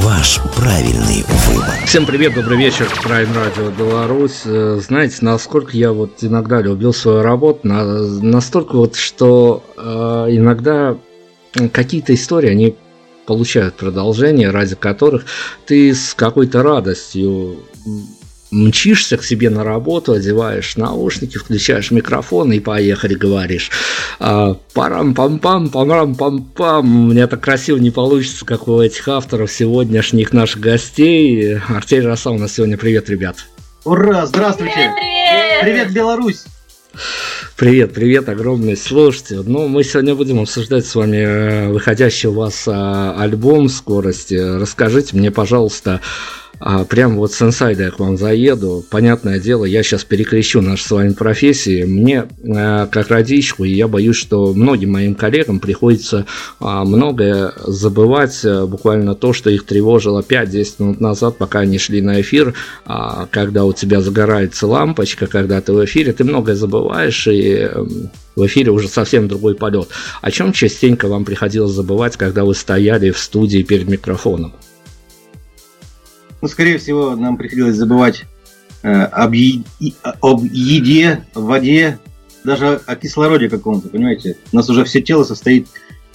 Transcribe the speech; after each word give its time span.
Ваш 0.00 0.40
правильный 0.54 1.24
выбор. 1.46 1.70
Всем 1.86 2.04
привет, 2.04 2.34
добрый 2.34 2.58
вечер, 2.58 2.86
Prime 3.02 3.32
Radio 3.32 3.74
Беларусь. 3.74 4.42
Э, 4.44 4.78
знаете, 4.78 5.16
насколько 5.22 5.74
я 5.74 5.90
вот 5.92 6.22
иногда 6.22 6.60
любил 6.60 6.92
свою 6.92 7.22
работу, 7.22 7.60
настолько 7.66 8.76
вот, 8.76 8.96
что 8.96 9.64
э, 9.74 9.82
иногда 10.36 10.98
какие-то 11.72 12.12
истории, 12.12 12.50
они 12.50 12.76
получают 13.24 13.76
продолжение, 13.76 14.50
ради 14.50 14.74
которых 14.74 15.24
ты 15.64 15.94
с 15.94 16.12
какой-то 16.12 16.62
радостью 16.62 17.56
мчишься 18.50 19.16
к 19.16 19.24
себе 19.24 19.50
на 19.50 19.64
работу, 19.64 20.12
одеваешь 20.12 20.76
наушники, 20.76 21.38
включаешь 21.38 21.90
микрофон 21.90 22.52
и 22.52 22.60
поехали, 22.60 23.14
говоришь. 23.14 23.70
А, 24.18 24.56
парам-пам-пам, 24.74 25.70
парам-пам-пам. 25.70 26.80
У 26.80 27.10
меня 27.10 27.26
так 27.26 27.40
красиво 27.40 27.78
не 27.78 27.90
получится, 27.90 28.44
как 28.44 28.68
у 28.68 28.80
этих 28.80 29.06
авторов 29.08 29.50
сегодняшних 29.50 30.32
наших 30.32 30.60
гостей. 30.60 31.58
Артель 31.68 32.06
Роса 32.06 32.30
у 32.30 32.38
нас 32.38 32.54
сегодня. 32.54 32.76
Привет, 32.76 33.08
ребят. 33.10 33.36
Ура, 33.84 34.26
здравствуйте. 34.26 34.74
Привет, 34.74 35.60
привет 35.62 35.92
Беларусь. 35.92 36.44
Привет, 37.56 37.94
привет, 37.94 38.28
огромный. 38.28 38.76
Слушайте, 38.76 39.40
ну, 39.44 39.68
мы 39.68 39.82
сегодня 39.84 40.14
будем 40.14 40.40
обсуждать 40.40 40.86
с 40.86 40.94
вами 40.94 41.16
э, 41.16 41.68
выходящий 41.68 42.28
у 42.28 42.32
вас 42.32 42.64
а, 42.66 43.16
альбом 43.18 43.68
«Скорости». 43.68 44.34
Расскажите 44.34 45.16
мне, 45.16 45.30
пожалуйста, 45.30 46.00
а, 46.58 46.84
прям 46.84 47.16
вот 47.16 47.32
с 47.32 47.42
инсайда 47.42 47.84
я 47.84 47.90
к 47.90 47.98
вам 47.98 48.16
заеду. 48.16 48.84
Понятное 48.90 49.38
дело, 49.38 49.64
я 49.64 49.82
сейчас 49.82 50.04
перекрещу 50.04 50.62
наши 50.62 50.84
с 50.84 50.90
вами 50.90 51.12
профессии. 51.12 51.84
Мне, 51.84 52.26
э, 52.42 52.86
как 52.90 53.10
радищику, 53.10 53.64
и 53.64 53.70
я 53.70 53.88
боюсь, 53.88 54.16
что 54.16 54.54
многим 54.54 54.92
моим 54.92 55.14
коллегам 55.14 55.60
приходится 55.60 56.26
а, 56.58 56.84
многое 56.84 57.52
забывать, 57.66 58.40
э, 58.44 58.66
буквально 58.66 59.14
то, 59.14 59.32
что 59.32 59.50
их 59.50 59.66
тревожило 59.66 60.22
5-10 60.22 60.74
минут 60.78 61.00
назад, 61.00 61.36
пока 61.36 61.60
они 61.60 61.78
шли 61.78 62.00
на 62.00 62.20
эфир, 62.20 62.54
а, 62.86 63.26
когда 63.30 63.64
у 63.64 63.72
тебя 63.72 64.00
загорается 64.00 64.66
лампочка, 64.66 65.26
когда 65.26 65.60
ты 65.60 65.72
в 65.72 65.84
эфире, 65.84 66.12
ты 66.12 66.24
многое 66.24 66.54
забываешь, 66.54 67.26
и 67.26 67.68
эм, 67.70 68.10
в 68.34 68.46
эфире 68.46 68.70
уже 68.70 68.88
совсем 68.88 69.28
другой 69.28 69.54
полет. 69.56 69.88
О 70.22 70.30
чем 70.30 70.52
частенько 70.52 71.08
вам 71.08 71.24
приходилось 71.24 71.72
забывать, 71.72 72.16
когда 72.16 72.44
вы 72.44 72.54
стояли 72.54 73.10
в 73.10 73.18
студии 73.18 73.62
перед 73.62 73.88
микрофоном? 73.88 74.54
Ну, 76.40 76.48
скорее 76.48 76.78
всего, 76.78 77.16
нам 77.16 77.36
приходилось 77.36 77.76
забывать 77.76 78.24
э, 78.82 78.90
об, 78.90 79.32
е- 79.32 79.64
об 80.20 80.44
еде, 80.44 81.24
воде, 81.34 81.98
даже 82.44 82.80
о 82.86 82.96
кислороде 82.96 83.48
каком-то, 83.48 83.88
понимаете? 83.88 84.36
У 84.52 84.56
нас 84.56 84.68
уже 84.70 84.84
все 84.84 85.02
тело 85.02 85.24
состоит 85.24 85.68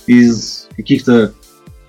из 0.07 0.67
каких-то 0.75 1.33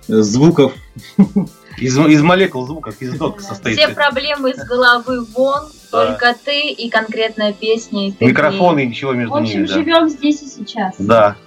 э, 0.07 0.13
звуков, 0.21 0.73
из, 1.77 1.97
из 1.97 2.21
молекул 2.21 2.65
звуков, 2.65 3.01
из 3.01 3.19
нот 3.19 3.41
состоит. 3.41 3.77
Все 3.77 3.89
проблемы 3.89 4.51
из 4.51 4.63
головы 4.65 5.25
вон, 5.33 5.63
да. 5.91 6.07
только 6.07 6.35
ты 6.43 6.69
и 6.69 6.89
конкретная 6.89 7.53
песня. 7.53 8.09
И 8.09 8.15
Микрофон 8.19 8.79
и 8.79 8.85
ничего 8.85 9.13
между 9.13 9.35
ними. 9.35 9.41
В 9.41 9.43
общем, 9.43 9.59
ними, 9.59 9.67
да. 9.67 9.73
живем 9.73 10.09
здесь 10.09 10.41
и 10.41 10.47
сейчас. 10.47 10.95
Да. 10.97 11.37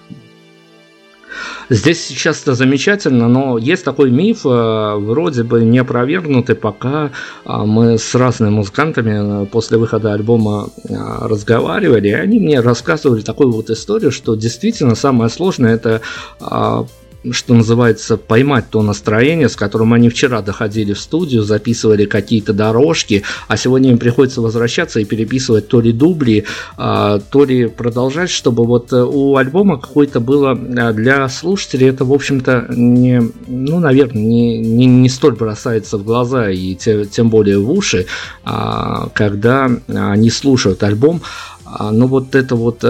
Здесь 1.70 2.06
сейчас 2.06 2.42
это 2.42 2.54
замечательно, 2.54 3.28
но 3.28 3.58
есть 3.58 3.84
такой 3.84 4.10
миф, 4.10 4.44
э, 4.44 4.94
вроде 4.96 5.42
бы 5.42 5.62
не 5.62 5.78
опровергнутый, 5.78 6.54
пока 6.54 7.10
а, 7.44 7.64
мы 7.64 7.98
с 7.98 8.14
разными 8.14 8.50
музыкантами 8.50 9.44
э, 9.44 9.46
после 9.46 9.78
выхода 9.78 10.12
альбома 10.12 10.68
э, 10.88 10.94
разговаривали, 11.22 12.08
и 12.08 12.12
они 12.12 12.38
мне 12.38 12.60
рассказывали 12.60 13.22
такую 13.22 13.50
вот 13.50 13.70
историю, 13.70 14.12
что 14.12 14.34
действительно 14.36 14.94
самое 14.94 15.30
сложное 15.30 15.74
это 15.74 16.00
а, 16.40 16.86
что 17.32 17.54
называется, 17.54 18.16
поймать 18.16 18.66
то 18.70 18.82
настроение, 18.82 19.48
с 19.48 19.56
которым 19.56 19.92
они 19.92 20.08
вчера 20.08 20.42
доходили 20.42 20.92
в 20.92 21.00
студию, 21.00 21.42
записывали 21.42 22.04
какие-то 22.04 22.52
дорожки, 22.52 23.22
а 23.48 23.56
сегодня 23.56 23.90
им 23.90 23.98
приходится 23.98 24.40
возвращаться 24.40 25.00
и 25.00 25.04
переписывать 25.04 25.68
то 25.68 25.80
ли 25.80 25.92
дубли, 25.92 26.44
а, 26.76 27.18
то 27.18 27.44
ли 27.44 27.66
продолжать, 27.66 28.30
чтобы 28.30 28.64
вот 28.64 28.92
э, 28.92 29.02
у 29.02 29.36
альбома 29.36 29.78
какое-то 29.78 30.20
было 30.20 30.56
э, 30.56 30.92
для 30.92 31.28
слушателей 31.28 31.88
это, 31.88 32.04
в 32.04 32.12
общем-то, 32.12 32.66
не, 32.70 33.22
ну, 33.46 33.80
наверное, 33.80 34.22
не, 34.22 34.58
не, 34.58 34.86
не 34.86 35.08
столь 35.08 35.34
бросается 35.34 35.98
в 35.98 36.04
глаза 36.04 36.50
и 36.50 36.74
те, 36.74 37.04
тем 37.04 37.30
более 37.30 37.58
в 37.58 37.70
уши, 37.70 38.06
а, 38.44 39.08
когда 39.14 39.70
они 39.88 40.30
слушают 40.30 40.82
альбом. 40.82 41.22
А, 41.64 41.90
но 41.90 42.06
вот 42.06 42.34
это 42.34 42.54
вот 42.54 42.84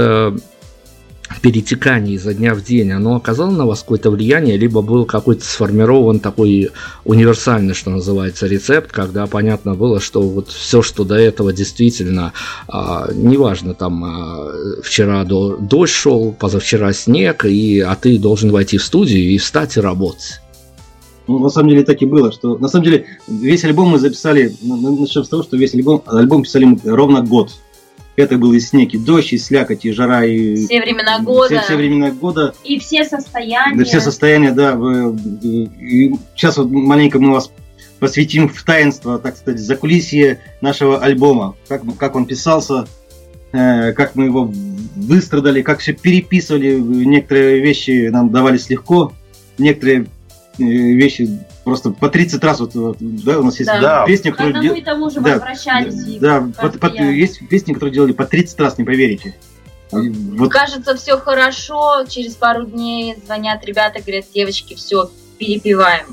э, 1.29 1.35
перетекание 1.41 2.15
изо 2.15 2.35
дня 2.35 2.55
в 2.55 2.63
день, 2.63 2.93
оно 2.93 3.17
оказало 3.17 3.51
на 3.51 3.67
вас 3.67 3.81
какое-то 3.81 4.11
влияние, 4.11 4.57
либо 4.57 4.83
был 4.83 5.05
какой-то 5.05 5.45
сформирован 5.45 6.21
такой 6.21 6.71
универсальный, 7.05 7.75
что 7.75 7.91
называется, 7.91 8.47
рецепт, 8.47 8.93
когда 8.93 9.27
понятно 9.27 9.75
было, 9.75 10.01
что 10.01 10.23
вот 10.23 10.49
все, 10.49 10.83
что 10.83 11.05
до 11.05 11.17
этого 11.17 11.53
действительно, 11.53 12.33
а, 12.69 13.11
неважно, 13.13 13.75
там 13.75 14.05
а, 14.05 14.53
вчера 14.83 15.25
до, 15.25 15.57
дождь 15.57 15.93
шел, 15.93 16.33
позавчера 16.33 16.93
снег, 16.93 17.45
и, 17.45 17.81
а 17.81 17.95
ты 17.97 18.19
должен 18.19 18.51
войти 18.51 18.79
в 18.79 18.85
студию 18.85 19.23
и 19.23 19.39
встать 19.39 19.77
и 19.77 19.81
работать. 19.81 20.41
Ну, 21.29 21.41
на 21.41 21.49
самом 21.49 21.71
деле 21.71 21.83
так 21.83 22.01
и 22.03 22.07
было, 22.07 22.31
что 22.31 22.57
на 22.57 22.69
самом 22.69 22.85
деле 22.85 23.07
весь 23.27 23.65
альбом 23.65 23.89
мы 23.89 23.99
записали, 23.99 24.55
начнем 24.63 25.25
с 25.25 25.29
того, 25.29 25.43
что 25.43 25.57
весь 25.57 25.75
альбом, 25.75 26.03
альбом 26.07 26.45
писали 26.45 26.79
ровно 26.85 27.23
год. 27.23 27.53
Это 28.16 28.38
был 28.38 28.54
и 28.54 28.60
снег, 28.60 28.94
и 28.94 28.99
дождь, 28.99 29.32
и 29.32 29.38
слякоть, 29.38 29.84
и 29.84 29.93
жара, 29.93 30.25
и... 30.25 30.56
Все 30.56 30.81
времена 30.81 31.21
года. 31.21 31.59
Все, 31.59 31.65
все 31.65 31.77
времена 31.77 32.10
года. 32.10 32.54
И 32.65 32.78
все 32.78 33.04
состояния. 33.04 33.77
Да, 33.77 33.84
все 33.84 34.00
состояния, 34.00 34.53
да. 34.53 34.72
И 34.72 36.12
сейчас 36.34 36.56
вот 36.56 36.71
маленько 36.71 37.19
мы 37.19 37.32
вас 37.32 37.50
посвятим 37.99 38.49
в 38.49 38.62
таинство, 38.62 39.19
так 39.19 39.37
сказать, 39.37 39.60
за 39.60 39.77
кулисье 39.77 40.41
нашего 40.60 40.99
альбома. 40.99 41.56
Как, 41.69 41.82
как 41.99 42.16
он 42.16 42.27
писался, 42.27 42.87
э, 43.53 43.93
как 43.93 44.15
мы 44.15 44.25
его 44.25 44.50
выстрадали, 44.97 45.60
как 45.62 45.81
все 45.81 45.93
переписывали. 45.93 46.75
Некоторые 46.75 47.60
вещи 47.60 48.09
нам 48.09 48.31
давались 48.31 48.71
легко, 48.71 49.12
некоторые 49.59 50.06
э, 50.59 50.62
вещи 50.62 51.38
просто 51.66 51.91
по 51.91 52.09
30 52.09 52.44
раз 52.44 52.60
вот, 52.60 52.77
вот 52.77 52.97
да, 53.00 53.41
у 53.41 53.43
нас 53.43 53.59
есть 53.59 53.69
да. 53.69 54.04
песни, 54.06 54.31
которые 54.31 54.62
делали. 54.62 54.81
тому 54.82 55.10
же 55.10 55.21
да, 55.21 55.32
возвращались. 55.32 56.19
Да, 56.21 56.49
по, 56.56 56.69
по, 56.69 56.87
есть 56.87 57.47
песни, 57.49 57.72
которые 57.72 57.93
делали 57.93 58.12
по 58.12 58.25
30 58.25 58.60
раз, 58.60 58.78
не 58.78 58.84
поверите. 58.84 59.34
Вот. 59.91 60.53
Кажется, 60.53 60.97
все 60.97 61.19
хорошо, 61.19 62.04
через 62.09 62.37
пару 62.37 62.66
дней 62.66 63.16
звонят 63.25 63.65
ребята, 63.65 64.00
говорят, 64.00 64.27
девочки, 64.32 64.75
все, 64.75 65.10
перепиваем. 65.38 66.06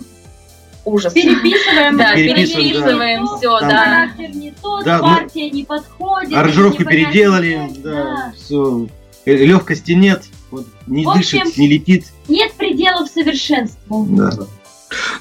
Ужас. 0.85 1.13
Переписываем, 1.13 1.97
да, 1.97 2.15
переписываем, 2.15 3.25
да. 3.25 3.37
все, 3.37 3.59
да. 3.59 3.85
Характер 3.85 4.35
не 4.35 4.53
тот, 4.59 4.83
да, 4.83 4.99
партия 4.99 5.51
не 5.51 5.65
подходит. 5.65 6.33
Аранжировку 6.33 6.83
переделали, 6.83 7.69
да, 7.77 7.91
да. 7.91 8.33
все. 8.35 8.87
Э, 9.25 9.35
Легкости 9.35 9.91
нет, 9.91 10.23
вот, 10.49 10.65
не 10.87 11.05
общем, 11.05 11.43
дышит, 11.43 11.57
не 11.57 11.67
летит. 11.67 12.07
Нет 12.27 12.53
пределов 12.53 13.07
совершенству. 13.07 14.07
Да. 14.09 14.31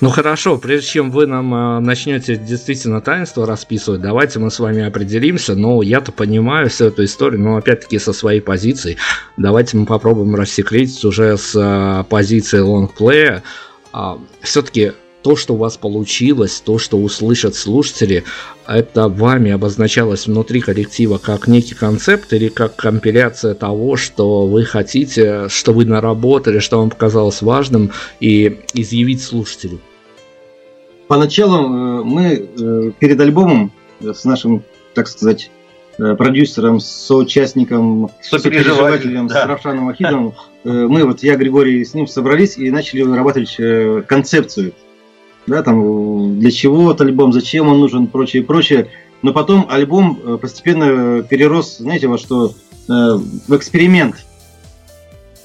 Ну 0.00 0.10
хорошо, 0.10 0.58
прежде 0.58 0.88
чем 0.88 1.10
вы 1.10 1.26
нам 1.26 1.54
э, 1.54 1.80
начнете 1.80 2.36
действительно 2.36 3.00
таинство 3.00 3.46
расписывать, 3.46 4.00
давайте 4.00 4.38
мы 4.38 4.50
с 4.50 4.58
вами 4.58 4.84
определимся. 4.84 5.54
Но 5.54 5.82
я-то 5.82 6.12
понимаю 6.12 6.68
всю 6.70 6.86
эту 6.86 7.04
историю, 7.04 7.40
но 7.40 7.56
опять-таки 7.56 7.98
со 7.98 8.12
своей 8.12 8.40
позиции. 8.40 8.96
Давайте 9.36 9.76
мы 9.76 9.86
попробуем 9.86 10.34
рассекретить 10.34 11.04
уже 11.04 11.36
с 11.36 11.54
э, 11.54 12.04
позиции 12.08 12.58
лонгплея. 12.58 13.42
Э, 13.92 14.16
все-таки 14.40 14.92
то, 15.22 15.36
что 15.36 15.54
у 15.54 15.56
вас 15.56 15.76
получилось, 15.76 16.60
то, 16.64 16.78
что 16.78 16.98
услышат 16.98 17.54
слушатели, 17.54 18.24
это 18.66 19.08
вами 19.08 19.50
обозначалось 19.52 20.26
внутри 20.26 20.60
коллектива 20.60 21.18
как 21.18 21.48
некий 21.48 21.74
концепт 21.74 22.32
или 22.32 22.48
как 22.48 22.76
компиляция 22.76 23.54
того, 23.54 23.96
что 23.96 24.46
вы 24.46 24.64
хотите, 24.64 25.48
что 25.48 25.72
вы 25.72 25.84
наработали, 25.84 26.58
что 26.58 26.78
вам 26.78 26.90
показалось 26.90 27.42
важным, 27.42 27.92
и 28.20 28.60
изъявить 28.74 29.22
слушателю? 29.22 29.80
Поначалу 31.08 31.64
э, 31.64 32.04
мы 32.04 32.24
э, 32.24 32.90
перед 32.98 33.20
альбомом 33.20 33.72
с 34.00 34.24
нашим, 34.24 34.62
так 34.94 35.08
сказать, 35.08 35.50
э, 35.98 36.14
продюсером, 36.14 36.80
соучастником, 36.80 38.10
сопереживателем, 38.20 39.28
да. 39.28 39.42
с 39.42 39.46
Равшаном 39.46 39.88
Ахидовым, 39.88 40.34
мы, 40.64 41.04
вот 41.04 41.24
я, 41.24 41.34
Григорий, 41.34 41.84
с 41.84 41.92
ним 41.92 42.06
собрались 42.06 42.56
и 42.56 42.70
начали 42.70 43.02
вырабатывать 43.02 43.56
концепцию 44.06 44.72
да, 45.46 45.62
там, 45.62 46.38
для 46.38 46.50
чего 46.50 46.90
этот 46.90 47.02
альбом, 47.02 47.32
зачем 47.32 47.68
он 47.68 47.80
нужен, 47.80 48.06
прочее, 48.06 48.42
прочее. 48.42 48.88
но 49.22 49.32
потом 49.32 49.66
альбом 49.68 50.18
э, 50.22 50.38
постепенно 50.40 51.22
перерос, 51.22 51.78
знаете, 51.78 52.08
во 52.08 52.18
что? 52.18 52.54
Э, 52.88 53.18
в 53.48 53.56
эксперимент. 53.56 54.24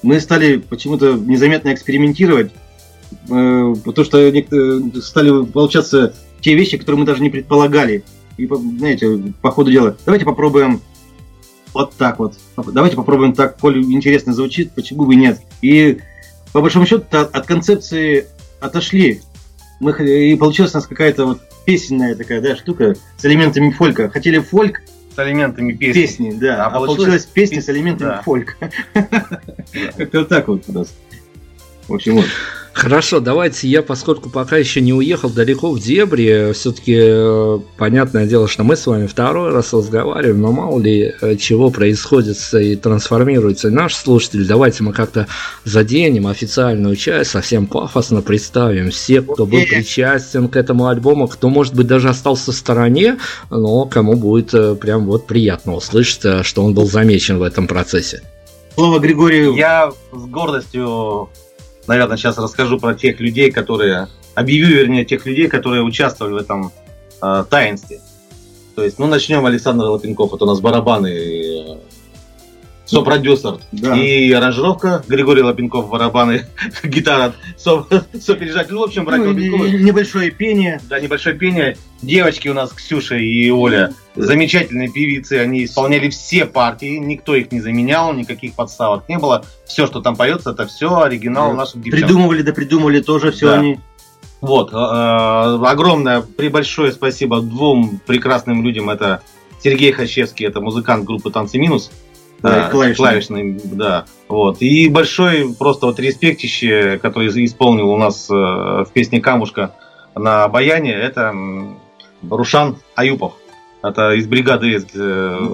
Мы 0.03 0.19
стали 0.19 0.57
почему-то 0.57 1.13
незаметно 1.13 1.73
экспериментировать, 1.73 2.51
э, 3.29 3.75
потому 3.85 4.05
что 4.05 5.01
стали 5.01 5.45
получаться 5.45 6.13
те 6.41 6.53
вещи, 6.53 6.77
которые 6.77 6.99
мы 6.99 7.05
даже 7.05 7.21
не 7.21 7.29
предполагали. 7.29 8.03
И, 8.37 8.45
знаете, 8.45 9.33
по 9.41 9.51
ходу 9.51 9.71
дела, 9.71 9.97
давайте 10.05 10.25
попробуем 10.25 10.81
вот 11.73 11.93
так 11.95 12.19
вот. 12.19 12.35
Давайте 12.55 12.95
попробуем 12.95 13.33
так, 13.33 13.57
коль 13.57 13.83
интересно 13.83 14.33
звучит, 14.33 14.71
почему 14.71 15.05
бы 15.05 15.15
нет. 15.15 15.41
И 15.61 15.99
по 16.53 16.61
большому 16.61 16.85
счету 16.85 17.05
от 17.11 17.45
концепции 17.45 18.27
отошли. 18.59 19.21
Мы, 19.79 19.91
и 19.91 20.35
получилась 20.35 20.73
у 20.73 20.77
нас 20.77 20.87
какая-то 20.87 21.25
вот 21.25 21.41
песенная 21.65 22.15
такая 22.15 22.41
да, 22.41 22.55
штука 22.55 22.95
с 23.17 23.25
элементами 23.25 23.71
фолька. 23.71 24.09
Хотели 24.09 24.39
фольк, 24.39 24.81
с 25.15 25.19
элементами 25.19 25.73
песни. 25.73 26.01
Песни, 26.01 26.31
да. 26.31 26.65
А, 26.65 26.67
а 26.67 26.71
получилась, 26.71 26.97
получилась 26.97 27.25
песня 27.25 27.61
с 27.61 27.69
элементами 27.69 28.09
да. 28.09 28.21
фолька. 28.21 28.55
Как-то 28.93 30.19
вот 30.19 30.29
так 30.29 30.47
вот 30.47 30.63
у 30.67 30.73
нас. 30.73 30.93
В 31.87 31.93
общем, 31.93 32.15
вот. 32.15 32.25
Хорошо, 32.77 33.19
давайте 33.19 33.67
я, 33.67 33.81
поскольку 33.81 34.29
пока 34.29 34.55
еще 34.55 34.81
не 34.81 34.93
уехал 34.93 35.31
далеко 35.31 35.71
в 35.71 35.79
дебри, 35.79 36.51
все-таки 36.53 36.95
э, 36.95 37.59
понятное 37.75 38.27
дело, 38.27 38.47
что 38.47 38.63
мы 38.63 38.75
с 38.75 38.85
вами 38.85 39.07
второй 39.07 39.51
раз 39.51 39.73
разговариваем, 39.73 40.39
но 40.39 40.51
мало 40.51 40.79
ли 40.79 41.11
э, 41.19 41.35
чего 41.37 41.71
происходит 41.71 42.37
и 42.53 42.75
трансформируется 42.75 43.71
наш 43.71 43.95
слушатель. 43.95 44.45
Давайте 44.45 44.83
мы 44.83 44.93
как-то 44.93 45.25
заденем 45.63 46.27
официальную 46.27 46.95
часть, 46.95 47.31
совсем 47.31 47.65
пафосно 47.65 48.21
представим 48.21 48.91
всех, 48.91 49.25
кто 49.25 49.47
был 49.47 49.61
причастен 49.67 50.47
к 50.47 50.55
этому 50.55 50.85
альбому, 50.85 51.27
кто, 51.27 51.49
может 51.49 51.73
быть, 51.73 51.87
даже 51.87 52.09
остался 52.09 52.51
в 52.51 52.55
стороне, 52.55 53.17
но 53.49 53.85
кому 53.85 54.13
будет 54.13 54.53
э, 54.53 54.75
прям 54.75 55.07
вот 55.07 55.25
приятно 55.25 55.73
услышать, 55.73 56.45
что 56.45 56.63
он 56.63 56.75
был 56.75 56.85
замечен 56.85 57.39
в 57.39 57.41
этом 57.41 57.65
процессе. 57.65 58.21
Слово 58.75 58.99
Григорию. 58.99 59.55
Я 59.55 59.91
с 60.13 60.25
гордостью 60.27 61.31
наверное, 61.87 62.17
сейчас 62.17 62.37
расскажу 62.37 62.79
про 62.79 62.93
тех 62.93 63.19
людей, 63.19 63.51
которые... 63.51 64.07
Объявлю, 64.35 64.75
вернее, 64.77 65.03
тех 65.03 65.25
людей, 65.25 65.47
которые 65.47 65.81
участвовали 65.81 66.33
в 66.33 66.37
этом 66.37 66.71
э, 67.23 67.45
таинстве. 67.49 68.01
То 68.75 68.83
есть, 68.83 68.99
ну, 68.99 69.07
начнем 69.07 69.43
Александр 69.47 69.85
Лапенков, 69.85 70.31
это 70.31 70.43
у 70.43 70.47
нас 70.47 70.59
барабаны, 70.59 71.07
э, 71.07 71.77
сопродюсер. 72.87 73.59
Да. 73.71 73.95
И 73.95 74.31
аранжировка 74.31 75.03
Григорий 75.07 75.43
Лапенков, 75.43 75.89
барабаны, 75.89 76.47
гитара, 76.83 77.33
сопережатель. 77.57 78.73
Ну, 78.73 78.81
в 78.81 78.83
общем, 78.83 79.05
братья 79.05 79.25
ну, 79.25 79.33
Небольшое 79.33 80.31
пение. 80.31 80.81
Да, 80.89 80.99
небольшое 80.99 81.35
пение. 81.35 81.77
Девочки 82.01 82.47
у 82.47 82.53
нас 82.53 82.71
Ксюша 82.71 83.15
и 83.15 83.49
Оля, 83.49 83.93
замечательные 84.15 84.89
певицы, 84.89 85.33
они 85.33 85.65
исполняли 85.65 86.09
все 86.09 86.45
партии, 86.45 86.97
никто 86.97 87.35
их 87.35 87.51
не 87.51 87.59
заменял, 87.59 88.13
никаких 88.13 88.53
подставок 88.53 89.09
не 89.09 89.17
было. 89.17 89.43
Все, 89.65 89.87
что 89.87 90.01
там 90.01 90.15
поется, 90.15 90.51
это 90.51 90.67
все 90.67 91.01
оригинал 91.01 91.51
да. 91.51 91.57
наших 91.57 91.81
девчонок. 91.81 92.07
Придумывали, 92.07 92.41
да 92.43 92.53
придумали 92.53 92.99
тоже 93.01 93.31
все 93.31 93.47
да. 93.47 93.59
они. 93.59 93.79
Вот, 94.39 94.71
э, 94.71 94.75
огромное, 94.75 96.21
прибольшое 96.21 96.91
спасибо 96.91 97.41
двум 97.41 97.99
прекрасным 98.05 98.63
людям. 98.63 98.89
Это 98.91 99.23
Сергей 99.63 99.91
Хачевский, 99.91 100.45
это 100.45 100.61
музыкант 100.61 101.05
группы 101.05 101.31
«Танцы 101.31 101.57
минус», 101.57 101.91
да, 102.41 102.69
клавишный. 102.69 102.95
клавишный, 102.95 103.61
да. 103.63 104.05
Вот. 104.27 104.61
И 104.61 104.89
большой 104.89 105.53
просто 105.57 105.87
вот 105.87 105.99
респектище, 105.99 106.99
который 107.01 107.27
исполнил 107.45 107.89
у 107.89 107.97
нас 107.97 108.29
э, 108.29 108.33
в 108.33 108.89
песне 108.93 109.21
«Камушка» 109.21 109.73
на 110.15 110.47
баяне, 110.47 110.93
это 110.93 111.33
Рушан 112.29 112.77
Аюпов. 112.95 113.33
Это 113.83 114.13
из 114.13 114.27
бригады 114.27 114.83
э, 114.93 115.47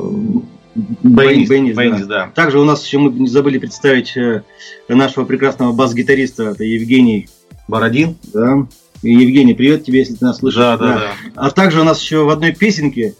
Беннис, 0.75 1.49
Беннис, 1.49 1.77
Беннис 1.77 2.05
да. 2.07 2.25
да. 2.25 2.31
Также 2.33 2.59
у 2.59 2.63
нас 2.63 2.85
еще 2.85 2.97
мы 2.97 3.11
не 3.11 3.27
забыли 3.27 3.59
представить 3.59 4.15
э, 4.17 4.43
нашего 4.87 5.25
прекрасного 5.25 5.71
бас-гитариста, 5.71 6.43
это 6.43 6.63
Евгений 6.63 7.29
Бородин. 7.67 8.17
Да. 8.33 8.67
Евгений, 9.03 9.53
привет 9.53 9.83
тебе, 9.83 9.99
если 9.99 10.15
ты 10.15 10.25
нас 10.25 10.37
слышишь. 10.39 10.59
Да, 10.59 10.77
да, 10.77 10.95
да. 10.95 11.11
А 11.35 11.51
также 11.51 11.81
у 11.81 11.83
нас 11.83 12.01
еще 12.01 12.23
в 12.23 12.29
одной 12.29 12.53
песенке, 12.53 13.15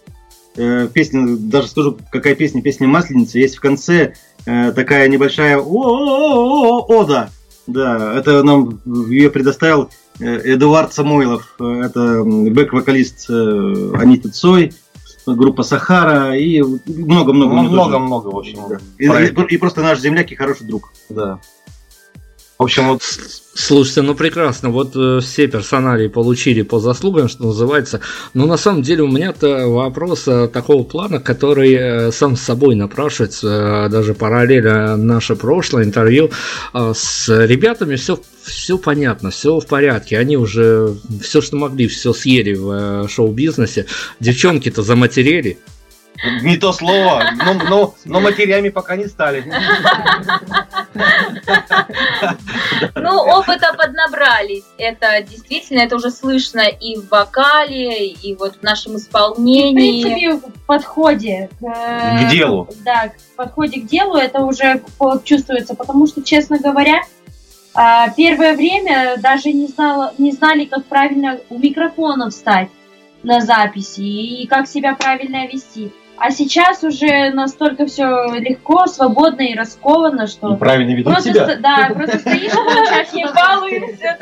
э, 0.55 0.87
песня, 0.93 1.37
даже 1.37 1.67
скажу, 1.67 1.97
какая 2.11 2.35
песня, 2.35 2.61
песня 2.61 2.87
Масленица, 2.87 3.39
есть 3.39 3.55
в 3.57 3.61
конце 3.61 4.13
э, 4.45 4.71
такая 4.71 5.07
небольшая 5.07 5.57
ода. 5.57 7.29
Да, 7.65 8.13
это 8.17 8.43
нам 8.43 8.81
ее 9.09 9.29
предоставил 9.29 9.89
э, 10.19 10.53
Эдуард 10.53 10.93
Самойлов, 10.93 11.55
это 11.57 12.23
бэк-вокалист 12.23 13.29
э, 13.29 13.91
Аниты 13.95 14.29
Цой, 14.29 14.73
группа 15.25 15.63
Сахара 15.63 16.35
и 16.35 16.61
много-много. 16.61 17.53
Много-много, 17.53 18.27
в 18.27 18.37
общем. 18.37 18.59
Да. 18.69 18.77
И, 18.97 19.05
и, 19.05 19.55
и 19.55 19.57
просто 19.57 19.81
наш 19.81 19.99
земляк 19.99 20.31
и 20.31 20.35
хороший 20.35 20.67
друг. 20.67 20.91
Да. 21.09 21.39
В 22.63 22.65
общем, 22.65 22.87
вот 22.87 23.01
Слушайте, 23.55 24.01
ну 24.01 24.15
прекрасно, 24.15 24.69
вот 24.69 24.95
э, 24.95 25.19
все 25.21 25.47
персоналии 25.47 26.07
получили 26.07 26.63
по 26.63 26.79
заслугам, 26.79 27.29
что 27.29 27.43
называется. 27.43 27.99
Но 28.33 28.47
на 28.47 28.57
самом 28.57 28.81
деле 28.81 29.03
у 29.03 29.07
меня-то 29.07 29.67
вопрос 29.67 30.27
э, 30.27 30.47
такого 30.47 30.83
плана, 30.83 31.19
который 31.19 31.73
э, 31.73 32.11
сам 32.11 32.35
с 32.35 32.41
собой 32.41 32.73
напрашивается, 32.73 33.89
даже 33.91 34.15
параллельно 34.15 34.97
наше 34.97 35.35
прошлое 35.35 35.83
интервью. 35.83 36.31
С 36.73 37.27
ребятами 37.29 37.95
все, 37.95 38.19
все 38.41 38.79
понятно, 38.79 39.29
все 39.29 39.59
в 39.59 39.67
порядке. 39.67 40.17
Они 40.17 40.35
уже 40.35 40.95
все, 41.21 41.39
что 41.39 41.55
могли, 41.57 41.87
все 41.87 42.11
съели 42.11 42.55
в 42.55 43.07
шоу-бизнесе. 43.07 43.85
Девчонки-то 44.19 44.81
заматерели. 44.81 45.59
Не 46.41 46.57
то 46.57 46.71
слово, 46.71 47.23
но, 47.45 47.53
но, 47.53 47.95
но 48.05 48.19
матерями 48.21 48.69
пока 48.69 48.95
не 48.95 49.07
стали. 49.07 49.43
Ну, 52.95 53.19
опыта 53.19 53.73
поднабрались. 53.77 54.63
Это 54.77 55.21
действительно, 55.21 55.81
это 55.81 55.95
уже 55.95 56.11
слышно 56.11 56.61
и 56.61 56.97
в 56.97 57.09
вокале, 57.09 58.07
и 58.07 58.35
вот 58.35 58.57
в 58.57 58.63
нашем 58.63 58.95
исполнении. 58.95 59.99
И, 59.99 60.03
в 60.03 60.07
принципе, 60.07 60.47
в 60.47 60.65
подходе. 60.65 61.49
К, 61.59 61.63
к 61.63 62.29
делу. 62.29 62.69
Да, 62.85 63.11
в 63.33 63.35
подходе 63.35 63.81
к 63.81 63.85
делу 63.85 64.15
это 64.15 64.41
уже 64.41 64.81
чувствуется, 65.25 65.75
потому 65.75 66.07
что, 66.07 66.21
честно 66.23 66.57
говоря, 66.57 67.01
а, 67.73 68.09
первое 68.09 68.55
время 68.55 69.17
даже 69.17 69.51
не, 69.51 69.67
знала, 69.67 70.13
не 70.17 70.31
знали, 70.31 70.65
как 70.65 70.85
правильно 70.85 71.39
у 71.49 71.57
микрофона 71.57 72.29
встать 72.29 72.69
на 73.23 73.41
записи 73.41 74.01
и 74.01 74.47
как 74.47 74.67
себя 74.67 74.95
правильно 74.95 75.47
вести. 75.47 75.91
А 76.17 76.31
сейчас 76.31 76.83
уже 76.83 77.31
настолько 77.31 77.85
все 77.85 78.33
легко, 78.39 78.87
свободно 78.87 79.41
и 79.41 79.55
раскованно, 79.55 80.27
что... 80.27 80.49
Ну, 80.49 80.57
правильно 80.57 80.91
ведут 80.91 81.13
просто, 81.13 81.33
себя. 81.33 81.57
Да, 81.57 81.91
просто 81.93 82.19
стоишь, 82.19 82.51
получаешь 82.51 83.07
не 83.13 83.25
балуешься. 83.25 84.17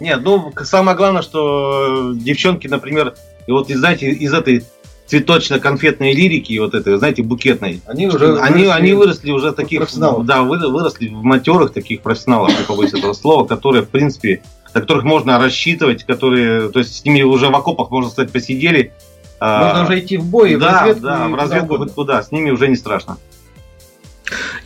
Нет, 0.00 0.20
ну, 0.22 0.52
самое 0.62 0.96
главное, 0.96 1.22
что 1.22 2.12
девчонки, 2.14 2.68
например, 2.68 3.14
и 3.46 3.52
вот, 3.52 3.68
знаете, 3.68 4.10
из 4.10 4.32
этой 4.32 4.64
цветочно-конфетной 5.06 6.12
лирики, 6.12 6.58
вот 6.58 6.74
этой, 6.74 6.98
знаете, 6.98 7.22
букетной. 7.22 7.80
Они 7.86 8.06
уже 8.06 8.38
они, 8.38 8.64
выросли, 8.64 8.78
они 8.78 8.92
выросли 8.92 9.30
уже 9.30 9.52
таких, 9.52 9.80
профессионалов. 9.80 10.26
да, 10.26 10.42
выросли 10.42 11.08
в 11.08 11.22
матерых 11.22 11.72
таких 11.72 12.02
профессионалов, 12.02 12.50
не 12.50 12.64
побоюсь 12.66 12.92
этого 12.92 13.14
слова, 13.14 13.46
которые, 13.46 13.84
в 13.84 13.88
принципе, 13.88 14.42
на 14.74 14.80
которых 14.80 15.04
можно 15.04 15.38
рассчитывать, 15.38 16.04
которые, 16.04 16.68
то 16.68 16.78
есть 16.78 16.94
с 16.94 17.04
ними 17.04 17.22
уже 17.22 17.48
в 17.48 17.56
окопах, 17.56 17.90
можно 17.90 18.10
сказать, 18.10 18.30
посидели, 18.30 18.92
можно 19.40 19.80
а, 19.80 19.84
уже 19.84 20.00
идти 20.00 20.16
в 20.16 20.24
бой, 20.24 20.56
да, 20.56 20.58
в 20.58 20.72
разведку, 20.72 21.02
да, 21.02 21.28
в 21.28 21.34
разведку 21.34 21.76
хоть 21.78 21.92
куда, 21.92 22.22
с 22.22 22.32
ними 22.32 22.50
уже 22.50 22.68
не 22.68 22.76
страшно. 22.76 23.18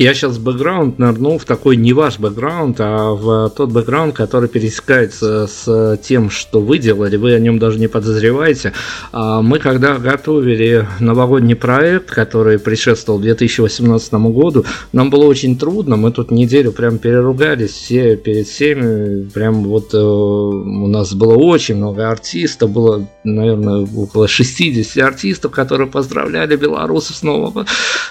Я 0.02 0.14
сейчас 0.14 0.36
бэкграунд 0.36 0.98
нырнул 0.98 1.38
в 1.38 1.44
такой 1.44 1.76
не 1.76 1.92
ваш 1.92 2.18
бэкграунд, 2.18 2.76
а 2.80 3.12
в 3.12 3.50
тот 3.50 3.70
бэкграунд, 3.70 4.16
который 4.16 4.48
пересекается 4.48 5.46
с 5.46 5.96
тем, 6.02 6.28
что 6.28 6.60
вы 6.60 6.78
делали, 6.78 7.16
вы 7.16 7.34
о 7.34 7.38
нем 7.38 7.60
даже 7.60 7.78
не 7.78 7.86
подозреваете. 7.86 8.72
А 9.12 9.42
мы 9.42 9.60
когда 9.60 9.98
готовили 9.98 10.88
новогодний 10.98 11.54
проект, 11.54 12.10
который 12.10 12.58
предшествовал 12.58 13.20
2018 13.20 14.12
году, 14.14 14.64
нам 14.92 15.08
было 15.08 15.24
очень 15.26 15.56
трудно, 15.56 15.94
мы 15.94 16.10
тут 16.10 16.32
неделю 16.32 16.72
прям 16.72 16.98
переругались 16.98 17.70
все 17.70 18.16
перед 18.16 18.48
всеми, 18.48 19.28
прям 19.28 19.62
вот 19.62 19.94
э, 19.94 19.98
у 19.98 20.88
нас 20.88 21.14
было 21.14 21.34
очень 21.34 21.76
много 21.76 22.10
артистов, 22.10 22.70
было, 22.70 23.06
наверное, 23.22 23.86
около 23.96 24.26
60 24.26 25.00
артистов, 25.00 25.52
которые 25.52 25.86
поздравляли 25.86 26.56
белорусов 26.56 27.14
с 27.14 27.22
Новым. 27.22 27.66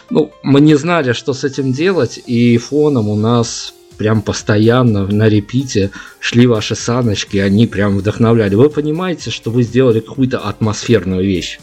Ну, 0.10 0.32
мы 0.42 0.62
не 0.62 0.76
знали, 0.76 1.12
что 1.12 1.34
с 1.34 1.44
этим 1.44 1.74
делать, 1.74 1.81
и 2.26 2.58
фоном 2.58 3.10
у 3.10 3.16
нас 3.16 3.74
прям 3.98 4.22
постоянно 4.22 5.06
на 5.06 5.30
репите 5.30 5.92
шли 6.20 6.48
ваши 6.48 6.76
саночки, 6.76 7.38
они 7.38 7.68
прям 7.68 7.98
вдохновляли. 7.98 8.56
Вы 8.56 8.70
понимаете, 8.70 9.30
что 9.30 9.52
вы 9.52 9.64
сделали 9.64 10.00
какую-то 10.00 10.40
атмосферную 10.40 11.24
вещь? 11.24 11.60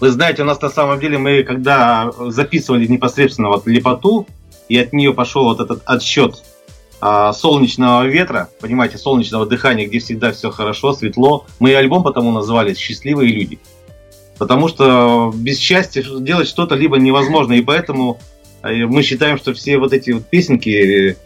Вы 0.00 0.10
знаете, 0.10 0.42
у 0.42 0.44
нас 0.44 0.60
на 0.60 0.70
самом 0.70 1.00
деле 1.00 1.18
мы 1.18 1.42
когда 1.42 2.10
записывали 2.28 2.86
непосредственно 2.86 3.48
вот 3.48 3.66
лепоту, 3.66 4.26
и 4.68 4.78
от 4.78 4.92
нее 4.92 5.12
пошел 5.12 5.44
вот 5.44 5.60
этот 5.60 5.82
отсчет 5.84 6.42
а, 7.00 7.32
солнечного 7.32 8.06
ветра, 8.06 8.48
понимаете, 8.60 8.96
солнечного 8.96 9.44
дыхания, 9.44 9.88
где 9.88 9.98
всегда 9.98 10.30
все 10.32 10.50
хорошо, 10.50 10.92
светло. 10.92 11.46
Мы 11.58 11.74
альбом 11.74 12.04
потому 12.04 12.32
назвали 12.32 12.74
«Счастливые 12.74 13.32
люди». 13.32 13.58
Потому 14.38 14.68
что 14.68 15.32
без 15.34 15.58
счастья 15.58 16.04
делать 16.20 16.48
что-то 16.48 16.74
либо 16.74 16.98
невозможно, 16.98 17.52
и 17.52 17.62
поэтому 17.62 18.20
мы 18.62 19.02
считаем, 19.02 19.38
что 19.38 19.54
все 19.54 19.78
вот 19.78 19.92
эти 19.92 20.10
вот 20.10 20.26
песенки, 20.26 21.16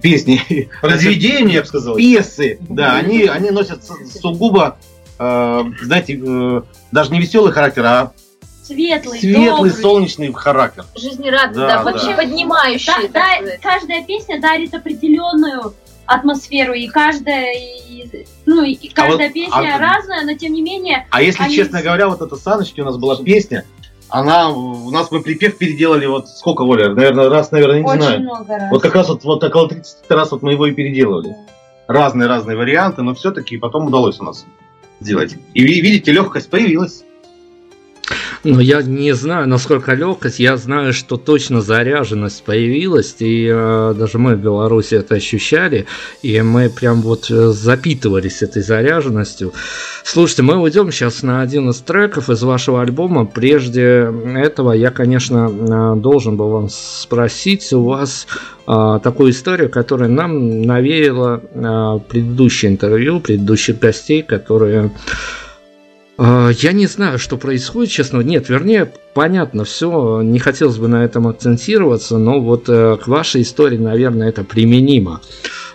песни, 0.00 0.68
произведения, 0.80 1.54
я 1.54 1.60
бы 1.62 1.66
сказал, 1.66 1.96
пьесы, 1.96 2.58
да, 2.60 2.96
они, 2.96 3.24
они 3.24 3.50
носят 3.50 3.82
сугубо, 4.20 4.76
э, 5.18 5.64
знаете, 5.82 6.20
э, 6.22 6.62
даже 6.92 7.12
не 7.12 7.20
веселый 7.20 7.52
характер, 7.52 7.84
а 7.86 8.12
Светлый, 8.62 9.20
Светлый, 9.20 9.46
добрый. 9.46 9.70
солнечный 9.72 10.32
характер. 10.32 10.86
Жизнерадостный, 10.96 11.66
да, 11.66 11.76
да, 11.76 11.82
вообще 11.82 12.08
да. 12.08 12.16
поднимающий. 12.16 13.08
Да, 13.12 13.40
да, 13.42 13.58
каждая 13.60 14.02
песня 14.04 14.40
дарит 14.40 14.72
определенную 14.72 15.74
атмосферу, 16.06 16.72
и 16.72 16.86
каждая, 16.86 17.52
и, 17.54 18.26
ну, 18.46 18.62
и 18.64 18.88
каждая 18.88 19.28
а 19.28 19.30
вот, 19.30 19.34
песня 19.34 19.76
а, 19.76 19.78
разная, 19.78 20.24
но 20.24 20.34
тем 20.34 20.54
не 20.54 20.62
менее... 20.62 21.06
А 21.10 21.20
если 21.20 21.42
они... 21.42 21.54
честно 21.54 21.82
говоря, 21.82 22.08
вот 22.08 22.22
эта 22.22 22.36
Саночки 22.36 22.80
у 22.80 22.84
нас 22.84 22.96
была 22.96 23.22
песня, 23.22 23.66
она, 24.14 24.48
у 24.48 24.90
нас 24.92 25.10
мы 25.10 25.20
припев 25.22 25.58
переделали 25.58 26.06
вот 26.06 26.28
сколько, 26.28 26.62
Оля? 26.62 26.94
Наверное, 26.94 27.28
раз, 27.28 27.50
наверное, 27.50 27.80
не 27.80 27.84
Очень 27.84 28.00
знаю. 28.00 28.20
много 28.20 28.58
раз. 28.58 28.70
Вот 28.70 28.80
как 28.80 28.94
раз 28.94 29.08
вот, 29.08 29.24
вот 29.24 29.42
около 29.42 29.68
30 29.68 30.08
раз 30.08 30.30
вот 30.30 30.42
мы 30.42 30.52
его 30.52 30.66
и 30.66 30.72
переделывали. 30.72 31.34
Разные-разные 31.88 32.56
варианты, 32.56 33.02
но 33.02 33.12
все-таки 33.14 33.56
потом 33.56 33.88
удалось 33.88 34.20
у 34.20 34.24
нас 34.24 34.46
сделать. 35.00 35.34
И 35.52 35.64
видите, 35.64 36.12
легкость 36.12 36.48
появилась. 36.48 37.02
Но 38.44 38.60
я 38.60 38.82
не 38.82 39.12
знаю, 39.14 39.48
насколько 39.48 39.94
легкость. 39.94 40.38
Я 40.38 40.58
знаю, 40.58 40.92
что 40.92 41.16
точно 41.16 41.62
заряженность 41.62 42.44
появилась, 42.44 43.16
и 43.20 43.48
э, 43.50 43.94
даже 43.96 44.18
мы 44.18 44.36
в 44.36 44.40
Беларуси 44.40 44.96
это 44.96 45.14
ощущали, 45.14 45.86
и 46.22 46.40
мы 46.42 46.68
прям 46.68 47.00
вот 47.00 47.30
э, 47.30 47.48
запитывались 47.48 48.42
этой 48.42 48.62
заряженностью. 48.62 49.54
Слушайте, 50.04 50.42
мы 50.42 50.58
уйдем 50.58 50.92
сейчас 50.92 51.22
на 51.22 51.40
один 51.40 51.70
из 51.70 51.78
треков 51.78 52.28
из 52.28 52.42
вашего 52.42 52.82
альбома. 52.82 53.24
Прежде 53.24 54.12
этого 54.36 54.72
я, 54.72 54.90
конечно, 54.90 55.50
э, 55.50 56.00
должен 56.00 56.36
был 56.36 56.48
вам 56.50 56.68
спросить 56.68 57.72
у 57.72 57.84
вас 57.84 58.26
э, 58.66 59.00
такую 59.02 59.30
историю, 59.30 59.70
которая 59.70 60.10
нам 60.10 60.60
навеяла 60.60 61.40
э, 61.42 61.98
предыдущее 62.10 62.72
интервью, 62.72 63.20
предыдущих 63.20 63.78
гостей, 63.78 64.22
которые 64.22 64.90
я 66.18 66.72
не 66.72 66.86
знаю, 66.86 67.18
что 67.18 67.36
происходит, 67.36 67.90
честно. 67.90 68.20
Нет, 68.20 68.48
вернее, 68.48 68.92
понятно 69.14 69.64
все. 69.64 70.22
Не 70.22 70.38
хотелось 70.38 70.76
бы 70.76 70.88
на 70.88 71.04
этом 71.04 71.26
акцентироваться, 71.26 72.18
но 72.18 72.40
вот 72.40 72.68
э, 72.68 72.96
к 73.02 73.08
вашей 73.08 73.42
истории, 73.42 73.78
наверное, 73.78 74.28
это 74.28 74.44
применимо. 74.44 75.20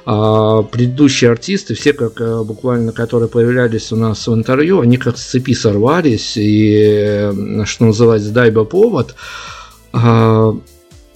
А, 0.06 0.64
предыдущие 0.64 1.30
артисты, 1.30 1.76
все 1.76 1.94
как 1.94 2.22
э, 2.22 2.44
буквально, 2.44 2.92
которые 2.94 3.30
появлялись 3.30 3.92
у 3.92 3.96
нас 3.96 4.28
в 4.28 4.34
интервью, 4.34 4.80
они 4.80 4.98
как 4.98 5.18
с 5.18 5.24
цепи 5.24 5.54
сорвались 5.54 6.34
и, 6.36 7.32
что 7.66 7.86
называется, 7.86 8.32
дай 8.32 8.50
бы 8.50 8.66
повод. 8.66 9.16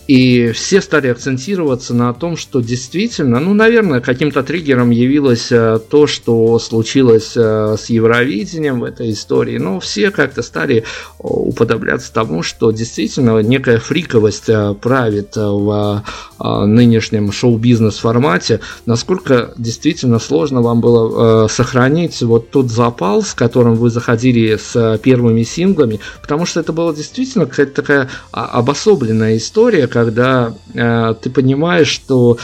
А, 0.03 0.11
и 0.11 0.51
все 0.51 0.81
стали 0.81 1.07
акцентироваться 1.07 1.93
на 1.93 2.13
том, 2.13 2.37
что 2.37 2.61
действительно, 2.61 3.39
ну, 3.39 3.53
наверное, 3.53 4.01
каким-то 4.01 4.43
триггером 4.43 4.89
явилось 4.89 5.51
э, 5.51 5.79
то, 5.89 6.07
что 6.07 6.59
случилось 6.59 7.33
э, 7.35 7.75
с 7.79 7.89
Евровидением 7.89 8.81
в 8.81 8.83
этой 8.83 9.11
истории. 9.11 9.57
Но 9.57 9.79
все 9.79 10.11
как-то 10.11 10.41
стали 10.41 10.83
уподобляться 11.19 12.13
тому, 12.13 12.43
что 12.43 12.71
действительно 12.71 13.39
некая 13.39 13.79
фриковость 13.79 14.49
э, 14.49 14.73
правит 14.73 15.35
в 15.35 16.03
нынешнем 16.39 17.31
шоу-бизнес 17.31 17.97
формате. 17.97 18.59
Насколько 18.85 19.53
действительно 19.57 20.19
сложно 20.19 20.61
вам 20.61 20.81
было 20.81 21.47
сохранить 21.47 22.21
вот 22.21 22.49
тот 22.49 22.69
запал, 22.69 23.23
с 23.23 23.33
которым 23.33 23.75
вы 23.75 23.89
заходили 23.89 24.57
с 24.57 24.99
первыми 25.01 25.43
синглами, 25.43 26.01
потому 26.21 26.45
что 26.45 26.59
это 26.59 26.73
была 26.73 26.93
действительно 26.93 27.45
какая-то 27.45 27.73
такая 27.73 28.09
обособленная 28.31 29.37
история, 29.37 29.87
когда 29.93 30.53
э, 30.73 31.13
ты 31.21 31.29
понимаешь, 31.29 31.87
что 31.87 32.39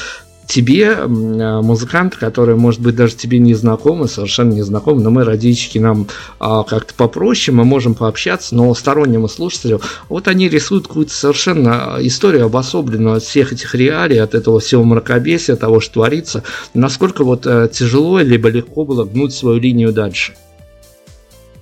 тебе 0.46 0.86
э, 0.86 1.08
музыкант, 1.08 2.16
который, 2.16 2.56
может 2.56 2.80
быть, 2.80 2.96
даже 2.96 3.16
тебе 3.16 3.40
не 3.40 3.56
знакомы, 3.56 4.08
совершенно 4.08 4.54
не 4.54 4.62
знакомы, 4.62 5.02
но 5.02 5.10
мы, 5.10 5.24
родички, 5.24 5.80
нам 5.80 6.08
а, 6.40 6.64
как-то 6.64 6.94
попроще, 6.94 7.56
мы 7.56 7.66
можем 7.66 7.96
пообщаться, 7.96 8.56
но 8.56 8.74
стороннему 8.76 9.28
слушателю, 9.28 9.82
вот 10.10 10.28
они 10.28 10.48
рисуют 10.48 10.88
какую-то 10.88 11.14
совершенно 11.14 11.98
историю 12.00 12.46
обособленную 12.46 13.18
от 13.18 13.24
всех 13.24 13.52
этих 13.52 13.74
реалий, 13.74 14.22
от 14.22 14.36
этого 14.36 14.60
всего 14.60 14.84
мракобесия, 14.84 15.56
того, 15.56 15.80
что 15.80 15.96
творится. 15.96 16.44
Насколько 16.76 17.24
вот 17.24 17.48
э, 17.48 17.68
тяжело 17.72 18.20
либо 18.20 18.50
легко 18.50 18.86
было 18.86 19.06
гнуть 19.06 19.34
свою 19.34 19.60
линию 19.60 19.92
дальше? 19.92 20.34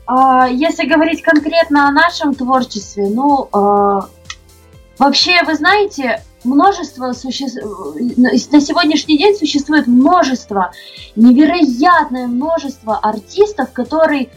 А, 0.06 0.48
если 0.48 0.86
говорить 0.86 1.22
конкретно 1.22 1.88
о 1.88 1.92
нашем 1.92 2.34
творчестве, 2.34 3.10
ну, 3.10 3.50
а, 3.52 4.08
Вообще, 5.00 5.44
вы 5.44 5.56
знаете, 5.56 6.22
множество 6.44 7.14
существ... 7.14 7.60
на 7.64 8.62
сегодняшний 8.62 9.18
день 9.18 9.36
существует 9.36 9.88
множество, 9.88 10.72
невероятное 11.16 12.28
множество 12.28 12.98
артистов, 12.98 13.72
которые 13.74 14.30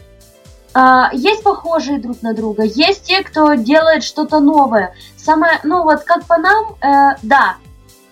а, 0.73 1.09
есть 1.13 1.43
похожие 1.43 1.99
друг 1.99 2.21
на 2.21 2.33
друга, 2.33 2.63
есть 2.63 3.03
те, 3.03 3.23
кто 3.23 3.55
делает 3.55 4.03
что-то 4.03 4.39
новое. 4.39 4.93
Самое, 5.17 5.59
ну 5.63 5.83
вот 5.83 6.03
как 6.03 6.25
по 6.25 6.37
нам, 6.37 6.75
э, 6.81 7.17
да, 7.23 7.57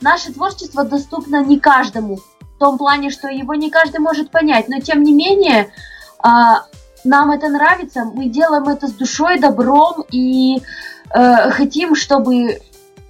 наше 0.02 0.34
творчество 0.34 0.84
доступно 0.84 1.44
не 1.44 1.60
каждому, 1.60 2.18
в 2.18 2.60
том 2.60 2.78
плане, 2.78 3.12
что 3.12 3.30
его 3.30 3.54
не 3.54 3.70
каждый 3.70 4.00
может 4.00 4.32
понять, 4.32 4.68
но 4.68 4.80
тем 4.82 5.04
не 5.04 5.14
менее 5.14 5.72
э, 6.24 6.30
нам 7.06 7.32
это 7.32 7.48
нравится, 7.48 8.04
мы 8.04 8.28
делаем 8.28 8.68
это 8.68 8.88
с 8.88 8.92
душой, 8.92 9.40
добром 9.40 10.04
и 10.12 10.62
хотим, 11.12 11.96
чтобы 11.96 12.62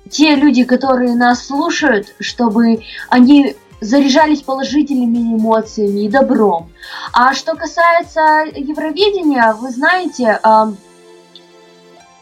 те 0.09 0.35
люди, 0.35 0.63
которые 0.63 1.15
нас 1.15 1.45
слушают, 1.45 2.15
чтобы 2.19 2.81
они 3.09 3.55
заряжались 3.81 4.41
положительными 4.41 5.37
эмоциями 5.37 6.05
и 6.05 6.09
добром. 6.09 6.69
А 7.13 7.33
что 7.33 7.55
касается 7.55 8.43
Евровидения, 8.53 9.53
вы 9.53 9.71
знаете, 9.71 10.39
э, 10.43 10.65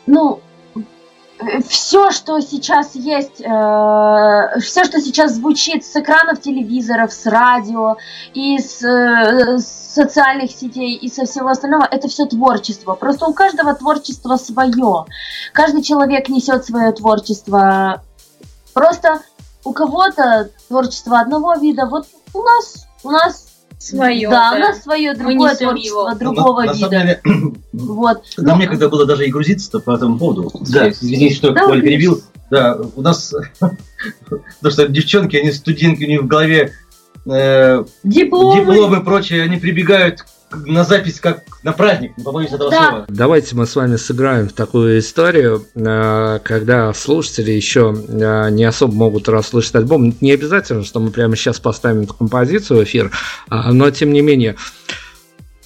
ну, 0.05 0.39
все, 1.67 2.11
что 2.11 2.39
сейчас 2.39 2.95
есть, 2.95 3.41
э, 3.41 4.59
все, 4.59 4.83
что 4.83 4.99
сейчас 4.99 5.33
звучит 5.33 5.85
с 5.85 5.95
экранов 5.95 6.41
телевизоров, 6.41 7.13
с 7.13 7.25
радио 7.25 7.97
и 8.33 8.57
с, 8.57 8.83
э, 8.83 9.57
социальных 9.59 10.51
сетей 10.51 10.95
и 10.95 11.09
со 11.09 11.25
всего 11.25 11.49
остального, 11.49 11.87
это 11.89 12.07
все 12.07 12.25
творчество. 12.25 12.93
Просто 12.93 13.25
у 13.25 13.33
каждого 13.33 13.73
творчество 13.73 14.35
свое. 14.37 15.05
Каждый 15.53 15.81
человек 15.81 16.29
несет 16.29 16.65
свое 16.65 16.91
творчество. 16.91 18.03
Просто 18.73 19.21
у 19.63 19.73
кого-то 19.73 20.49
творчество 20.67 21.19
одного 21.19 21.55
вида. 21.55 21.85
Вот 21.85 22.07
у 22.33 22.41
нас, 22.41 22.87
у 23.03 23.11
нас 23.11 23.46
свое. 23.77 24.29
Да, 24.29 24.51
да. 24.51 24.57
у 24.57 24.59
нас 24.59 24.83
свое 24.83 25.13
другое 25.13 25.55
творчество 25.55 25.75
его. 25.75 26.15
другого 26.15 26.63
на, 26.63 26.73
вида. 26.73 26.89
На 26.89 26.89
деле, 26.89 27.21
вот. 27.73 28.23
Нам 28.37 28.57
ну, 28.57 28.61
некогда 28.61 28.89
было 28.89 29.05
даже 29.05 29.25
и 29.25 29.31
грузиться 29.31 29.79
по 29.79 29.91
этому 29.91 30.17
поводу. 30.17 30.51
Да. 30.69 30.89
Извините, 30.89 31.35
что 31.35 31.51
да, 31.51 31.65
Коль 31.65 31.81
перебил. 31.81 32.21
Да, 32.49 32.77
у 32.95 33.01
нас, 33.01 33.33
потому 33.59 34.71
что 34.71 34.87
девчонки, 34.87 35.35
они 35.35 35.51
студентки, 35.51 36.05
у 36.05 36.07
них 36.07 36.21
в 36.21 36.27
голове 36.27 36.73
э, 37.25 37.83
дипломы. 38.03 38.61
дипломы 38.61 38.97
и 38.97 39.03
прочее, 39.03 39.43
они 39.43 39.57
прибегают 39.57 40.25
на 40.51 40.83
запись 40.83 41.19
как 41.19 41.43
на 41.63 41.73
праздник, 41.73 42.17
не 42.17 42.23
побоюсь 42.23 42.51
этого 42.51 42.71
да. 42.71 42.89
слова. 42.89 43.05
Давайте 43.09 43.55
мы 43.55 43.65
с 43.65 43.75
вами 43.75 43.97
сыграем 43.97 44.49
в 44.49 44.53
такую 44.53 44.99
историю, 44.99 45.65
э, 45.75 46.39
когда 46.43 46.93
слушатели 46.93 47.51
еще 47.51 47.95
э, 48.07 48.49
не 48.51 48.63
особо 48.63 48.93
могут 48.93 49.27
расслышать 49.27 49.75
альбом. 49.75 50.15
Не 50.21 50.31
обязательно, 50.31 50.83
что 50.83 50.99
мы 50.99 51.11
прямо 51.11 51.35
сейчас 51.35 51.59
поставим 51.59 52.03
эту 52.03 52.13
композицию 52.13 52.79
в 52.79 52.83
эфир, 52.83 53.11
а, 53.49 53.73
но 53.73 53.89
тем 53.91 54.13
не 54.13 54.21
менее. 54.21 54.55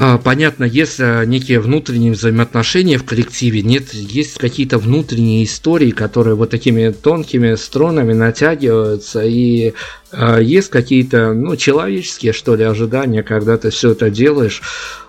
А, 0.03 0.17
понятно, 0.17 0.63
есть 0.63 0.99
э, 0.99 1.25
некие 1.27 1.59
внутренние 1.59 2.13
взаимоотношения 2.13 2.97
в 2.97 3.03
коллективе, 3.03 3.61
нет, 3.61 3.93
есть 3.93 4.39
какие-то 4.39 4.79
внутренние 4.79 5.43
истории, 5.43 5.91
которые 5.91 6.33
вот 6.35 6.49
такими 6.49 6.89
тонкими 6.89 7.53
струнами 7.53 8.13
натягиваются, 8.13 9.21
и 9.23 9.75
э, 10.11 10.39
есть 10.41 10.71
какие-то, 10.71 11.33
ну, 11.33 11.55
человеческие, 11.55 12.33
что 12.33 12.55
ли, 12.55 12.63
ожидания, 12.63 13.21
когда 13.21 13.59
ты 13.59 13.69
все 13.69 13.91
это 13.91 14.09
делаешь. 14.09 14.63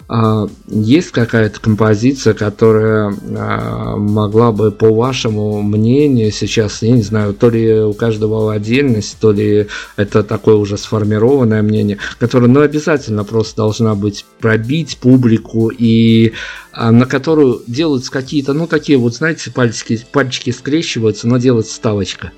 А, 0.09 0.47
есть 0.67 1.11
какая-то 1.11 1.61
композиция, 1.61 2.35
которая 2.35 3.15
а, 3.37 3.97
могла 3.97 4.53
бы, 4.53 4.71
по 4.71 4.93
вашему 4.93 5.63
мнению, 5.63 6.31
сейчас, 6.33 6.83
я 6.83 6.93
не 6.93 7.03
знаю, 7.03 7.35
то 7.35 7.51
ли 7.51 7.81
у 7.81 7.93
каждого 7.93 8.53
отдельность, 8.53 9.19
то 9.21 9.33
ли 9.33 9.69
это 9.97 10.23
такое 10.23 10.57
уже 10.57 10.77
сформированное 10.77 11.63
мнение, 11.63 11.99
которое, 12.19 12.49
ну, 12.49 12.61
обязательно 12.61 13.25
просто 13.25 13.57
должна 13.57 13.95
быть 13.95 14.25
пробить 14.41 14.99
публику 14.99 15.71
и 15.71 16.33
а, 16.73 16.91
на 16.91 17.07
которую 17.07 17.63
делаются 17.67 18.11
какие-то, 18.11 18.53
ну, 18.55 18.67
такие 18.67 18.99
вот, 18.99 19.15
знаете, 19.15 19.51
пальчики, 19.51 20.05
пальчики 20.11 20.51
скрещиваются, 20.51 21.29
но 21.29 21.39
делается 21.39 21.75
ставочка. 21.75 22.33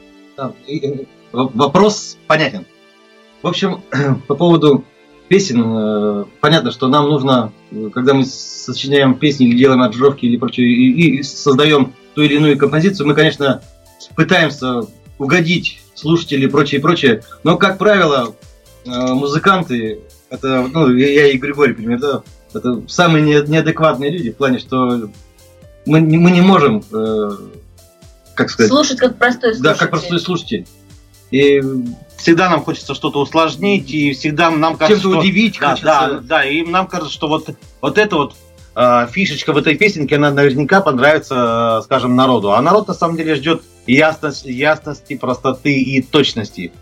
Вопрос 1.33 2.17
понятен. 2.27 2.67
В 3.43 3.49
общем, 3.49 3.83
по 4.29 4.35
поводу 4.35 4.85
песен, 5.29 5.63
э, 5.65 6.25
понятно, 6.41 6.71
что 6.71 6.89
нам 6.89 7.09
нужно, 7.09 7.53
когда 7.93 8.15
мы 8.15 8.25
сочиняем 8.25 9.15
песни 9.15 9.49
или 9.49 9.57
делаем 9.57 9.83
аранжировки 9.83 10.27
или 10.27 10.37
прочее, 10.37 10.67
и, 10.69 11.19
и 11.19 11.23
создаем 11.23 11.95
ту 12.15 12.23
или 12.23 12.35
иную 12.37 12.59
композицию, 12.59 13.07
мы, 13.07 13.15
конечно, 13.15 13.63
пытаемся 14.15 14.83
угодить 15.19 15.81
слушателей 15.95 16.47
и 16.47 16.51
прочее, 16.51 16.81
прочее. 16.81 17.23
Но, 17.43 17.57
как 17.57 17.79
правило, 17.79 18.35
э, 18.85 18.91
музыканты, 18.91 20.01
это, 20.31 20.69
ну, 20.73 20.91
я 20.91 21.29
и 21.29 21.39
Григорий, 21.39 21.73
например, 21.73 21.99
да, 22.01 22.23
это 22.53 22.83
самые 22.89 23.25
неадекватные 23.25 24.11
люди 24.11 24.31
в 24.31 24.37
плане, 24.37 24.59
что 24.59 25.11
мы, 25.87 26.01
мы 26.01 26.31
не 26.31 26.41
можем, 26.41 26.83
э, 26.93 27.31
как 28.35 28.51
сказать... 28.51 28.71
Слушать 28.71 28.99
как 28.99 29.17
простой 29.19 29.55
слушатель. 29.55 29.63
Да, 29.63 29.75
как 29.75 29.91
простой 29.91 30.21
слушатель. 30.21 30.67
И 31.31 31.63
всегда 32.25 32.49
нам 32.49 32.65
хочется 32.65 32.95
что-то 32.95 33.21
усложнить, 33.21 33.91
и 33.91 34.15
всегда 34.15 34.51
нам 34.51 34.79
кажется, 34.79 35.03
Чем-то 35.03 35.19
что... 35.19 35.21
удивить 35.21 35.59
да, 35.61 35.71
хочется. 35.71 35.87
Да, 35.87 36.21
да, 36.23 36.45
и 36.45 36.63
нам 36.63 36.87
кажется, 36.87 37.13
что 37.13 37.29
вот, 37.29 37.51
вот 37.83 37.99
это 37.99 38.17
вот 38.17 38.35
э, 38.75 39.07
фишечка 39.13 39.53
в 39.53 39.59
этой 39.59 39.77
песенке, 39.77 40.17
она 40.17 40.31
наверняка 40.31 40.81
понравится, 40.81 41.81
э, 41.81 41.85
скажем, 41.85 42.17
народу. 42.17 42.53
А 42.53 42.63
народ 42.63 42.89
на 42.89 42.95
самом 42.95 43.19
деле 43.19 43.35
ждет 43.35 43.63
ясность, 43.87 44.47
ясности, 44.47 45.17
простоты 45.17 45.79
и 45.79 46.01
точности. 46.01 46.73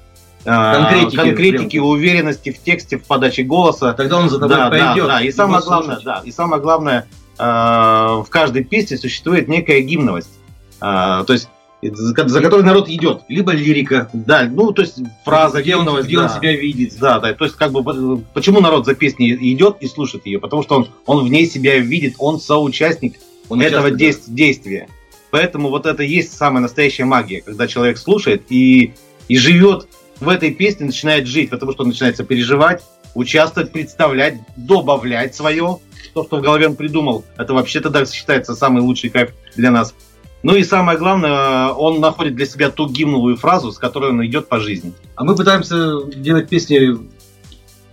Э, 0.45 0.75
конкретики, 0.75 1.17
конкретики 1.17 1.77
уверенности 1.79 2.53
в 2.53 2.63
тексте, 2.63 2.99
в 2.99 3.03
подаче 3.03 3.43
голоса. 3.43 3.95
Тогда 3.95 4.19
он 4.19 4.31
за 4.31 4.39
тобой 4.39 4.57
да, 4.57 4.71
пойдет. 4.71 5.09
Да, 5.09 5.19
да. 5.19 5.23
И 5.23 5.33
самое 5.33 5.61
главное, 5.65 5.99
да, 6.05 6.23
и 6.25 6.31
самое 6.31 6.63
главное, 6.63 7.09
э, 7.37 7.43
в 7.45 8.27
каждой 8.31 8.63
песне 8.63 8.97
существует 8.97 9.49
некая 9.49 9.81
гимновость. 9.81 10.39
Э, 10.81 11.25
то 11.27 11.33
есть 11.33 11.49
за, 11.83 12.15
которой 12.15 12.63
народ 12.63 12.89
идет. 12.89 13.23
Либо 13.29 13.53
лирика. 13.53 14.09
Да, 14.13 14.49
ну, 14.49 14.73
то 14.73 14.83
есть 14.83 14.99
фраза, 15.25 15.59
он, 15.59 16.03
где 16.03 16.17
да. 16.17 16.29
себя 16.29 16.57
видит. 16.57 16.97
Да, 17.01 17.19
да, 17.19 17.35
то 17.35 17.45
есть 17.45 17.57
как 17.57 17.73
бы 17.73 18.23
почему 18.35 18.61
народ 18.61 18.87
за 18.87 18.95
песней 18.95 19.33
идет 19.53 19.79
и 19.81 19.89
слушает 19.89 20.27
ее? 20.27 20.39
Потому 20.39 20.63
что 20.63 20.77
он, 20.77 20.89
он 21.07 21.27
в 21.27 21.29
ней 21.29 21.47
себя 21.47 21.79
видит, 21.79 22.15
он 22.19 22.41
соучастник 22.41 23.17
он 23.49 23.61
этого 23.61 23.91
действ, 23.91 24.29
да. 24.29 24.35
действия. 24.35 24.89
Поэтому 25.31 25.71
вот 25.71 25.87
это 25.87 26.03
и 26.03 26.09
есть 26.09 26.37
самая 26.37 26.63
настоящая 26.63 27.05
магия, 27.05 27.41
когда 27.41 27.67
человек 27.67 27.99
слушает 27.99 28.45
и, 28.51 28.95
и 29.29 29.37
живет 29.37 29.89
в 30.21 30.29
этой 30.29 30.53
песне, 30.53 30.87
начинает 30.87 31.27
жить, 31.27 31.51
потому 31.51 31.73
что 31.73 31.83
он 31.83 31.89
начинает 31.89 32.17
переживать, 32.29 32.83
участвовать, 33.15 33.73
представлять, 33.73 34.39
добавлять 34.57 35.35
свое, 35.35 35.79
то, 36.15 36.25
что 36.25 36.37
в 36.37 36.43
голове 36.43 36.69
он 36.69 36.77
придумал. 36.77 37.25
Это 37.37 37.55
вообще 37.55 37.81
тогда 37.81 38.05
считается 38.05 38.55
самый 38.55 38.83
лучший 38.83 39.11
кайф 39.11 39.31
для 39.57 39.71
нас. 39.71 39.95
Ну 40.43 40.57
и 40.57 40.65
самое 40.65 40.99
главное, 40.99 41.69
он 41.69 42.01
находит 42.01 42.35
для 42.35 42.47
себя 42.47 42.71
ту 42.71 42.89
гимновую 42.89 43.37
фразу, 43.37 43.71
с 43.71 43.79
которой 43.79 44.11
он 44.11 44.25
идет 44.27 44.49
по 44.49 44.59
жизни. 44.59 44.93
А 45.15 45.25
мы 45.25 45.37
пытаемся 45.37 46.03
делать 46.05 46.49
песни 46.49 46.99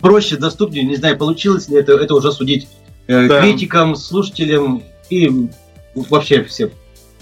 проще, 0.00 0.36
доступнее. 0.36 0.84
Не 0.84 0.96
знаю, 0.96 1.16
получилось 1.16 1.68
ли 1.68 1.76
это, 1.76 1.92
это 1.92 2.14
уже 2.14 2.32
судить 2.32 2.68
э, 3.06 3.28
да. 3.28 3.40
критикам, 3.40 3.94
слушателям 3.94 4.82
и 5.10 5.48
вообще 5.94 6.42
всем. 6.42 6.70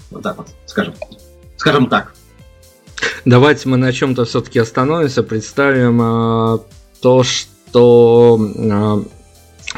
Вот 0.09 0.23
так 0.23 0.37
вот, 0.37 0.47
скажем. 0.65 0.95
Скажем 1.57 1.87
так. 1.87 2.13
Давайте 3.25 3.69
мы 3.69 3.77
на 3.77 3.93
чем-то 3.93 4.25
все-таки 4.25 4.59
остановимся, 4.59 5.23
представим 5.23 6.01
э, 6.01 6.59
то, 7.01 7.23
что 7.23 8.39
э, 8.55 9.03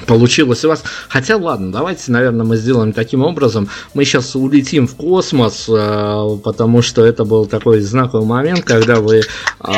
получилось 0.08 0.64
у 0.66 0.70
вас. 0.70 0.84
Хотя, 1.10 1.38
ладно, 1.38 1.72
давайте, 1.72 2.12
наверное, 2.12 2.46
мы 2.46 2.58
сделаем 2.58 2.94
таким 2.94 3.24
образом. 3.24 3.70
Мы 3.94 4.06
сейчас 4.06 4.36
улетим 4.36 4.88
в 4.88 4.96
космос, 4.96 5.68
э, 5.68 6.38
потому 6.44 6.82
что 6.82 7.06
это 7.06 7.26
был 7.26 7.46
такой 7.46 7.82
знаковый 7.82 8.26
момент, 8.26 8.64
когда 8.64 8.96
вы 9.02 9.20
э, 9.20 9.74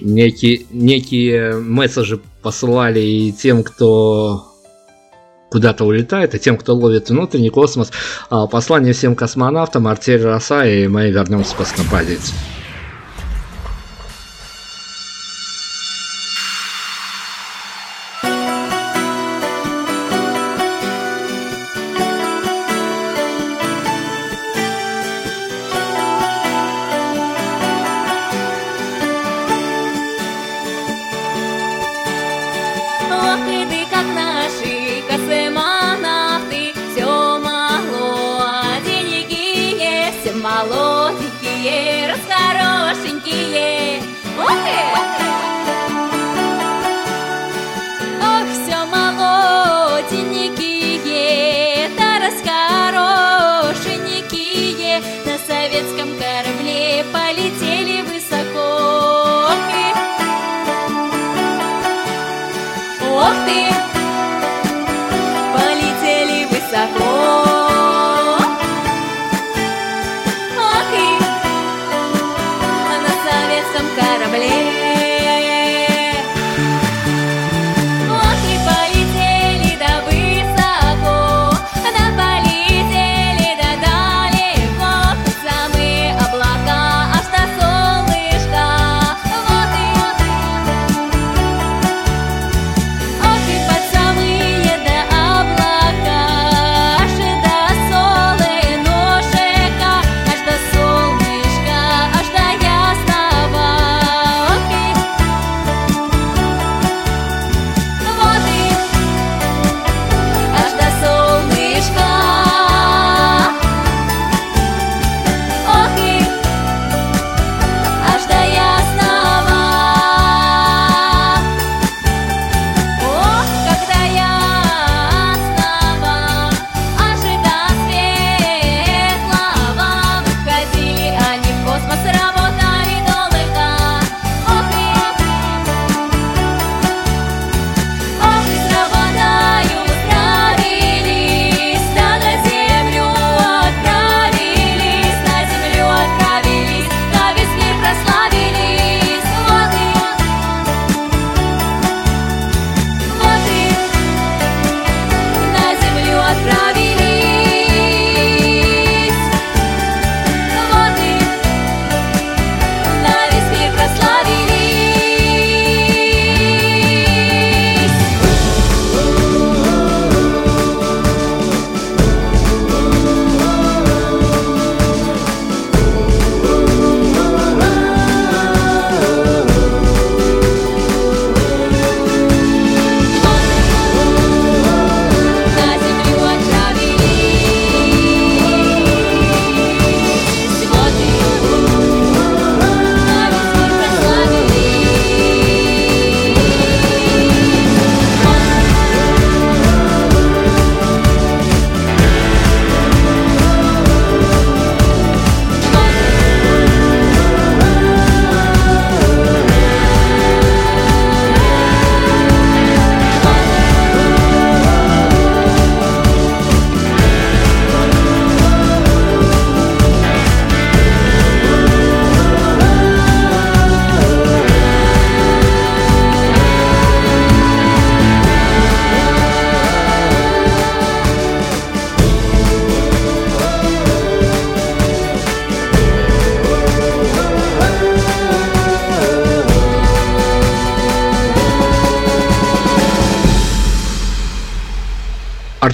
некие, 0.00 0.66
некие 0.70 1.54
месседжи 1.56 2.20
посылали 2.42 3.00
и 3.00 3.32
тем, 3.32 3.62
кто 3.62 4.44
куда-то 5.50 5.84
улетает, 5.84 6.34
и 6.34 6.38
тем, 6.38 6.56
кто 6.56 6.74
ловит 6.74 7.08
внутренний 7.08 7.50
космос. 7.50 7.90
Э, 8.30 8.46
послание 8.50 8.92
всем 8.92 9.14
космонавтам, 9.14 9.86
артель 9.86 10.22
Роса, 10.22 10.66
и 10.66 10.88
мы 10.88 11.10
вернемся 11.10 11.54
после 11.54 11.84
позиции. 11.84 12.34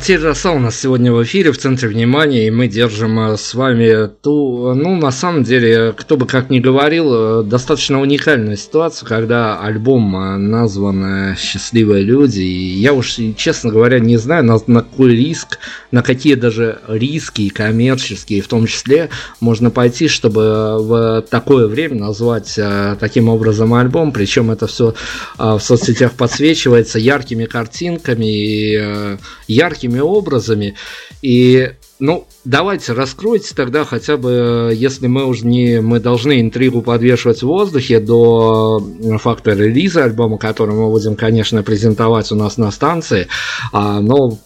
Артель 0.05 0.21
Роса 0.21 0.53
у 0.53 0.59
нас 0.59 0.79
сегодня 0.79 1.15
в 1.15 1.23
эфире, 1.23 1.51
в 1.51 1.57
центре 1.57 1.89
внимания, 1.89 2.47
и 2.47 2.51
мы 2.51 2.69
держим 2.69 3.19
э, 3.21 3.39
с 3.39 3.55
вами 3.55 4.11
ту, 4.21 4.75
ну, 4.75 4.97
на 4.97 5.11
самом 5.11 5.45
деле, 5.45 5.95
кто 5.97 6.19
бы 6.19 6.27
как 6.27 6.51
ни 6.51 6.61
говорил, 6.61 7.41
э, 7.41 7.43
достаточно 7.43 8.03
уникальная 8.03 8.57
ситуация, 8.57 9.07
когда 9.07 9.59
альбом 9.59 10.15
э, 10.15 10.37
назван 10.37 11.35
«Счастливые 11.39 12.05
люди», 12.05 12.43
и 12.43 12.81
я 12.81 12.93
уж, 12.93 13.17
честно 13.39 13.71
говоря, 13.71 13.99
не 13.99 14.19
знаю, 14.19 14.45
на, 14.45 14.59
на 14.67 14.83
какой 14.83 15.17
риск, 15.17 15.59
на 15.91 16.03
какие 16.03 16.35
даже 16.35 16.81
риски 16.87 17.49
коммерческие, 17.49 18.43
в 18.43 18.49
том 18.49 18.67
числе, 18.67 19.09
можно 19.41 19.71
пойти, 19.71 20.09
чтобы 20.09 20.83
в 20.83 21.25
такое 21.31 21.67
время 21.67 21.95
назвать 21.95 22.61
таким 23.01 23.31
образом 23.31 23.73
альбом, 23.73 24.13
причем 24.13 24.51
это 24.51 24.67
все 24.67 24.95
в 25.39 25.61
соцсетях 25.61 26.13
подсвечивается 26.13 26.99
яркими 26.99 27.47
картинками 27.47 28.27
и 28.27 29.17
яркими 29.49 29.94
яркими 29.95 30.01
образами. 30.01 30.75
И, 31.23 31.73
ну, 31.99 32.27
давайте 32.45 32.93
раскройте 32.93 33.55
тогда 33.55 33.85
хотя 33.85 34.17
бы, 34.17 34.73
если 34.75 35.07
мы 35.07 35.25
уже 35.25 35.47
не, 35.47 35.81
мы 35.81 36.01
должны 36.01 36.41
интригу 36.41 36.83
подвешивать 36.83 37.43
в 37.43 37.47
воздухе 37.47 38.01
до 38.01 38.83
факта 39.21 39.53
релиза 39.53 40.05
альбома, 40.05 40.39
который 40.39 40.75
мы 40.75 40.91
будем, 40.91 41.17
конечно, 41.17 41.63
презентовать 41.63 42.33
у 42.33 42.37
нас 42.37 42.57
на 42.57 42.71
станции, 42.71 43.29
а, 43.73 44.01
но 44.01 44.39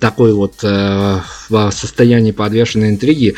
такой 0.00 0.32
вот 0.32 0.54
э, 0.64 1.20
в 1.48 1.70
состоянии 1.70 2.32
подвешенной 2.32 2.90
интриги 2.90 3.36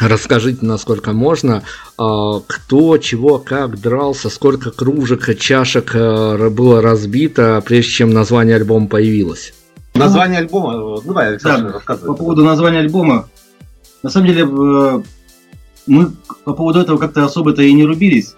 Расскажите, 0.00 0.58
насколько 0.62 1.12
можно, 1.12 1.64
а, 1.96 2.40
кто, 2.46 2.98
чего, 2.98 3.38
как 3.38 3.80
дрался, 3.80 4.30
сколько 4.30 4.70
кружек, 4.70 5.36
чашек 5.38 5.90
э, 5.94 6.50
было 6.50 6.82
разбито, 6.82 7.62
прежде 7.64 7.90
чем 7.90 8.10
название 8.10 8.56
альбома 8.56 8.86
появилось. 8.86 9.54
Название 9.98 10.40
альбома, 10.40 10.72
ну 10.74 11.00
давай, 11.02 11.28
Александр, 11.28 11.68
да, 11.68 11.72
рассказывай. 11.74 12.08
По 12.08 12.14
поводу 12.14 12.44
названия 12.44 12.78
альбома, 12.78 13.28
на 14.02 14.10
самом 14.10 14.26
деле, 14.26 14.42
э, 14.42 15.02
мы 15.86 16.12
по 16.44 16.54
поводу 16.54 16.80
этого 16.80 16.98
как-то 16.98 17.24
особо-то 17.24 17.62
и 17.62 17.72
не 17.72 17.84
рубились. 17.84 18.34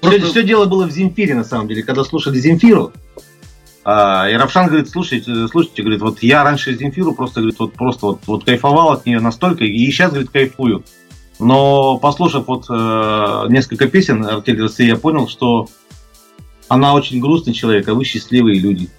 Просто... 0.00 0.20
Все, 0.20 0.30
все 0.30 0.42
дело 0.42 0.66
было 0.66 0.86
в 0.86 0.90
Земфире, 0.90 1.34
на 1.34 1.44
самом 1.44 1.68
деле. 1.68 1.82
Когда 1.82 2.04
слушали 2.04 2.38
Земфиру, 2.38 2.92
а, 3.84 4.28
и 4.28 4.34
Равшан 4.34 4.66
говорит, 4.66 4.90
слушайте, 4.90 5.48
слушайте, 5.48 5.82
говорит, 5.82 6.02
вот 6.02 6.22
я 6.22 6.44
раньше 6.44 6.76
Земфиру 6.76 7.14
просто, 7.14 7.40
говорит, 7.40 7.58
вот 7.58 7.72
просто 7.72 8.06
вот, 8.06 8.20
вот 8.26 8.44
кайфовал 8.44 8.92
от 8.92 9.06
нее 9.06 9.18
настолько, 9.18 9.64
и 9.64 9.90
сейчас, 9.90 10.10
говорит, 10.10 10.30
кайфую. 10.30 10.84
Но 11.38 11.98
послушав 11.98 12.48
вот 12.48 12.66
э, 12.68 13.46
несколько 13.48 13.86
песен 13.88 14.24
Артель 14.24 14.60
России, 14.60 14.86
я 14.86 14.96
понял, 14.96 15.28
что 15.28 15.68
она 16.68 16.94
очень 16.94 17.20
грустный 17.20 17.54
человек, 17.54 17.88
а 17.88 17.94
вы 17.94 18.04
счастливые 18.04 18.58
люди. 18.58 18.90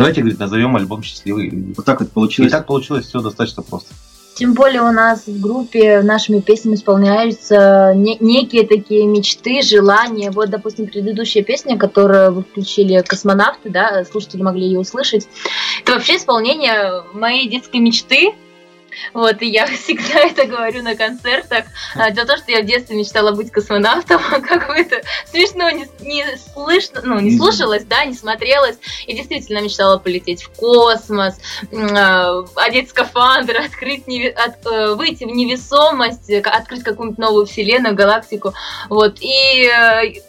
Давайте, 0.00 0.22
говорит, 0.22 0.40
назовем 0.40 0.76
альбом 0.76 1.02
«Счастливый». 1.02 1.52
Вот 1.76 1.84
так 1.84 2.00
вот 2.00 2.10
получилось. 2.10 2.50
И 2.50 2.52
так 2.52 2.66
получилось 2.66 3.06
все 3.06 3.20
достаточно 3.20 3.62
просто. 3.62 3.92
Тем 4.34 4.54
более 4.54 4.80
у 4.80 4.92
нас 4.92 5.26
в 5.26 5.40
группе 5.40 6.00
нашими 6.00 6.40
песнями 6.40 6.76
исполняются 6.76 7.92
не, 7.94 8.16
некие 8.20 8.66
такие 8.66 9.06
мечты, 9.06 9.60
желания. 9.60 10.30
Вот, 10.30 10.48
допустим, 10.48 10.86
предыдущая 10.86 11.42
песня, 11.42 11.76
которую 11.76 12.32
вы 12.32 12.42
включили 12.44 13.04
«Космонавты», 13.06 13.68
да, 13.68 14.02
слушатели 14.10 14.40
могли 14.40 14.64
ее 14.64 14.78
услышать. 14.78 15.28
Это 15.82 15.92
вообще 15.92 16.16
исполнение 16.16 17.02
моей 17.12 17.46
детской 17.50 17.80
мечты, 17.80 18.32
вот, 19.14 19.42
и 19.42 19.46
я 19.46 19.66
всегда 19.66 20.20
это 20.20 20.46
говорю 20.46 20.82
на 20.82 20.96
концертах. 20.96 21.66
А, 21.94 22.10
дело 22.10 22.24
в 22.24 22.28
том, 22.28 22.38
что 22.38 22.52
я 22.52 22.62
в 22.62 22.66
детстве 22.66 22.96
мечтала 22.96 23.32
быть 23.32 23.50
космонавтом, 23.50 24.20
а 24.30 24.40
как 24.40 24.68
бы 24.68 24.74
это 24.74 25.02
смешно 25.26 25.70
не, 25.70 25.86
не 26.00 26.24
слышно, 26.36 27.00
ну, 27.02 27.20
не 27.20 27.36
слушалось, 27.36 27.84
да, 27.84 28.04
не 28.04 28.14
смотрелось. 28.14 28.76
И 29.06 29.14
действительно 29.14 29.60
мечтала 29.60 29.98
полететь 29.98 30.42
в 30.42 30.50
космос, 30.50 31.34
а, 31.72 32.44
одеть 32.56 32.90
скафандр, 32.90 33.56
открыть 33.58 34.06
неви... 34.06 34.28
от... 34.28 34.66
Э, 34.66 34.94
выйти 34.94 35.24
в 35.24 35.28
невесомость, 35.28 36.30
открыть 36.30 36.82
какую-нибудь 36.82 37.18
новую 37.18 37.46
вселенную, 37.46 37.94
галактику. 37.94 38.52
Вот, 38.88 39.18
и 39.20 39.66
э, 39.66 40.20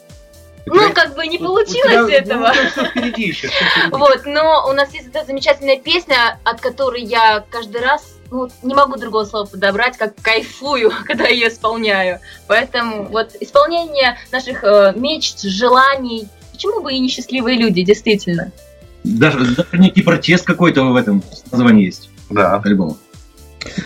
ну, 0.65 0.93
как 0.93 1.15
бы 1.15 1.27
не 1.27 1.37
получилось 1.37 2.07
тебя, 2.07 2.19
этого. 2.19 2.53
Ну, 2.75 2.85
впереди 2.85 3.23
еще, 3.23 3.47
впереди. 3.47 3.89
Вот, 3.91 4.25
но 4.25 4.65
у 4.69 4.73
нас 4.73 4.93
есть 4.93 5.07
эта 5.07 5.25
замечательная 5.25 5.77
песня, 5.77 6.39
от 6.43 6.61
которой 6.61 7.01
я 7.01 7.43
каждый 7.49 7.81
раз 7.81 8.17
ну, 8.31 8.49
не 8.63 8.73
могу 8.73 8.97
другого 8.97 9.25
слова 9.25 9.45
подобрать, 9.45 9.97
как 9.97 10.15
кайфую, 10.21 10.91
когда 11.05 11.27
ее 11.27 11.49
исполняю. 11.49 12.19
Поэтому 12.47 13.03
вот 13.03 13.35
исполнение 13.39 14.17
наших 14.31 14.63
э, 14.63 14.93
мечт, 14.95 15.41
желаний, 15.41 16.27
почему 16.51 16.81
бы 16.81 16.93
и 16.93 16.99
несчастливые 16.99 17.57
люди, 17.57 17.83
действительно. 17.83 18.51
Даже, 19.03 19.55
даже 19.55 19.77
некий 19.77 20.01
протест 20.01 20.45
какой-то 20.45 20.83
в 20.83 20.95
этом 20.95 21.23
названии 21.51 21.85
есть. 21.85 22.09
Да. 22.29 22.61
Альбома. 22.63 22.97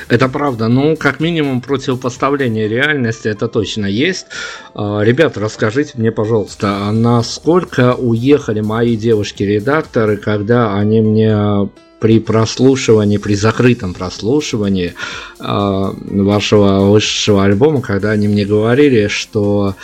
Это 0.07 0.29
правда. 0.29 0.67
Ну, 0.67 0.95
как 0.95 1.19
минимум, 1.19 1.61
противопоставление 1.61 2.67
реальности 2.67 3.27
это 3.27 3.47
точно 3.47 3.85
есть. 3.85 4.27
А, 4.73 5.01
ребята, 5.01 5.39
расскажите 5.39 5.93
мне, 5.95 6.11
пожалуйста, 6.11 6.91
насколько 6.91 7.95
уехали 7.95 8.61
мои 8.61 8.95
девушки-редакторы, 8.95 10.17
когда 10.17 10.75
они 10.75 11.01
мне 11.01 11.69
при 11.99 12.19
прослушивании, 12.19 13.17
при 13.17 13.35
закрытом 13.35 13.93
прослушивании 13.93 14.93
э, 15.39 15.43
вашего 15.43 16.91
высшего 16.91 17.43
альбома, 17.43 17.81
когда 17.81 18.11
они 18.11 18.27
мне 18.27 18.45
говорили, 18.45 19.07
что 19.07 19.75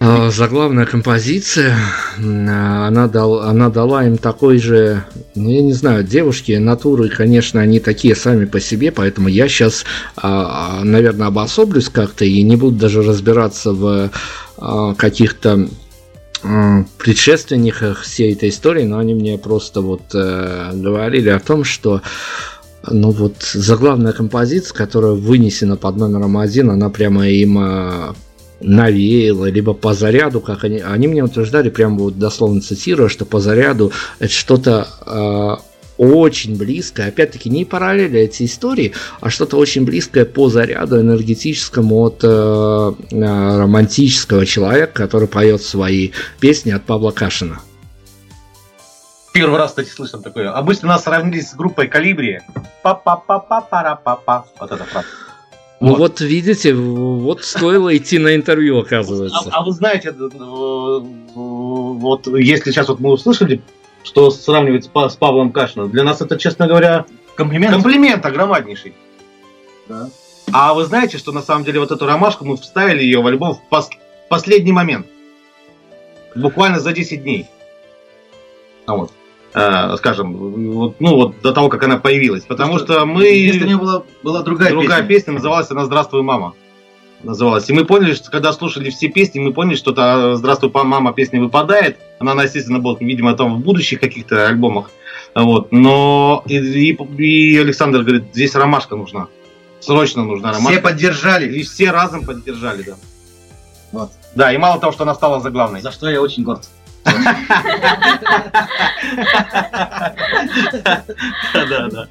э, 0.00 0.30
заглавная 0.30 0.86
композиция, 0.86 1.76
э, 2.18 2.22
она, 2.22 3.06
дал, 3.06 3.40
она 3.40 3.70
дала 3.70 4.04
им 4.04 4.18
такой 4.18 4.58
же, 4.58 5.04
ну 5.34 5.48
я 5.48 5.62
не 5.62 5.72
знаю, 5.72 6.04
девушки, 6.04 6.52
натуры, 6.52 7.08
конечно, 7.08 7.60
они 7.60 7.80
такие 7.80 8.16
сами 8.16 8.44
по 8.44 8.60
себе, 8.60 8.90
поэтому 8.90 9.28
я 9.28 9.48
сейчас, 9.48 9.84
э, 10.22 10.80
наверное, 10.82 11.28
обособлюсь 11.28 11.88
как-то 11.88 12.24
и 12.24 12.42
не 12.42 12.56
буду 12.56 12.76
даже 12.76 13.02
разбираться 13.02 13.72
в 13.72 14.10
э, 14.58 14.94
каких-то 14.98 15.68
предшественниках 16.98 18.02
всей 18.02 18.32
этой 18.32 18.48
истории, 18.48 18.84
но 18.84 18.98
они 18.98 19.14
мне 19.14 19.38
просто 19.38 19.80
вот 19.80 20.02
э, 20.14 20.70
говорили 20.74 21.28
о 21.28 21.38
том, 21.38 21.64
что 21.64 22.02
ну 22.88 23.10
вот 23.10 23.42
заглавная 23.42 24.12
композиция, 24.12 24.74
которая 24.74 25.12
вынесена 25.12 25.76
под 25.76 25.96
номером 25.96 26.38
один, 26.38 26.70
она 26.70 26.88
прямо 26.88 27.28
им 27.28 27.58
э, 27.58 28.14
навеяла, 28.60 29.50
либо 29.50 29.74
по 29.74 29.94
заряду, 29.94 30.40
как 30.40 30.64
они, 30.64 30.78
они 30.78 31.08
мне 31.08 31.24
утверждали, 31.24 31.70
прямо 31.70 31.98
вот 31.98 32.18
дословно 32.18 32.60
цитирую, 32.60 33.08
что 33.08 33.24
по 33.24 33.40
заряду 33.40 33.92
это 34.18 34.32
что-то 34.32 34.88
э, 35.06 35.69
очень 36.00 36.56
близкое, 36.56 37.08
опять-таки 37.08 37.50
не 37.50 37.66
параллели 37.66 38.20
эти 38.20 38.46
истории, 38.46 38.94
а 39.20 39.28
что-то 39.28 39.58
очень 39.58 39.84
близкое 39.84 40.24
по 40.24 40.48
заряду 40.48 40.98
энергетическому 40.98 42.00
от 42.00 42.20
э, 42.22 42.26
э, 42.26 43.58
романтического 43.58 44.46
человека, 44.46 44.92
который 44.94 45.28
поет 45.28 45.60
свои 45.60 46.12
песни 46.40 46.70
от 46.70 46.84
Павла 46.84 47.10
Кашина. 47.10 47.60
Первый 49.34 49.58
раз, 49.58 49.70
кстати, 49.70 49.90
слышим 49.90 50.22
такое. 50.22 50.50
Обычно 50.50 50.88
нас 50.88 51.04
сравнили 51.04 51.42
с 51.42 51.54
группой 51.54 51.86
Калибри. 51.86 52.40
Па-па-па-па-пара-па-па. 52.82 54.46
Вот 54.58 54.72
это 54.72 54.84
правда. 54.90 55.08
Ну 55.80 55.90
вот. 55.90 55.98
вот 55.98 56.20
видите, 56.22 56.74
вот 56.74 57.44
стоило 57.44 57.94
идти 57.94 58.18
на 58.18 58.34
интервью, 58.34 58.78
оказывается. 58.78 59.50
А, 59.50 59.60
а 59.60 59.64
вы 59.64 59.72
знаете, 59.72 60.08
э, 60.08 61.00
вот 61.34 62.26
если 62.26 62.70
сейчас 62.70 62.88
вот 62.88 63.00
мы 63.00 63.10
услышали 63.10 63.60
что 64.02 64.30
сравнивать 64.30 64.84
с, 64.84 65.16
Павлом 65.16 65.52
Кашиным. 65.52 65.90
Для 65.90 66.04
нас 66.04 66.20
это, 66.20 66.38
честно 66.38 66.66
говоря, 66.66 67.06
комплимент. 67.34 67.74
Комплимент 67.74 68.24
огромнейший. 68.24 68.94
Да. 69.88 70.08
А 70.52 70.74
вы 70.74 70.84
знаете, 70.84 71.18
что 71.18 71.32
на 71.32 71.42
самом 71.42 71.64
деле 71.64 71.80
вот 71.80 71.90
эту 71.90 72.06
ромашку 72.06 72.44
мы 72.44 72.56
вставили 72.56 73.02
ее 73.02 73.22
в 73.22 73.26
альбом 73.26 73.54
в 73.54 73.62
пос 73.68 73.90
последний 74.28 74.72
момент. 74.72 75.06
Буквально 76.34 76.80
за 76.80 76.92
10 76.92 77.22
дней. 77.22 77.46
А 78.86 78.94
вот. 78.94 79.12
Э, 79.52 79.96
скажем, 79.96 80.32
вот, 80.34 81.00
ну 81.00 81.16
вот 81.16 81.40
до 81.40 81.52
того, 81.52 81.68
как 81.68 81.82
она 81.82 81.98
появилась. 81.98 82.44
Потому 82.44 82.78
что, 82.78 82.94
что 82.94 83.06
мы... 83.06 83.24
Если 83.24 83.66
не 83.66 83.76
была, 83.76 84.04
была 84.22 84.42
другая, 84.42 84.70
другая 84.70 85.02
песня. 85.02 85.08
песня, 85.08 85.32
называлась 85.34 85.70
она 85.70 85.84
«Здравствуй, 85.84 86.22
мама» 86.22 86.54
называлась. 87.22 87.68
И 87.68 87.72
мы 87.72 87.84
поняли, 87.84 88.14
что 88.14 88.30
когда 88.30 88.52
слушали 88.52 88.90
все 88.90 89.08
песни, 89.08 89.38
мы 89.38 89.52
поняли, 89.52 89.76
что 89.76 89.92
та 89.92 90.36
«Здравствуй, 90.36 90.70
мама» 90.72 91.12
песня 91.12 91.40
выпадает. 91.40 91.98
Она, 92.18 92.42
естественно, 92.42 92.78
была, 92.78 92.96
видимо, 93.00 93.34
там 93.34 93.56
в 93.56 93.60
будущих 93.60 94.00
каких-то 94.00 94.48
альбомах. 94.48 94.90
Вот. 95.34 95.72
Но 95.72 96.42
и, 96.46 96.56
и, 96.56 96.92
и 96.92 97.58
Александр 97.58 98.02
говорит, 98.02 98.24
здесь 98.32 98.54
ромашка 98.54 98.96
нужна. 98.96 99.28
Срочно 99.80 100.24
нужна 100.24 100.52
ромашка. 100.52 100.72
Все 100.72 100.80
поддержали. 100.80 101.52
И 101.52 101.62
все 101.62 101.90
разом 101.90 102.24
поддержали, 102.24 102.82
да. 102.82 102.94
Вот. 103.92 104.10
Да, 104.34 104.52
и 104.52 104.58
мало 104.58 104.80
того, 104.80 104.92
что 104.92 105.02
она 105.04 105.14
стала 105.14 105.40
заглавной. 105.40 105.80
За 105.80 105.90
что 105.90 106.08
я 106.08 106.20
очень 106.20 106.42
горд. 106.42 106.68
Да, 111.54 111.88
да. 111.88 112.08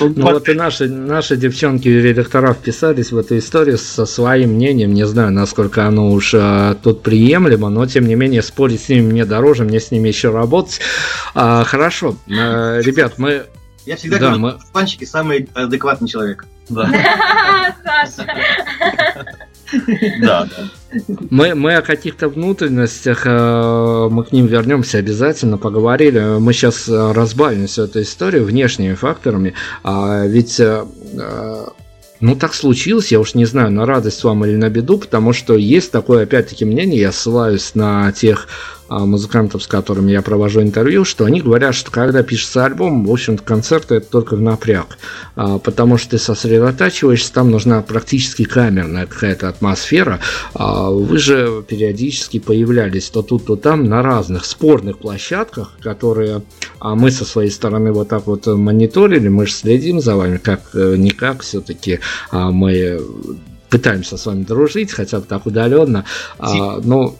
Ну 0.00 0.32
вот 0.32 0.48
и 0.48 0.54
наши, 0.54 0.88
наши 0.88 1.36
девчонки 1.36 1.88
редактора 1.88 2.52
вписались 2.54 3.12
в 3.12 3.18
эту 3.18 3.38
историю 3.38 3.78
со 3.78 4.06
своим 4.06 4.54
мнением. 4.54 4.94
Не 4.94 5.06
знаю, 5.06 5.32
насколько 5.32 5.86
оно 5.86 6.10
уж 6.10 6.34
а, 6.34 6.74
тут 6.74 7.02
приемлемо, 7.02 7.68
но 7.68 7.86
тем 7.86 8.06
не 8.06 8.14
менее 8.14 8.42
спорить 8.42 8.82
с 8.82 8.88
ними 8.88 9.10
мне 9.10 9.24
дороже, 9.24 9.64
мне 9.64 9.80
с 9.80 9.90
ними 9.90 10.08
еще 10.08 10.30
работать. 10.30 10.80
А, 11.34 11.64
хорошо, 11.64 12.16
а, 12.28 12.78
ребят, 12.80 13.14
мы... 13.18 13.46
Я 13.86 13.96
всегда 13.96 14.18
да, 14.18 14.26
говорю, 14.26 14.40
мы... 14.40 14.58
панчики 14.72 15.04
самый 15.04 15.48
адекватный 15.54 16.08
человек. 16.08 16.46
Да. 16.68 16.88
Саша. 17.84 18.26
Да. 20.20 20.48
Мы, 21.30 21.54
мы 21.54 21.76
о 21.76 21.82
каких-то 21.82 22.28
внутренностях, 22.28 23.22
э, 23.24 24.08
мы 24.10 24.24
к 24.24 24.32
ним 24.32 24.46
вернемся 24.46 24.98
обязательно, 24.98 25.56
поговорили. 25.58 26.38
Мы 26.38 26.52
сейчас 26.52 26.88
разбавим 26.88 27.66
всю 27.66 27.84
эту 27.84 28.02
историю 28.02 28.44
внешними 28.44 28.94
факторами. 28.94 29.54
А 29.84 30.26
ведь 30.26 30.58
э, 30.58 30.84
ну, 32.20 32.36
так 32.36 32.52
случилось, 32.52 33.12
я 33.12 33.18
уж 33.18 33.34
не 33.34 33.46
знаю, 33.46 33.70
на 33.70 33.86
радость 33.86 34.22
вам 34.24 34.44
или 34.44 34.54
на 34.54 34.68
беду, 34.68 34.98
потому 34.98 35.32
что 35.32 35.56
есть 35.56 35.90
такое, 35.90 36.24
опять-таки, 36.24 36.66
мнение, 36.66 37.00
я 37.00 37.12
ссылаюсь 37.12 37.74
на 37.74 38.12
тех 38.12 38.46
музыкантов, 38.90 39.62
с 39.62 39.66
которыми 39.66 40.10
я 40.10 40.20
провожу 40.20 40.60
интервью, 40.62 41.04
что 41.04 41.24
они 41.24 41.40
говорят, 41.40 41.74
что 41.74 41.90
когда 41.90 42.22
пишется 42.22 42.64
альбом, 42.64 43.04
в 43.04 43.12
общем-то, 43.12 43.42
концерты 43.42 43.96
это 43.96 44.10
только 44.10 44.34
в 44.34 44.40
напряг, 44.40 44.98
а, 45.36 45.58
потому 45.58 45.96
что 45.96 46.10
ты 46.10 46.18
сосредотачиваешься, 46.18 47.32
там 47.32 47.50
нужна 47.50 47.82
практически 47.82 48.44
камерная 48.44 49.06
какая-то 49.06 49.48
атмосфера. 49.48 50.18
А, 50.54 50.90
вы 50.90 51.18
же 51.18 51.64
периодически 51.66 52.40
появлялись 52.40 53.08
то 53.10 53.22
тут, 53.22 53.46
то 53.46 53.56
там 53.56 53.84
на 53.84 54.02
разных 54.02 54.44
спорных 54.44 54.98
площадках, 54.98 55.78
которые 55.80 56.42
мы 56.80 57.10
со 57.10 57.24
своей 57.24 57.50
стороны 57.50 57.92
вот 57.92 58.08
так 58.08 58.26
вот 58.26 58.46
мониторили, 58.46 59.28
мы 59.28 59.46
же 59.46 59.52
следим 59.52 60.00
за 60.00 60.16
вами, 60.16 60.38
как 60.38 60.62
э, 60.74 60.96
никак 60.96 61.42
все-таки 61.42 62.00
мы 62.32 63.00
пытаемся 63.68 64.16
с 64.16 64.26
вами 64.26 64.42
дружить, 64.42 64.90
хотя 64.90 65.20
бы 65.20 65.26
так 65.26 65.46
удаленно. 65.46 66.04
Но 66.40 67.14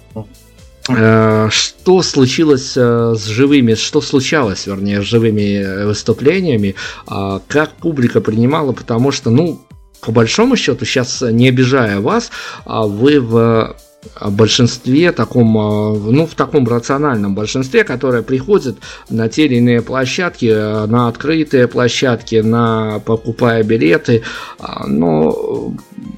что 1.51 2.03
случилось 2.03 2.75
э, 2.77 3.15
с 3.17 3.27
живыми, 3.27 3.75
что 3.75 4.01
случалось, 4.01 4.67
вернее, 4.67 5.03
с 5.03 5.05
живыми 5.05 5.85
выступлениями, 5.85 6.75
а 7.07 7.41
как 7.49 7.73
публика 7.73 8.21
принимала, 8.21 8.73
потому 8.73 9.13
что, 9.13 9.31
ну, 9.31 9.61
по 10.01 10.13
большому 10.13 10.57
счету, 10.57 10.85
сейчас 10.85 11.23
не 11.23 11.49
обижая 11.49 12.01
вас, 12.01 12.31
а 12.65 12.87
вы 12.87 13.21
в 13.21 13.77
большинстве 14.21 15.13
таком, 15.13 15.57
а, 15.59 15.95
ну, 15.95 16.27
в 16.27 16.35
таком 16.35 16.67
рациональном 16.67 17.35
большинстве, 17.35 17.85
которое 17.85 18.23
приходит 18.23 18.79
на 19.09 19.29
те 19.29 19.47
или 19.47 19.57
иные 19.57 19.83
площадки, 19.83 20.47
э, 20.47 20.87
на 20.87 21.09
открытые 21.09 21.69
площадки, 21.69 22.37
на 22.37 23.01
покупая 23.01 23.63
билеты, 23.63 24.23
а, 24.59 24.87
но 24.87 25.75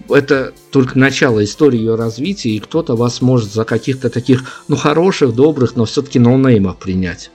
это 0.08 0.52
только 0.70 0.98
начало 0.98 1.42
истории 1.42 1.78
ее 1.78 1.96
развития, 1.96 2.50
и 2.50 2.60
кто-то 2.60 2.94
вас 2.94 3.20
может 3.20 3.52
за 3.52 3.64
каких-то 3.64 4.10
таких, 4.10 4.62
ну, 4.68 4.76
хороших, 4.76 5.34
добрых, 5.34 5.76
но 5.76 5.84
все-таки 5.84 6.18
ноунеймов 6.18 6.78
принять. 6.78 7.30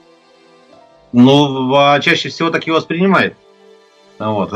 Ну, 1.12 1.74
а 1.74 1.98
чаще 2.00 2.28
всего 2.28 2.50
так 2.50 2.66
и 2.66 2.70
воспринимает. 2.70 3.34
Вот. 4.18 4.52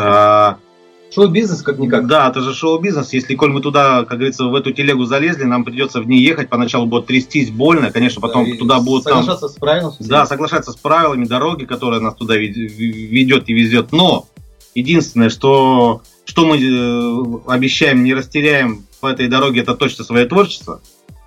Шоу-бизнес 1.15 1.63
как-никак. 1.63 2.07
Да, 2.07 2.31
это 2.31 2.41
же 2.41 2.55
шоу-бизнес. 2.55 3.13
Если, 3.13 3.35
коль 3.35 3.53
мы 3.53 3.61
туда, 3.61 4.05
как 4.05 4.19
говорится, 4.19 4.47
в 4.47 4.55
эту 4.55 4.73
телегу 4.73 5.05
залезли, 5.05 5.45
нам 5.45 5.63
придется 5.65 6.01
в 6.01 6.07
ней 6.07 6.23
ехать. 6.23 6.49
Поначалу 6.49 6.87
будет 6.87 7.07
трястись 7.07 7.51
больно, 7.51 7.91
конечно, 7.91 8.21
потом 8.21 8.51
да, 8.51 8.57
туда 8.57 8.81
будут... 8.81 9.05
Соглашаться 9.05 9.47
там, 9.47 9.51
с 9.51 9.55
правилами. 9.55 9.97
Да, 10.01 10.27
соглашаться 10.27 10.73
с 10.73 10.77
правилами 10.77 11.27
дороги, 11.27 11.65
которая 11.65 12.01
нас 12.01 12.15
туда 12.15 12.37
ведет 12.37 13.49
и 13.49 13.53
везет. 13.53 13.93
Но 13.93 14.27
единственное, 14.75 15.29
что, 15.29 16.01
что 16.25 16.47
мы 16.47 16.57
э, 16.57 17.51
обещаем, 17.51 18.05
не 18.05 18.15
растеряем 18.15 18.87
по 19.01 19.09
этой 19.09 19.29
дороге, 19.29 19.61
это 19.61 19.75
точно 19.75 20.05
свое 20.05 20.25
творчество. 20.25 20.81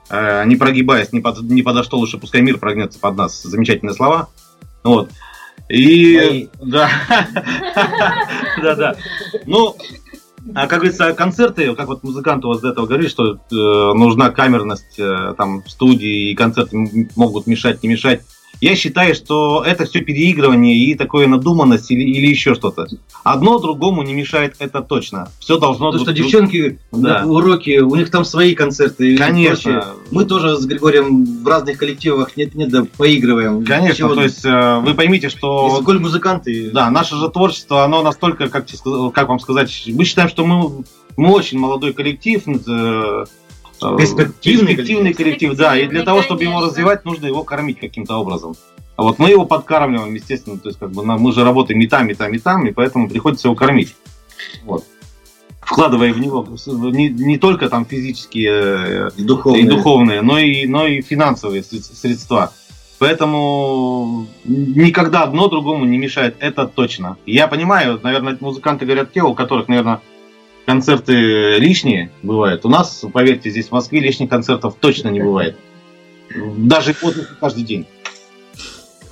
Э, 0.10 0.43
не 0.48 0.56
прогибаясь 0.56 1.12
ни, 1.13 1.19
под, 1.19 1.41
ни 1.41 1.62
подо 1.62 1.84
что, 1.84 1.98
лучше 1.98 2.17
пускай 2.17 2.41
мир 2.41 2.58
прогнется 2.58 2.98
под 2.98 3.17
нас. 3.17 3.43
Замечательные 3.43 3.93
слова. 3.93 4.30
Вот. 4.84 5.12
И 5.67 6.17
Мои. 6.17 6.47
да, 6.62 6.89
да, 8.62 8.75
да. 8.75 8.95
Ну, 9.45 9.75
а 10.54 10.67
как 10.67 10.80
говорится, 10.80 11.13
концерты, 11.13 11.73
как 11.73 11.88
вот 11.88 12.04
музыканты 12.04 12.45
у 12.45 12.49
вас 12.51 12.60
до 12.60 12.69
этого 12.69 12.86
говорили, 12.86 13.08
что 13.08 13.34
э, 13.34 13.38
нужна 13.51 14.30
камерность 14.30 14.99
э, 14.99 15.34
там 15.38 15.63
в 15.63 15.69
студии, 15.69 16.30
и 16.30 16.36
концерты 16.36 17.10
могут 17.15 17.47
мешать, 17.47 17.82
не 17.82 17.89
мешать. 17.89 18.21
Я 18.62 18.76
считаю, 18.76 19.15
что 19.15 19.63
это 19.65 19.86
все 19.86 20.02
переигрывание 20.02 20.76
и 20.78 20.96
такое 20.96 21.28
надуманность 21.28 21.91
или, 21.91 22.04
или 22.04 22.28
еще 22.28 22.56
что-то. 22.56 22.88
Одно 23.24 23.60
другому 23.60 24.04
не 24.04 24.13
мешает, 24.13 24.56
это 24.60 24.82
точно. 24.82 25.30
Все 25.39 25.58
должно 25.58 25.91
быть. 25.91 26.02
Потому 26.02 26.15
что 26.15 26.24
девчонки 26.24 26.80
да. 26.91 27.24
на 27.24 27.32
уроки, 27.32 27.80
у 27.80 27.96
них 27.96 28.12
там 28.12 28.26
свои 28.26 28.56
концерты. 28.56 29.18
Конечно. 29.18 29.88
Мы 30.12 30.26
тоже 30.26 30.58
с 30.58 30.65
Григорием 30.65 31.44
в 31.44 31.48
разных 31.48 31.78
коллективах 31.78 32.38
нет-нет, 32.38 32.70
да 32.70 32.86
поигрываем. 32.98 33.65
Конечно, 33.65 33.96
Чего... 33.96 34.15
то 34.15 34.24
есть 34.24 34.46
э, 34.46 34.80
вы 34.80 34.94
поймите, 34.94 35.30
что... 35.30 35.82
Сколь 35.82 36.00
музыканты... 36.00 36.72
Да, 36.72 36.89
наше 36.89 37.15
же 37.15 37.30
творчество, 37.30 37.84
оно 37.84 38.02
настолько, 38.02 38.50
как, 38.50 38.65
как 39.13 39.30
вам 39.30 39.39
сказать, 39.39 39.84
мы 39.88 40.06
считаем, 40.06 40.30
что 40.30 40.46
мы, 40.46 40.84
мы 41.18 41.32
очень 41.32 41.58
молодой 41.58 41.94
коллектив, 41.94 42.44
э, 42.48 43.06
Э, 43.15 43.26
перспективный, 43.80 44.76
перспективный 44.76 45.14
коллектив, 45.14 45.56
да, 45.56 45.78
и 45.78 45.88
для 45.88 46.04
того, 46.04 46.22
чтобы 46.22 46.44
его 46.44 46.62
развивать, 46.62 47.06
нужно 47.06 47.28
его 47.28 47.44
кормить 47.44 47.80
каким-то 47.80 48.18
образом. 48.18 48.56
А 48.96 49.04
вот 49.04 49.20
мы 49.20 49.30
его 49.30 49.46
подкармливаем, 49.46 50.14
естественно, 50.14 50.58
то 50.58 50.70
есть 50.70 50.80
как 50.80 50.92
бы 50.92 51.04
мы 51.04 51.34
же 51.34 51.44
работаем 51.44 51.82
и 51.82 51.88
там, 51.88 52.10
и 52.10 52.14
там, 52.14 52.34
и 52.34 52.40
там, 52.40 52.66
и 52.66 52.72
поэтому 52.72 53.10
приходится 53.10 53.48
его 53.48 53.56
кормить. 53.56 53.96
Вот. 54.64 54.86
Вкладывая 55.60 56.14
в 56.14 56.20
него 56.20 56.48
не, 56.92 57.10
не 57.10 57.38
только 57.38 57.70
там 57.70 57.86
физические 57.86 59.12
и 59.18 59.24
духовные. 59.24 59.64
и 59.64 59.68
духовные, 59.68 60.22
но 60.22 60.38
и, 60.38 60.66
но 60.68 60.88
и 60.88 61.02
финансовые 61.02 61.64
средства. 61.64 62.54
Поэтому 63.00 64.28
никогда 64.46 65.24
одно 65.24 65.50
другому 65.50 65.86
не 65.86 65.98
мешает, 65.98 66.38
это 66.40 66.66
точно. 66.66 67.18
Я 67.26 67.48
понимаю, 67.48 68.00
наверное, 68.02 68.38
музыканты 68.40 68.86
говорят 68.86 69.12
те, 69.12 69.22
у 69.22 69.34
которых, 69.34 69.68
наверное, 69.68 70.00
концерты 70.65 71.58
лишние 71.58 72.12
бывают. 72.23 72.65
У 72.65 72.69
нас, 72.69 73.04
поверьте, 73.13 73.49
здесь 73.49 73.67
в 73.67 73.71
Москве 73.71 73.99
лишних 73.99 74.30
концертов 74.30 74.75
точно 74.80 75.10
не 75.10 75.21
бывает. 75.21 75.58
Даже 76.58 76.95
каждый 77.39 77.63
день. 77.63 77.88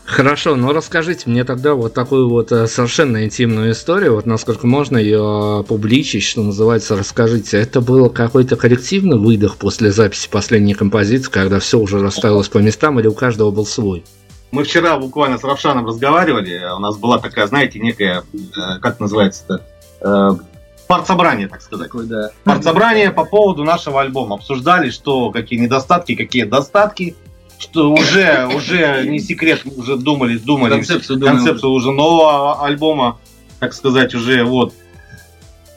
Хорошо, 0.06 0.56
но 0.56 0.74
расскажите 0.74 1.30
мне 1.30 1.46
тогда 1.46 1.76
вот 1.76 1.94
такую 1.94 2.28
вот 2.30 2.52
э, 2.52 2.68
совершенно 2.68 3.24
интимную 3.24 3.72
историю, 3.72 4.16
вот 4.16 4.26
насколько 4.26 4.68
можно 4.68 4.98
ее 4.98 5.64
публичить, 5.66 6.24
что 6.24 6.44
называется, 6.44 6.98
расскажите. 6.98 7.58
Это 7.58 7.80
был 7.80 8.10
какой-то 8.10 8.58
коллективный 8.58 9.18
выдох 9.18 9.56
после 9.56 9.92
записи 9.92 10.30
последней 10.30 10.74
композиции, 10.74 11.32
когда 11.32 11.60
все 11.60 11.80
уже 11.80 12.00
расставилось 12.00 12.50
по 12.50 12.58
местам, 12.58 13.00
или 13.00 13.08
у 13.08 13.14
каждого 13.14 13.52
был 13.52 13.66
свой? 13.66 14.04
Мы 14.52 14.66
вчера 14.66 15.00
буквально 15.00 15.38
с 15.38 15.44
Равшаном 15.44 15.88
разговаривали, 15.88 16.62
у 16.76 16.80
нас 16.80 16.98
была 16.98 17.18
такая, 17.18 17.48
знаете, 17.48 17.80
некая, 17.80 18.24
э, 18.34 18.80
как 18.82 19.00
называется 19.00 19.46
это, 19.48 19.66
э, 20.02 20.53
партсобрание, 20.98 21.48
так 21.48 21.62
сказать. 21.62 21.88
Такой, 21.88 22.06
да. 22.06 22.32
Партсобрание 22.44 23.12
по 23.12 23.26
поводу 23.26 23.64
нашего 23.64 24.02
альбома. 24.02 24.36
Обсуждали, 24.36 24.90
что 24.90 25.32
какие 25.32 25.60
недостатки, 25.60 26.16
какие 26.16 26.44
достатки. 26.44 27.16
Что 27.58 27.92
уже, 27.92 28.48
уже 28.54 29.06
не 29.08 29.20
секрет, 29.20 29.62
уже 29.66 29.96
думали, 29.96 30.38
думали 30.38 30.72
концепцию, 30.72 31.20
концепцию 31.20 31.72
уже 31.72 31.92
нового 31.92 32.66
альбома, 32.66 33.20
так 33.60 33.74
сказать, 33.74 34.14
уже 34.16 34.44
вот. 34.44 34.74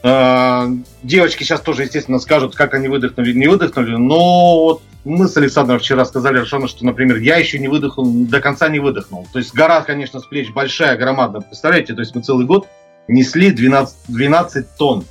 Э, 0.02 0.66
девочки 1.02 1.44
сейчас 1.44 1.60
тоже, 1.60 1.82
естественно, 1.82 2.18
скажут, 2.18 2.56
как 2.56 2.74
они 2.74 2.88
выдохнули, 2.88 3.32
не 3.32 3.46
выдохнули, 3.46 3.96
но 3.96 4.64
вот 4.64 4.82
мы 5.04 5.28
с 5.28 5.36
Александром 5.36 5.78
вчера 5.78 6.04
сказали 6.04 6.38
Рошану, 6.38 6.66
что, 6.66 6.84
например, 6.84 7.18
я 7.18 7.36
еще 7.36 7.58
не 7.60 7.68
выдохнул, 7.68 8.12
до 8.26 8.40
конца 8.40 8.68
не 8.68 8.80
выдохнул. 8.80 9.26
То 9.32 9.38
есть 9.38 9.54
гора, 9.54 9.82
конечно, 9.82 10.18
с 10.18 10.24
плеч 10.26 10.50
большая, 10.52 10.96
громадная. 10.96 11.42
Представляете, 11.42 11.94
то 11.94 12.00
есть 12.00 12.14
мы 12.16 12.22
целый 12.22 12.46
год 12.46 12.66
несли 13.08 13.50
12, 13.50 13.96
12 14.08 14.76
тонн. 14.76 15.04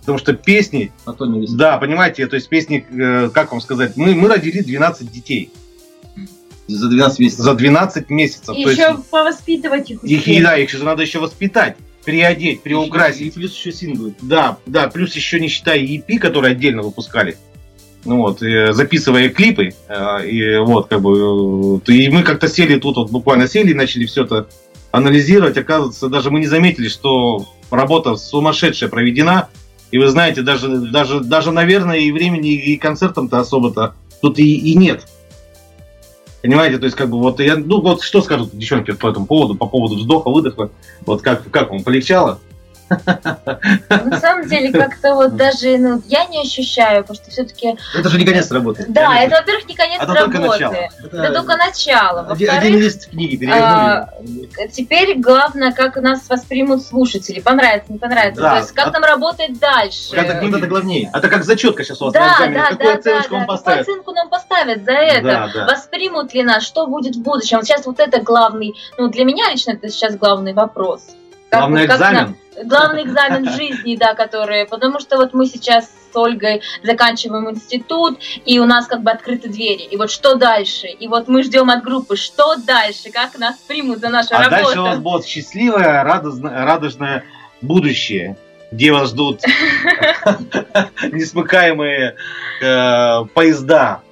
Потому 0.00 0.18
что 0.18 0.32
песни... 0.32 0.90
А 1.04 1.12
то 1.12 1.26
не 1.26 1.46
Да, 1.54 1.76
понимаете, 1.76 2.26
то 2.26 2.36
есть 2.36 2.48
песни, 2.48 2.86
э, 2.90 3.28
как 3.28 3.52
вам 3.52 3.60
сказать, 3.60 3.96
мы, 3.96 4.14
мы 4.14 4.28
родили 4.28 4.62
12 4.62 5.10
детей. 5.12 5.50
За 6.66 6.88
12 6.88 7.18
месяцев. 7.18 7.44
За 7.44 7.54
12 7.54 8.10
месяцев. 8.10 8.56
И 8.56 8.60
еще 8.60 8.94
есть, 8.96 9.06
повоспитывать 9.10 9.90
их. 9.90 10.04
Их, 10.04 10.42
да, 10.42 10.56
их 10.56 10.70
же 10.70 10.84
надо 10.84 11.02
еще 11.02 11.18
воспитать, 11.18 11.76
приодеть, 12.04 12.62
приукрасить. 12.62 13.26
И 13.26 13.30
плюс 13.30 13.54
еще 13.54 13.72
синглы. 13.72 14.14
Да, 14.22 14.58
да, 14.66 14.88
плюс 14.88 15.14
еще 15.14 15.40
не 15.40 15.48
считая 15.48 15.78
EP, 15.78 16.18
которые 16.18 16.52
отдельно 16.52 16.82
выпускали. 16.82 17.36
Ну 18.04 18.18
вот, 18.18 18.42
и, 18.42 18.72
записывая 18.72 19.28
клипы, 19.28 19.74
э, 19.88 20.26
и 20.26 20.58
вот, 20.58 20.88
как 20.88 21.02
бы, 21.02 21.80
и 21.86 22.08
мы 22.08 22.22
как-то 22.22 22.48
сели 22.48 22.78
тут, 22.78 22.96
вот 22.96 23.10
буквально 23.10 23.48
сели 23.48 23.72
и 23.72 23.74
начали 23.74 24.06
все 24.06 24.24
это 24.24 24.48
анализировать, 24.90 25.56
оказывается, 25.56 26.08
даже 26.08 26.30
мы 26.30 26.40
не 26.40 26.46
заметили, 26.46 26.88
что 26.88 27.46
работа 27.70 28.16
сумасшедшая 28.16 28.88
проведена. 28.88 29.48
И 29.90 29.98
вы 29.98 30.08
знаете, 30.08 30.42
даже, 30.42 30.68
даже, 30.68 31.20
даже 31.20 31.50
наверное, 31.50 31.98
и 31.98 32.12
времени, 32.12 32.54
и 32.54 32.76
концертом-то 32.76 33.38
особо-то 33.38 33.94
тут 34.20 34.38
и, 34.38 34.56
и 34.56 34.74
нет. 34.74 35.06
Понимаете, 36.42 36.78
то 36.78 36.84
есть 36.84 36.96
как 36.96 37.10
бы 37.10 37.18
вот 37.18 37.40
я, 37.40 37.56
ну 37.56 37.80
вот 37.80 38.02
что 38.02 38.22
скажут 38.22 38.50
девчонки 38.52 38.92
по 38.92 39.08
этому 39.08 39.26
поводу, 39.26 39.54
по 39.54 39.66
поводу 39.66 39.96
вздоха, 39.96 40.30
выдоха, 40.30 40.70
вот 41.04 41.22
как, 41.22 41.50
как 41.50 41.70
вам, 41.70 41.82
полегчало? 41.82 42.38
На 42.88 44.20
самом 44.20 44.48
деле, 44.48 44.72
как-то 44.72 45.14
вот 45.14 45.36
даже 45.36 45.78
ну, 45.78 46.02
я 46.06 46.26
не 46.26 46.40
ощущаю, 46.40 47.02
потому 47.02 47.16
что 47.16 47.30
все-таки... 47.30 47.76
Это 47.96 48.08
же 48.08 48.18
не 48.18 48.24
конец 48.24 48.50
работы. 48.50 48.86
Да, 48.88 49.18
это, 49.20 49.36
во-первых, 49.36 49.68
не 49.68 49.74
конец 49.74 50.00
это 50.00 50.14
работы. 50.14 50.38
Только 50.38 50.48
начало. 50.48 50.74
Это, 50.74 51.16
это 51.16 51.34
только 51.34 51.56
начало. 51.56 52.20
Один 52.30 52.78
лист 52.78 53.10
книги 53.10 53.48
а, 53.50 54.08
Теперь 54.72 55.18
главное, 55.18 55.72
как 55.72 55.96
нас 55.96 56.28
воспримут 56.28 56.82
слушатели. 56.82 57.40
Понравится, 57.40 57.92
не 57.92 57.98
понравится. 57.98 58.40
Да. 58.40 58.50
То 58.52 58.56
есть, 58.58 58.72
как 58.72 58.88
а... 58.88 58.90
нам 58.92 59.04
работать 59.04 59.58
дальше. 59.58 60.14
Это, 60.14 60.32
это 60.34 60.66
главнее. 60.66 61.10
Это 61.12 61.28
как 61.28 61.44
зачетка 61.44 61.84
сейчас 61.84 62.00
у 62.00 62.06
вас 62.06 62.14
да, 62.14 62.36
на 62.40 62.54
Да, 62.54 62.68
Какую 62.70 62.92
да, 62.92 62.98
оценочку 62.98 63.30
да, 63.30 63.36
вам 63.36 63.46
поставят? 63.46 63.80
Какую 63.80 63.94
оценку 63.94 64.12
нам 64.12 64.28
поставят 64.28 64.84
за 64.84 64.92
это? 64.92 65.22
Да, 65.22 65.50
да. 65.54 65.66
Воспримут 65.66 66.34
ли 66.34 66.42
нас? 66.42 66.64
Что 66.64 66.86
будет 66.86 67.16
в 67.16 67.22
будущем? 67.22 67.58
Вот 67.58 67.66
сейчас 67.66 67.86
вот 67.86 68.00
это 68.00 68.20
главный, 68.20 68.74
ну, 68.96 69.08
для 69.08 69.24
меня 69.24 69.50
лично 69.50 69.72
это 69.72 69.88
сейчас 69.88 70.16
главный 70.16 70.52
вопрос. 70.52 71.02
Как, 71.50 71.60
Главный 71.60 71.86
как 71.86 71.96
экзамен? 71.96 72.26
На, 72.28 72.34
главный 72.64 73.04
экзамен 73.04 73.50
жизни, 73.50 73.96
да, 73.96 74.14
который, 74.14 74.66
потому 74.66 75.00
что 75.00 75.16
вот 75.16 75.34
мы 75.34 75.46
сейчас 75.46 75.86
с 75.86 76.16
Ольгой 76.16 76.62
заканчиваем 76.82 77.50
институт, 77.50 78.18
и 78.44 78.58
у 78.58 78.64
нас 78.64 78.86
как 78.86 79.02
бы 79.02 79.10
открыты 79.10 79.48
двери. 79.48 79.82
И 79.82 79.96
вот 79.96 80.10
что 80.10 80.36
дальше? 80.36 80.86
И 80.86 81.08
вот 81.08 81.28
мы 81.28 81.42
ждем 81.42 81.70
от 81.70 81.82
группы, 81.82 82.16
что 82.16 82.56
дальше, 82.56 83.10
как 83.12 83.38
нас 83.38 83.56
примут 83.56 84.00
за 84.00 84.08
нашу 84.08 84.34
а 84.34 84.44
работу. 84.44 84.54
А 84.54 84.64
дальше 84.64 84.80
у 84.80 84.84
нас 84.84 84.98
будет 84.98 85.26
счастливое, 85.26 86.02
радостное, 86.02 86.64
радостное 86.64 87.24
будущее, 87.60 88.36
где 88.70 88.92
вас 88.92 89.10
ждут 89.10 89.42
несмыкаемые 91.02 92.16
э, 92.60 93.24
поезда, 93.34 94.02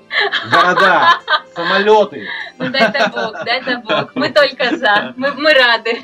города, 0.51 1.21
самолеты. 1.55 2.27
Ну 2.59 2.71
дай-то 2.71 3.11
Бог, 3.15 3.45
дай-то 3.45 3.83
Бог. 3.85 4.15
Мы 4.15 4.31
только 4.31 4.77
за. 4.77 5.13
Мы, 5.17 5.33
мы 5.33 5.53
рады. 5.53 6.01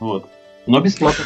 Вот. 0.00 0.26
Но 0.66 0.80
бесплатно. 0.80 1.24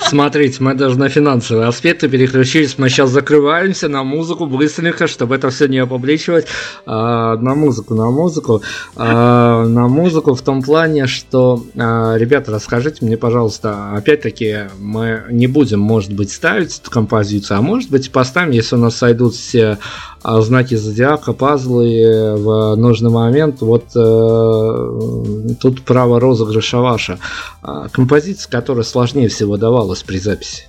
Смотрите, 0.00 0.62
мы 0.62 0.74
даже 0.74 0.98
на 0.98 1.08
финансовые 1.08 1.68
аспекты 1.68 2.08
переключились. 2.08 2.76
Мы 2.78 2.88
сейчас 2.88 3.10
закрываемся 3.10 3.88
на 3.88 4.02
музыку 4.02 4.46
быстренько, 4.46 5.06
чтобы 5.06 5.36
это 5.36 5.50
все 5.50 5.68
не 5.68 5.78
опубличивать. 5.78 6.46
А, 6.86 7.36
на 7.36 7.54
музыку, 7.54 7.94
на 7.94 8.10
музыку. 8.10 8.62
А, 8.96 9.64
на 9.64 9.88
музыку 9.88 10.34
в 10.34 10.42
том 10.42 10.62
плане, 10.62 11.06
что, 11.06 11.64
а, 11.76 12.16
ребята, 12.16 12.52
расскажите 12.52 13.04
мне, 13.04 13.16
пожалуйста, 13.16 13.94
опять-таки, 13.96 14.68
мы 14.78 15.22
не 15.30 15.46
будем, 15.46 15.80
может 15.80 16.12
быть, 16.12 16.32
ставить 16.32 16.78
эту 16.78 16.90
композицию, 16.90 17.58
а 17.58 17.62
может 17.62 17.90
быть, 17.90 18.10
поставим, 18.12 18.50
если 18.50 18.76
у 18.76 18.78
нас 18.78 18.96
сойдут 18.96 19.34
все 19.34 19.78
знаки 20.24 20.74
зодиака, 20.74 21.32
пазлы 21.32 22.36
в 22.36 22.76
нужный 22.76 23.10
момент. 23.10 23.60
Вот 23.60 23.86
э, 23.96 25.54
тут 25.60 25.82
право 25.82 26.20
розыгрыша 26.20 26.78
ваше. 26.78 27.18
А, 27.62 27.88
композиция, 27.88 28.50
которая 28.50 28.84
сложнее 28.84 29.28
всего 29.28 29.56
давалась 29.56 30.02
при 30.02 30.18
записи. 30.18 30.64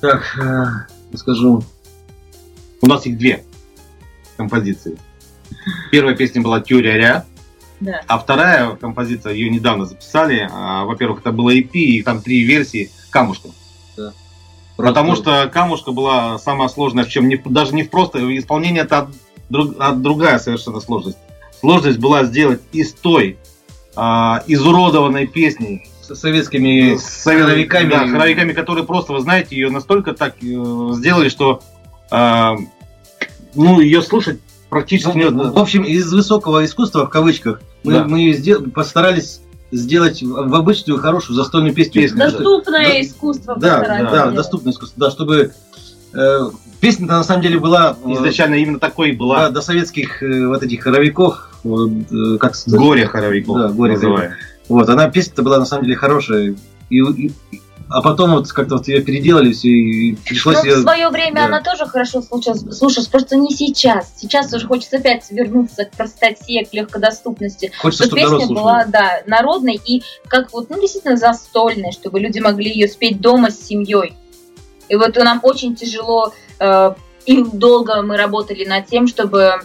Так, 0.00 0.22
э, 0.40 1.16
скажу. 1.16 1.64
У 2.80 2.86
нас 2.86 3.06
их 3.06 3.18
две 3.18 3.44
композиции. 4.36 4.96
Первая 5.90 6.14
песня 6.16 6.42
была 6.42 6.60
Теория 6.60 6.96
Ря. 6.96 7.24
Да. 7.80 8.00
А 8.06 8.18
вторая 8.18 8.74
композиция, 8.76 9.32
ее 9.32 9.50
недавно 9.50 9.84
записали. 9.84 10.48
А, 10.50 10.84
во-первых, 10.84 11.20
это 11.20 11.32
было 11.32 11.54
EP, 11.54 11.70
и 11.72 12.02
там 12.02 12.20
три 12.20 12.42
версии 12.42 12.90
камушка. 13.10 13.48
Потому 14.86 15.16
что 15.16 15.50
камушка 15.52 15.90
была 15.90 16.38
самая 16.38 16.68
сложная, 16.68 17.04
в 17.04 17.08
чем 17.08 17.28
не, 17.28 17.36
даже 17.36 17.74
не 17.74 17.82
в 17.82 17.90
просто 17.90 18.18
исполнение, 18.38 18.84
это 18.84 19.10
друг, 19.48 19.74
другая 19.96 20.38
совершенно 20.38 20.80
сложность. 20.80 21.18
Сложность 21.60 21.98
была 21.98 22.24
сделать 22.24 22.60
из 22.70 22.92
той 22.92 23.38
а, 23.96 24.44
изуродованной 24.46 25.26
песни 25.26 25.84
с 26.00 26.14
советскими 26.14 26.96
хоровиками, 27.24 27.90
да, 27.90 28.06
хоровиками, 28.06 28.52
которые 28.52 28.84
просто, 28.84 29.12
вы 29.12 29.20
знаете, 29.20 29.56
ее 29.56 29.68
настолько 29.68 30.12
так 30.14 30.36
э, 30.40 30.92
сделали, 30.92 31.28
что 31.28 31.60
э, 32.12 32.50
ну 33.54 33.80
ее 33.80 34.00
слушать 34.02 34.40
практически 34.70 35.16
ну, 35.16 35.30
не... 35.30 35.50
В 35.50 35.58
общем, 35.58 35.82
из 35.82 36.12
высокого 36.12 36.64
искусства 36.64 37.06
в 37.06 37.10
кавычках 37.10 37.60
мы, 37.82 37.92
да. 37.92 38.04
мы 38.04 38.32
сдел... 38.32 38.70
постарались 38.70 39.40
сделать 39.70 40.22
в 40.22 40.54
обычную 40.54 40.98
хорошую 40.98 41.36
застольную 41.36 41.74
песню. 41.74 42.08
Доступное 42.14 42.84
да, 42.84 43.00
искусство. 43.00 43.56
Да, 43.56 43.80
да, 43.80 44.10
да, 44.10 44.30
доступное 44.30 44.72
искусство, 44.72 44.98
да, 44.98 45.10
чтобы 45.10 45.52
э, 46.14 46.50
песня 46.80 47.06
на 47.06 47.24
самом 47.24 47.42
деле 47.42 47.58
была 47.58 47.96
э, 48.02 48.12
изначально 48.14 48.54
именно 48.54 48.78
такой 48.78 49.12
была. 49.12 49.46
Да, 49.46 49.50
до 49.50 49.60
советских 49.60 50.22
э, 50.22 50.46
вот 50.46 50.62
этих 50.62 50.82
хоровиков, 50.82 51.50
вот, 51.64 51.90
э, 51.90 52.38
как 52.38 52.54
горе 52.66 53.06
хоровиков. 53.06 53.56
Да, 53.56 53.68
горе 53.68 53.94
называем. 53.94 54.32
Вот, 54.68 54.88
она 54.88 55.08
песня-то 55.10 55.42
была 55.42 55.58
на 55.58 55.64
самом 55.64 55.84
деле 55.84 55.96
хорошая. 55.96 56.56
И, 56.90 56.98
и, 56.98 57.32
а 57.90 58.02
потом 58.02 58.32
вот 58.32 58.52
как-то 58.52 58.76
вот 58.76 58.88
ее 58.88 59.00
переделали 59.00 59.52
все 59.52 59.68
и 59.68 60.14
пришлось 60.14 60.56
Но 60.56 60.64
ее... 60.64 60.76
в 60.76 60.82
свое 60.82 61.08
время 61.08 61.36
да. 61.36 61.44
она 61.46 61.62
тоже 61.62 61.86
хорошо 61.86 62.20
слушалась, 62.20 62.60
слушалась, 62.76 63.08
просто 63.08 63.36
не 63.36 63.50
сейчас. 63.50 64.12
Сейчас 64.16 64.52
уже 64.52 64.66
хочется 64.66 64.98
опять 64.98 65.30
вернуться 65.30 65.84
к 65.84 65.92
простоте, 65.92 66.64
к 66.64 66.74
легкодоступности. 66.74 67.72
Хочется, 67.80 68.04
чтобы 68.04 68.20
песня 68.20 68.46
была, 68.54 68.84
да, 68.86 69.22
народной 69.26 69.80
и 69.82 70.02
как 70.28 70.52
вот, 70.52 70.68
ну, 70.68 70.80
действительно 70.80 71.16
застольной, 71.16 71.92
чтобы 71.92 72.20
люди 72.20 72.38
могли 72.40 72.70
ее 72.70 72.88
спеть 72.88 73.20
дома 73.20 73.50
с 73.50 73.58
семьей. 73.58 74.14
И 74.88 74.96
вот 74.96 75.16
нам 75.16 75.40
очень 75.42 75.74
тяжело 75.74 76.32
э, 76.60 76.94
и 77.26 77.42
долго 77.42 78.02
мы 78.02 78.16
работали 78.16 78.64
над 78.64 78.86
тем, 78.86 79.06
чтобы 79.06 79.60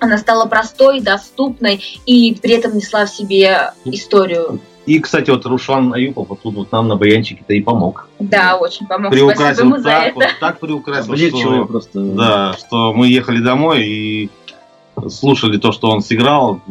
она 0.00 0.18
стала 0.18 0.46
простой, 0.46 1.00
доступной 1.00 1.82
и 2.06 2.34
при 2.40 2.54
этом 2.54 2.76
несла 2.76 3.06
в 3.06 3.10
себе 3.10 3.72
историю. 3.84 4.60
И, 4.88 5.00
кстати, 5.00 5.28
вот 5.28 5.44
Рушлан 5.44 5.92
Аюпов 5.92 6.30
вот 6.30 6.40
тут 6.40 6.54
вот 6.54 6.72
нам 6.72 6.88
на 6.88 6.96
баянчике-то 6.96 7.52
и 7.52 7.60
помог. 7.60 8.08
Да, 8.18 8.56
очень 8.56 8.86
помог. 8.86 9.12
Приукрасил 9.12 9.66
ему 9.66 9.82
так, 9.82 10.14
вот, 10.14 10.24
так 10.40 10.60
приукрасил, 10.60 11.14
что, 11.14 11.66
просто. 11.66 12.00
Да, 12.00 12.54
что 12.54 12.94
мы 12.94 13.08
ехали 13.08 13.40
домой 13.40 13.86
и 13.86 14.30
слушали 15.10 15.58
то, 15.58 15.72
что 15.72 15.90
он 15.90 16.00
сыграл. 16.00 16.62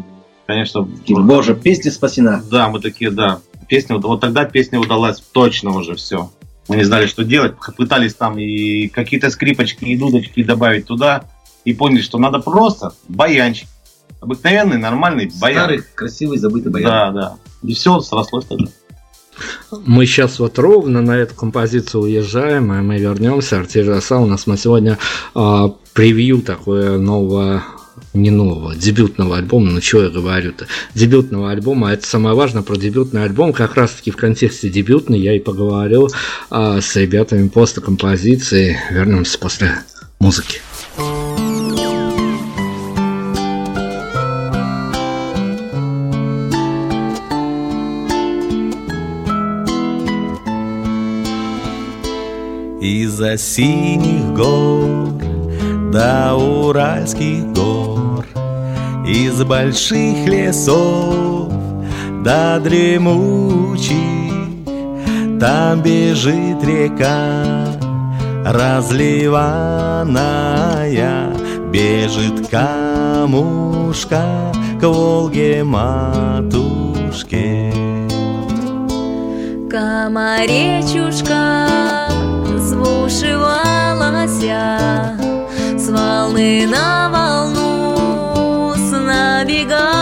Конечно. 0.47 0.81
Боже, 1.09 1.53
песня 1.53 1.91
спасена. 1.91 2.41
Да, 2.49 2.69
мы 2.69 2.79
такие, 2.79 3.11
да. 3.11 3.39
Песня, 3.67 3.97
вот 3.99 4.19
тогда 4.19 4.45
песня 4.45 4.79
удалась 4.79 5.19
точно 5.19 5.77
уже 5.77 5.93
все. 5.93 6.31
Мы 6.69 6.77
не 6.77 6.83
знали, 6.85 7.05
что 7.05 7.23
делать. 7.23 7.53
Пытались 7.77 8.15
там 8.15 8.39
и 8.39 8.87
какие-то 8.87 9.29
скрипочки 9.29 9.85
и 9.85 9.95
дудочки 9.95 10.41
добавить 10.41 10.87
туда. 10.87 11.25
И 11.65 11.73
поняли, 11.75 12.01
что 12.01 12.17
надо 12.17 12.39
просто 12.39 12.93
баянчик. 13.07 13.67
Обыкновенный, 14.21 14.79
нормальный 14.79 15.31
баян. 15.39 15.65
Старый, 15.65 15.83
красивый, 15.93 16.39
забытый 16.39 16.71
баян. 16.71 16.89
Да, 16.89 17.11
да. 17.11 17.35
И 17.63 17.73
все 17.73 17.99
срослось 18.01 18.45
тогда. 18.45 18.67
Мы 19.85 20.05
сейчас 20.05 20.39
вот 20.39 20.57
ровно 20.57 21.01
на 21.01 21.17
эту 21.17 21.35
композицию 21.35 22.03
уезжаем, 22.03 22.73
и 22.73 22.81
мы 22.81 22.97
вернемся. 22.97 23.59
Артезия 23.59 24.01
у 24.17 24.25
нас 24.25 24.47
мы 24.47 24.57
сегодня 24.57 24.97
э, 25.35 25.69
превью 25.93 26.41
такое 26.41 26.97
нового 26.97 27.63
не 28.13 28.31
нового, 28.31 28.75
дебютного 28.75 29.37
альбома, 29.37 29.71
ну 29.71 29.81
что 29.81 30.03
я 30.03 30.09
говорю-то, 30.09 30.67
дебютного 30.93 31.51
альбома, 31.51 31.91
это 31.91 32.05
самое 32.05 32.35
важное 32.35 32.63
про 32.63 32.75
дебютный 32.75 33.23
альбом, 33.23 33.53
как 33.53 33.75
раз 33.75 33.91
таки 33.91 34.11
в 34.11 34.17
контексте 34.17 34.69
дебютный 34.69 35.19
я 35.19 35.35
и 35.35 35.39
поговорил 35.39 36.09
а, 36.49 36.81
с 36.81 36.95
ребятами 36.95 37.47
после 37.47 37.81
композиции, 37.81 38.77
вернемся 38.91 39.37
после 39.39 39.79
музыки. 40.19 40.61
Из-за 52.87 53.37
синих 53.37 54.33
гор 54.33 55.21
до 55.91 56.35
Уральских 56.35 57.45
гор 57.51 58.25
Из 59.05 59.43
больших 59.43 60.25
лесов 60.25 61.51
до 62.23 62.61
дремучих 62.63 63.91
Там 65.37 65.81
бежит 65.81 66.63
река 66.63 67.67
разливанная 68.45 69.35
Бежит 71.69 72.47
камушка 72.47 74.23
к 74.79 74.83
Волге 74.87 75.65
матушке. 75.65 76.13
Комаречушка 79.69 81.57
звушивалася, 83.07 84.77
с 85.77 85.89
волны 85.89 86.67
на 86.67 87.09
волну 87.09 88.75
снабегалася, 88.75 89.96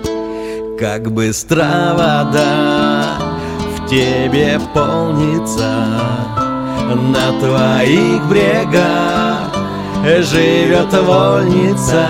Как 0.81 1.13
быстро 1.13 1.95
вода 1.95 3.19
в 3.77 3.87
тебе 3.89 4.59
полнится 4.75 5.71
На 6.93 7.31
твоих 7.39 8.27
брегах 8.29 9.04
живет 10.05 10.93
вольница 10.93 12.07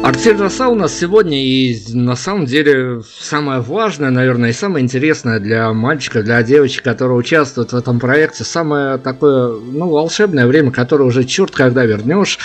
Артель 0.02 0.36
Роса 0.36 0.68
у 0.70 0.74
нас 0.74 0.98
сегодня, 0.98 1.44
и 1.44 1.78
на 1.92 2.16
самом 2.16 2.46
деле 2.46 3.02
самое 3.20 3.60
важное, 3.60 4.08
наверное, 4.10 4.50
и 4.50 4.54
самое 4.54 4.82
интересное 4.82 5.40
для 5.40 5.70
мальчика, 5.74 6.22
для 6.22 6.42
девочек, 6.42 6.82
которые 6.82 7.18
участвуют 7.18 7.72
в 7.72 7.76
этом 7.76 8.00
проекте, 8.00 8.42
самое 8.42 8.96
такое, 8.96 9.48
ну, 9.48 9.90
волшебное 9.90 10.46
время, 10.46 10.70
которое 10.70 11.04
уже 11.04 11.24
черт 11.24 11.50
когда 11.50 11.84
вернешь, 11.84 12.38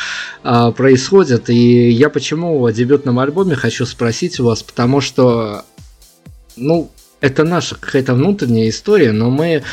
а, 0.43 0.71
происходит. 0.71 1.49
И 1.49 1.89
я 1.89 2.09
почему 2.09 2.63
о 2.63 2.71
дебютном 2.71 3.19
альбоме 3.19 3.55
хочу 3.55 3.85
спросить 3.85 4.37
у 4.41 4.45
вас, 4.45 4.61
потому 4.61 4.99
что, 4.99 5.63
ну, 6.57 6.91
это 7.21 7.45
наша 7.45 7.75
какая-то 7.75 8.15
внутренняя 8.15 8.69
история, 8.69 9.13
но 9.13 9.29
мы 9.29 9.63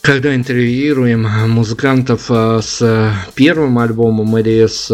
когда 0.00 0.34
интервьюируем 0.34 1.22
музыкантов 1.50 2.26
а, 2.30 2.60
с 2.62 3.12
первым 3.34 3.78
альбомом 3.78 4.38
или 4.38 4.66
с 4.66 4.88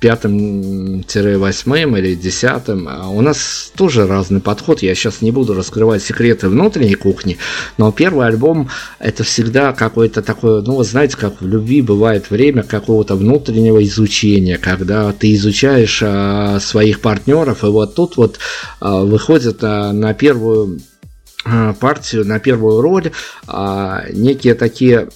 пятым-восьмым 0.00 1.96
или 1.96 2.14
десятым. 2.14 2.86
У 3.08 3.22
нас 3.22 3.72
тоже 3.74 4.06
разный 4.06 4.40
подход. 4.40 4.82
Я 4.82 4.94
сейчас 4.94 5.22
не 5.22 5.30
буду 5.30 5.54
раскрывать 5.54 6.02
секреты 6.02 6.50
внутренней 6.50 6.94
кухни, 6.94 7.38
но 7.78 7.90
первый 7.90 8.26
альбом 8.26 8.68
это 8.98 9.24
всегда 9.24 9.72
какое-то 9.72 10.20
такое, 10.20 10.60
ну, 10.60 10.82
знаете, 10.82 11.16
как 11.16 11.40
в 11.40 11.46
любви 11.46 11.80
бывает 11.80 12.28
время 12.28 12.64
какого-то 12.64 13.14
внутреннего 13.14 13.82
изучения, 13.82 14.58
когда 14.58 15.10
ты 15.12 15.32
изучаешь 15.36 16.02
своих 16.62 17.00
партнеров, 17.00 17.64
и 17.64 17.68
вот 17.68 17.94
тут 17.94 18.18
вот 18.18 18.38
выходит 18.80 19.62
на 19.62 20.12
первую 20.12 20.80
партию, 21.80 22.26
на 22.26 22.38
первую 22.38 22.80
роль 22.80 23.12
а, 23.46 24.04
некие 24.12 24.54
такие 24.54 25.08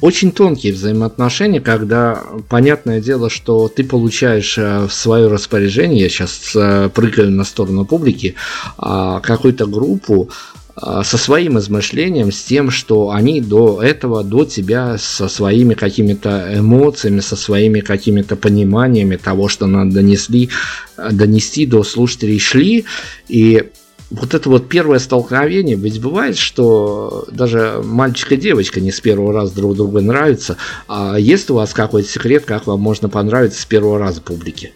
очень 0.00 0.32
тонкие 0.32 0.72
взаимоотношения, 0.72 1.60
когда 1.60 2.24
понятное 2.48 3.00
дело, 3.00 3.30
что 3.30 3.68
ты 3.68 3.84
получаешь 3.84 4.58
э, 4.58 4.86
в 4.86 4.92
свое 4.92 5.28
распоряжение, 5.28 6.02
я 6.02 6.08
сейчас 6.08 6.56
э, 6.56 6.90
прыгаю 6.92 7.30
на 7.30 7.44
сторону 7.44 7.84
публики, 7.84 8.34
а, 8.78 9.20
какую-то 9.20 9.66
группу, 9.66 10.28
со 10.74 11.18
своим 11.18 11.58
измышлением, 11.58 12.32
с 12.32 12.42
тем, 12.42 12.70
что 12.70 13.10
они 13.10 13.42
до 13.42 13.82
этого, 13.82 14.24
до 14.24 14.46
тебя 14.46 14.96
со 14.98 15.28
своими 15.28 15.74
какими-то 15.74 16.50
эмоциями, 16.56 17.20
со 17.20 17.36
своими 17.36 17.80
какими-то 17.80 18.36
пониманиями 18.36 19.16
того, 19.16 19.48
что 19.48 19.66
надо 19.66 19.92
донесли, 19.92 20.48
э, 20.96 21.10
донести 21.12 21.66
до 21.66 21.84
слушателей 21.84 22.38
шли, 22.38 22.86
и 23.28 23.70
вот 24.12 24.34
это 24.34 24.48
вот 24.48 24.68
первое 24.68 24.98
столкновение, 24.98 25.76
ведь 25.76 26.00
бывает, 26.00 26.36
что 26.36 27.24
даже 27.30 27.80
мальчик 27.82 28.32
и 28.32 28.36
девочка 28.36 28.80
не 28.80 28.92
с 28.92 29.00
первого 29.00 29.32
раза 29.32 29.54
друг 29.54 29.74
другу 29.74 30.00
нравятся. 30.00 30.56
А 30.86 31.16
есть 31.18 31.50
у 31.50 31.54
вас 31.54 31.72
какой-то 31.72 32.08
секрет, 32.08 32.44
как 32.44 32.66
вам 32.66 32.80
можно 32.80 33.08
понравиться 33.08 33.62
с 33.62 33.64
первого 33.64 33.98
раза 33.98 34.20
публике? 34.20 34.72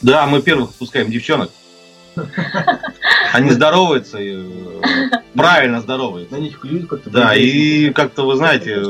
Да, 0.00 0.26
мы 0.26 0.42
первых 0.42 0.74
пускаем 0.74 1.10
девчонок. 1.10 1.50
Они 3.32 3.50
здороваются, 3.50 4.18
э, 4.20 4.44
правильно 5.34 5.80
здороваются. 5.80 6.36
На 6.36 6.40
них 6.40 6.60
клюют 6.60 6.88
как-то. 6.88 7.10
Да, 7.10 7.34
и 7.34 7.90
как-то 7.90 8.24
вы 8.24 8.36
знаете... 8.36 8.80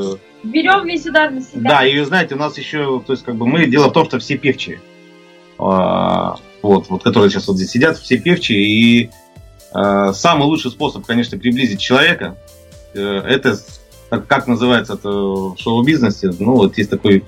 Берем 0.43 0.85
весь 0.85 1.07
удар 1.07 1.31
на 1.31 1.41
себя. 1.41 1.69
Да, 1.69 1.87
и 1.87 1.99
знаете, 2.03 2.35
у 2.35 2.37
нас 2.37 2.55
еще, 2.57 3.01
то 3.05 3.13
есть 3.13 3.25
как 3.25 3.35
бы 3.35 3.47
мы, 3.47 3.65
дело 3.65 3.87
в 3.87 3.93
том, 3.93 4.05
что 4.05 4.19
все 4.19 4.37
певчие. 4.37 4.79
А, 5.57 6.37
вот, 6.61 6.89
вот 6.89 7.03
которые 7.03 7.29
сейчас 7.29 7.47
вот 7.47 7.57
здесь 7.57 7.71
сидят, 7.71 7.97
все 7.97 8.17
певчие, 8.17 8.63
и 8.63 9.09
э, 9.73 10.11
самый 10.13 10.43
лучший 10.45 10.71
способ, 10.71 11.05
конечно, 11.05 11.37
приблизить 11.37 11.79
человека, 11.79 12.37
э, 12.93 12.99
это, 12.99 13.57
как 14.09 14.47
называется 14.47 14.93
это 14.93 15.09
в 15.09 15.55
шоу-бизнесе, 15.57 16.31
ну, 16.39 16.55
вот 16.55 16.77
есть 16.77 16.89
такой, 16.89 17.23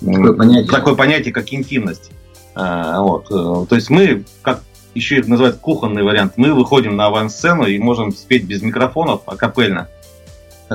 такое, 0.00 0.34
понятие. 0.34 0.70
такое 0.70 0.94
понятие, 0.94 1.32
как 1.32 1.52
интимность. 1.52 2.10
Э, 2.54 2.98
вот, 2.98 3.28
то 3.28 3.74
есть 3.74 3.90
мы, 3.90 4.24
как 4.42 4.62
еще 4.94 5.18
их 5.18 5.26
называют 5.26 5.56
кухонный 5.56 6.02
вариант, 6.02 6.34
мы 6.36 6.52
выходим 6.52 6.94
на 6.94 7.06
авансцену 7.06 7.66
и 7.66 7.78
можем 7.78 8.12
спеть 8.12 8.44
без 8.44 8.62
микрофонов, 8.62 9.22
а 9.26 9.36
капельно, 9.36 9.88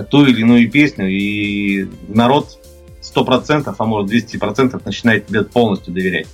ту 0.10 0.26
или 0.26 0.42
иную 0.42 0.70
песню, 0.70 1.08
и 1.08 1.88
народ 2.08 2.60
100%, 3.02 3.74
а 3.78 3.86
может 3.86 4.12
200% 4.12 4.82
начинает 4.84 5.28
тебе 5.28 5.44
полностью 5.44 5.94
доверять. 5.94 6.28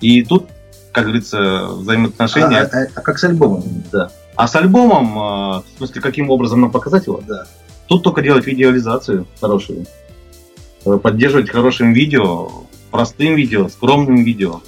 И 0.00 0.24
тут 0.24 0.46
как 0.92 1.04
говорится, 1.04 1.66
взаимоотношения. 1.68 2.62
А, 2.62 2.78
а, 2.78 2.86
а 2.94 3.00
как 3.00 3.18
с 3.18 3.24
альбомом? 3.24 3.62
Да. 3.92 4.10
А 4.34 4.48
с 4.48 4.54
альбомом, 4.56 5.18
э, 5.18 5.62
в 5.62 5.64
смысле, 5.78 6.00
каким 6.00 6.30
образом 6.30 6.60
нам 6.60 6.70
показать 6.70 7.06
его? 7.06 7.20
Да. 7.26 7.44
Тут 7.86 8.02
только 8.02 8.22
делать 8.22 8.46
видеоализацию 8.46 9.26
хорошую. 9.40 9.86
Э, 10.84 10.96
поддерживать 10.96 11.50
хорошим 11.50 11.92
видео, 11.92 12.50
простым 12.90 13.34
видео, 13.34 13.68
скромным 13.68 14.24
видео. 14.24 14.62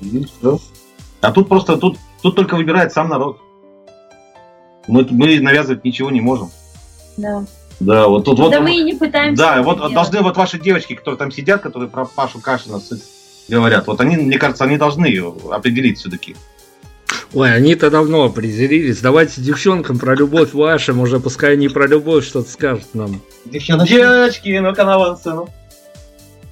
И 0.00 0.24
всё. 0.24 0.58
А 1.20 1.32
тут 1.32 1.48
просто, 1.48 1.76
тут, 1.76 1.96
тут 2.22 2.36
только 2.36 2.56
выбирает 2.56 2.92
сам 2.92 3.08
народ. 3.08 3.38
Мы, 4.88 5.06
мы 5.10 5.40
навязывать 5.40 5.84
ничего 5.84 6.10
не 6.10 6.20
можем. 6.20 6.50
Да. 7.16 7.44
Да, 7.80 8.08
вот 8.08 8.24
тут 8.24 8.38
вот. 8.38 8.50
Да 8.50 8.60
мы 8.60 8.76
и 8.76 8.82
не 8.82 8.94
пытаемся. 8.94 9.42
Да, 9.42 9.62
вот 9.62 9.78
делать. 9.78 9.94
должны 9.94 10.20
вот 10.20 10.36
ваши 10.36 10.58
девочки, 10.58 10.94
которые 10.94 11.18
там 11.18 11.30
сидят, 11.30 11.62
которые 11.62 11.90
про 11.90 12.04
Пашу 12.06 12.40
Кашина 12.40 12.80
с- 12.80 13.15
говорят, 13.48 13.86
вот 13.86 14.00
они, 14.00 14.16
мне 14.16 14.38
кажется, 14.38 14.64
они 14.64 14.76
должны 14.76 15.06
ее 15.06 15.34
определить 15.50 15.98
все-таки. 15.98 16.36
Ой, 17.32 17.52
они-то 17.52 17.90
давно 17.90 18.24
определились. 18.24 19.00
Давайте 19.00 19.40
девчонкам 19.40 19.98
про 19.98 20.14
любовь 20.14 20.52
вашим, 20.54 21.00
уже 21.00 21.20
пускай 21.20 21.52
они 21.54 21.68
про 21.68 21.86
любовь 21.86 22.24
что-то 22.26 22.50
скажут 22.50 22.94
нам. 22.94 23.20
Девчоночки, 23.44 23.94
Девочки, 23.94 24.58
ну-ка 24.58 24.84
на 24.84 24.98
вон 24.98 25.16
сцену. 25.16 25.48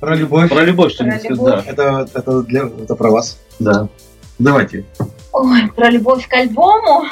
про 0.00 0.14
любовь. 0.16 0.48
Про 0.50 0.64
любовь 0.64 0.92
что-нибудь 0.92 1.22
Про 1.22 1.34
сказать, 1.34 1.38
любовь. 1.38 1.64
да. 1.64 1.70
Это, 1.70 2.08
это, 2.18 2.42
для, 2.42 2.62
это 2.82 2.94
про 2.94 3.10
вас. 3.10 3.38
Да. 3.58 3.88
Давайте. 4.38 4.84
Ой, 5.32 5.70
про 5.74 5.90
любовь 5.90 6.28
к 6.28 6.32
альбому? 6.34 7.04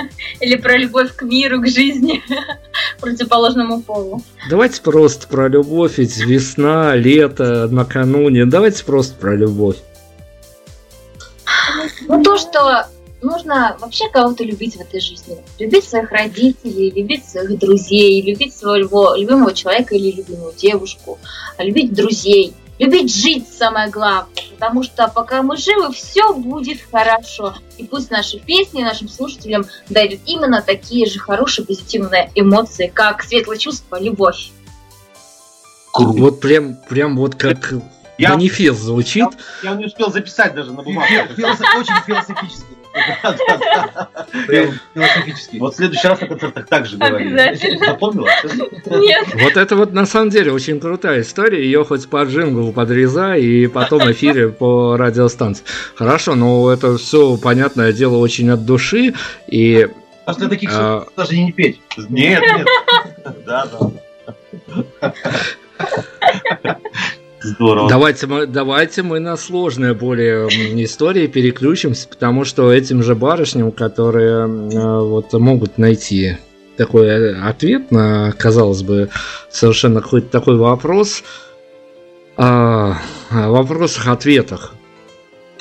Или 0.40 0.56
про 0.56 0.76
любовь 0.76 1.14
к 1.14 1.22
миру, 1.22 1.60
к 1.60 1.68
жизни, 1.68 2.22
противоположному 3.00 3.82
полу? 3.82 4.22
Давайте 4.48 4.80
просто 4.82 5.26
про 5.28 5.48
любовь, 5.48 5.98
ведь 5.98 6.16
весна, 6.18 6.94
лето, 6.96 7.68
накануне. 7.68 8.46
Давайте 8.46 8.84
просто 8.84 9.14
про 9.16 9.34
любовь. 9.34 9.76
Ну, 12.08 12.22
то, 12.22 12.38
что 12.38 12.86
нужно 13.22 13.76
вообще 13.80 14.08
кого-то 14.10 14.44
любить 14.44 14.76
в 14.76 14.80
этой 14.80 15.00
жизни. 15.00 15.38
Любить 15.58 15.84
своих 15.84 16.10
родителей, 16.10 16.90
любить 16.90 17.28
своих 17.28 17.58
друзей, 17.58 18.22
любить 18.22 18.54
своего 18.54 19.14
любимого 19.16 19.52
человека 19.54 19.94
или 19.94 20.12
любимую 20.12 20.54
девушку, 20.56 21.18
а 21.56 21.64
любить 21.64 21.92
друзей. 21.92 22.54
Любить 22.78 23.12
жить 23.14 23.46
самое 23.48 23.90
главное, 23.90 24.28
потому 24.54 24.84
что 24.84 25.08
пока 25.08 25.42
мы 25.42 25.56
живы, 25.56 25.92
все 25.92 26.32
будет 26.32 26.78
хорошо. 26.92 27.54
И 27.76 27.84
пусть 27.84 28.10
наши 28.10 28.38
песни 28.38 28.82
нашим 28.82 29.08
слушателям 29.08 29.66
дарят 29.88 30.20
именно 30.26 30.62
такие 30.62 31.06
же 31.06 31.18
хорошие 31.18 31.66
позитивные 31.66 32.30
эмоции, 32.36 32.86
как 32.92 33.24
светлое 33.24 33.58
чувство, 33.58 34.00
любовь. 34.00 34.50
Вот 35.94 36.40
прям, 36.40 36.76
прям 36.88 37.16
вот 37.16 37.34
как 37.34 37.74
Я, 38.16 38.30
манифест 38.30 38.78
звучит. 38.78 39.26
я 39.64 39.74
не 39.74 39.86
успел 39.86 40.12
записать 40.12 40.54
даже 40.54 40.72
на 40.72 40.82
бумаге. 40.82 41.28
Очень 41.36 42.04
философически. 42.06 42.77
Философически. 44.94 45.56
Вот 45.58 45.74
в 45.74 45.76
следующий 45.76 46.08
раз 46.08 46.20
на 46.20 46.26
концертах 46.26 46.66
так 46.66 46.86
же 46.86 46.96
говорили. 46.96 47.38
Обязательно. 47.38 47.86
Запомнила? 47.86 48.28
Нет. 48.86 49.26
Вот 49.34 49.56
это 49.56 49.76
вот 49.76 49.92
на 49.92 50.06
самом 50.06 50.30
деле 50.30 50.52
очень 50.52 50.80
крутая 50.80 51.22
история. 51.22 51.62
Ее 51.62 51.84
хоть 51.84 52.08
по 52.08 52.22
джинглу 52.24 52.72
подрезай 52.72 53.42
и 53.42 53.66
потом 53.66 54.00
в 54.00 54.12
эфире 54.12 54.48
по 54.48 54.96
радиостанции. 54.96 55.64
Хорошо, 55.94 56.34
но 56.34 56.70
это 56.70 56.96
все, 56.96 57.36
понятное 57.36 57.92
дело, 57.92 58.16
очень 58.18 58.50
от 58.50 58.64
души. 58.64 59.14
И 59.46 59.88
После 60.26 60.48
таких 60.48 60.70
А. 60.72 61.06
даже 61.16 61.38
не 61.38 61.52
петь. 61.52 61.80
Нет, 62.10 62.42
нет. 62.42 62.66
Да, 63.46 63.66
да. 65.00 65.14
Здорово. 67.40 67.88
давайте 67.88 68.26
мы, 68.26 68.46
давайте 68.46 69.02
мы 69.02 69.20
на 69.20 69.36
сложные 69.36 69.94
более 69.94 70.48
истории 70.84 71.26
переключимся, 71.26 72.08
потому 72.08 72.44
что 72.44 72.72
этим 72.72 73.02
же 73.02 73.14
барышням, 73.14 73.72
которые 73.72 74.46
э, 74.46 75.00
вот 75.00 75.32
могут 75.34 75.78
найти 75.78 76.36
такой 76.76 77.06
э, 77.06 77.40
ответ 77.40 77.90
на, 77.90 78.32
казалось 78.32 78.82
бы, 78.82 79.10
совершенно 79.50 80.00
какой-то 80.00 80.28
такой 80.28 80.56
вопрос, 80.56 81.22
а, 82.36 82.98
о 83.30 83.50
вопросах-ответах. 83.50 84.74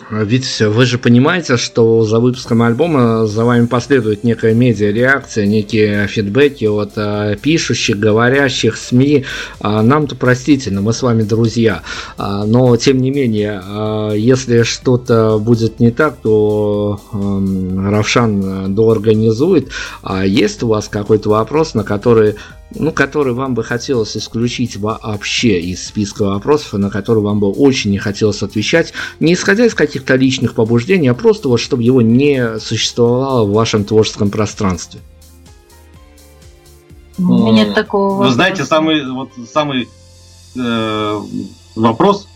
Ведь 0.09 0.61
вы 0.61 0.85
же 0.85 0.97
понимаете, 0.97 1.57
что 1.57 2.03
за 2.03 2.19
выпуском 2.19 2.61
альбома 2.61 3.25
за 3.27 3.43
вами 3.43 3.65
последует 3.65 4.23
некая 4.23 4.53
медиа-реакция, 4.53 5.45
некие 5.45 6.07
фидбэки 6.07 6.63
от 6.63 6.93
э, 6.95 7.35
пишущих, 7.41 7.99
говорящих, 7.99 8.77
СМИ. 8.77 9.25
А, 9.59 9.81
Нам-то 9.81 10.15
простительно, 10.15 10.81
мы 10.81 10.93
с 10.93 11.01
вами 11.01 11.23
друзья. 11.23 11.81
А, 12.17 12.45
Но, 12.45 12.77
тем 12.77 12.99
не 12.99 13.11
менее, 13.11 13.61
а, 13.61 14.11
если 14.13 14.63
что-то 14.63 15.39
будет 15.39 15.81
не 15.81 15.91
так, 15.91 16.15
то 16.23 17.01
эм, 17.11 17.89
Равшан 17.89 18.43
э, 18.43 18.67
доорганизует. 18.69 19.69
А 20.03 20.25
есть 20.25 20.63
у 20.63 20.67
вас 20.67 20.87
какой-то 20.87 21.31
вопрос, 21.31 21.73
на 21.73 21.83
который 21.83 22.35
ну, 22.71 22.91
который 22.91 23.33
вам 23.33 23.53
бы 23.53 23.63
хотелось 23.63 24.17
исключить 24.17 24.77
вообще 24.77 25.59
из 25.59 25.85
списка 25.87 26.23
вопросов, 26.23 26.73
и 26.73 26.77
на 26.77 26.89
который 26.89 27.23
вам 27.23 27.39
бы 27.39 27.49
очень 27.49 27.91
не 27.91 27.97
хотелось 27.97 28.43
отвечать, 28.43 28.93
не 29.19 29.33
исходя 29.33 29.65
из 29.65 29.73
каких-то 29.73 30.15
личных 30.15 30.53
побуждений, 30.53 31.07
а 31.07 31.13
просто 31.13 31.47
вот 31.47 31.59
чтобы 31.59 31.83
его 31.83 32.01
не 32.01 32.59
существовало 32.59 33.45
в 33.45 33.53
вашем 33.53 33.85
творческом 33.85 34.29
пространстве. 34.29 34.99
У 37.17 37.23
меня 37.23 37.51
нет 37.51 37.73
такого. 37.73 38.23
Вы 38.23 38.31
знаете, 38.31 38.63
самый, 38.63 39.09
вот, 39.09 39.29
самый 39.51 39.89
э, 40.55 41.21
вопрос, 41.75 42.27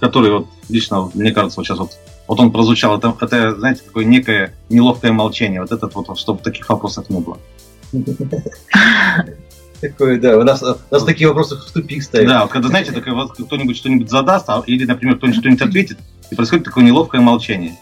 который 0.00 0.32
вот 0.32 0.46
лично, 0.68 1.10
мне 1.14 1.30
кажется, 1.30 1.60
вот 1.60 1.66
сейчас 1.66 1.78
вот, 1.78 1.90
вот 2.26 2.40
он 2.40 2.50
прозвучал, 2.50 2.98
это, 2.98 3.14
это, 3.20 3.54
знаете, 3.56 3.82
такое 3.84 4.04
некое 4.04 4.54
неловкое 4.70 5.12
молчание. 5.12 5.60
Вот 5.60 5.70
этот 5.70 5.94
вот, 5.94 6.18
чтобы 6.18 6.40
таких 6.42 6.68
вопросов 6.68 7.08
не 7.10 7.20
было. 7.20 7.38
Такое, 9.80 10.18
да, 10.18 10.36
у 10.36 10.42
нас, 10.42 10.62
у 10.62 10.76
нас 10.90 11.04
такие 11.04 11.28
вопросы 11.28 11.56
в 11.56 11.72
тупик 11.72 12.02
ставят. 12.02 12.28
Да, 12.28 12.42
вот 12.42 12.50
когда, 12.50 12.68
знаете, 12.68 12.92
такое, 12.92 13.14
вот 13.14 13.32
кто-нибудь 13.32 13.76
что-нибудь 13.76 14.10
задаст, 14.10 14.48
а- 14.48 14.62
или, 14.66 14.84
например, 14.84 15.16
кто-нибудь 15.16 15.38
что-нибудь 15.38 15.62
ответит, 15.62 15.98
и 16.30 16.34
происходит 16.34 16.64
такое 16.64 16.84
неловкое 16.84 17.20
молчание. 17.20 17.76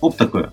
Оп, 0.00 0.16
такое. 0.16 0.52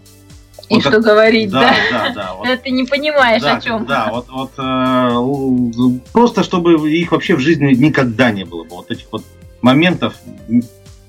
И 0.70 0.76
Вот 0.76 0.82
что 0.82 0.92
как- 0.92 1.04
говорить, 1.04 1.52
да? 1.52 1.60
Да, 1.62 1.76
да, 1.92 2.14
да. 2.14 2.34
вот. 2.38 2.64
Ты 2.64 2.72
не 2.72 2.86
понимаешь, 2.86 3.42
да, 3.42 3.58
о 3.58 3.62
чем. 3.62 3.86
Да, 3.86 4.10
вот, 4.12 4.28
вот 4.30 4.52
э, 4.58 6.00
просто 6.12 6.44
чтобы 6.44 6.90
их 6.90 7.12
вообще 7.12 7.36
в 7.36 7.40
жизни 7.40 7.74
никогда 7.74 8.32
не 8.32 8.46
было 8.46 8.64
бы. 8.64 8.72
Вот 8.72 8.90
этих 8.90 9.06
вот 9.12 9.24
моментов, 9.62 10.16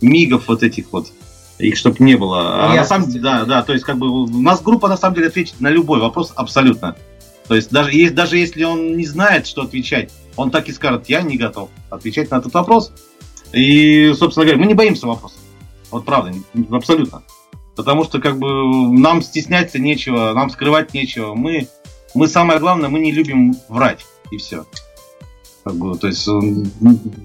мигов 0.01 0.49
вот 0.49 0.63
этих 0.63 0.93
вот. 0.93 1.07
Их 1.59 1.77
чтобы 1.77 1.97
не 2.01 2.17
было. 2.17 2.65
А 2.65 2.75
на 2.75 2.85
самом 2.85 3.07
Ясности. 3.07 3.19
да, 3.19 3.45
да, 3.45 3.63
то 3.63 3.73
есть 3.73 3.85
как 3.85 3.97
бы 3.97 4.09
у 4.09 4.27
нас 4.27 4.61
группа 4.61 4.89
на 4.89 4.97
самом 4.97 5.15
деле 5.15 5.29
ответит 5.29 5.61
на 5.61 5.69
любой 5.69 6.01
вопрос 6.01 6.33
абсолютно. 6.35 6.97
То 7.49 7.55
есть 7.55 7.71
даже, 7.71 7.93
есть, 7.93 8.15
даже 8.15 8.39
если 8.39 8.65
он 8.65 8.97
не 8.97 9.07
знает, 9.07 9.47
что 9.47 9.63
отвечать, 9.63 10.13
он 10.37 10.51
так 10.51 10.69
и 10.69 10.73
скажет, 10.73 11.09
я 11.09 11.23
не 11.23 11.37
готов 11.37 11.71
отвечать 11.91 12.31
на 12.31 12.37
этот 12.37 12.55
вопрос. 12.55 12.93
И, 13.53 14.13
собственно 14.17 14.47
говоря, 14.47 14.61
мы 14.61 14.67
не 14.67 14.75
боимся 14.75 15.07
вопросов. 15.07 15.39
Вот 15.91 16.05
правда, 16.05 16.33
абсолютно. 16.71 17.23
Потому 17.77 18.05
что 18.05 18.21
как 18.21 18.39
бы 18.39 18.49
нам 18.99 19.23
стесняться 19.23 19.79
нечего, 19.79 20.33
нам 20.33 20.51
скрывать 20.51 20.95
нечего. 20.95 21.35
Мы, 21.35 21.69
мы 22.15 22.29
самое 22.29 22.59
главное, 22.59 22.89
мы 22.89 22.99
не 22.99 23.13
любим 23.13 23.55
врать. 23.69 24.05
И 24.31 24.39
все. 24.39 24.65
Как 25.65 25.77
бы, 25.77 25.97
то 25.97 26.07
есть 26.07 26.27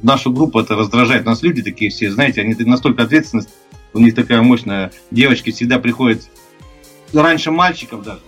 нашу 0.04 0.32
группу 0.32 0.60
это 0.60 0.76
раздражает. 0.76 1.24
У 1.24 1.30
нас 1.30 1.42
люди 1.42 1.62
такие 1.62 1.92
все, 1.92 2.12
знаете, 2.12 2.42
они 2.42 2.54
настолько 2.56 3.04
ответственность, 3.04 3.50
у 3.94 4.00
них 4.00 4.16
такая 4.16 4.42
мощная. 4.42 4.92
Девочки 5.12 5.52
всегда 5.52 5.80
приходят 5.80 6.22
раньше 7.14 7.52
мальчиков 7.52 8.04
даже. 8.04 8.22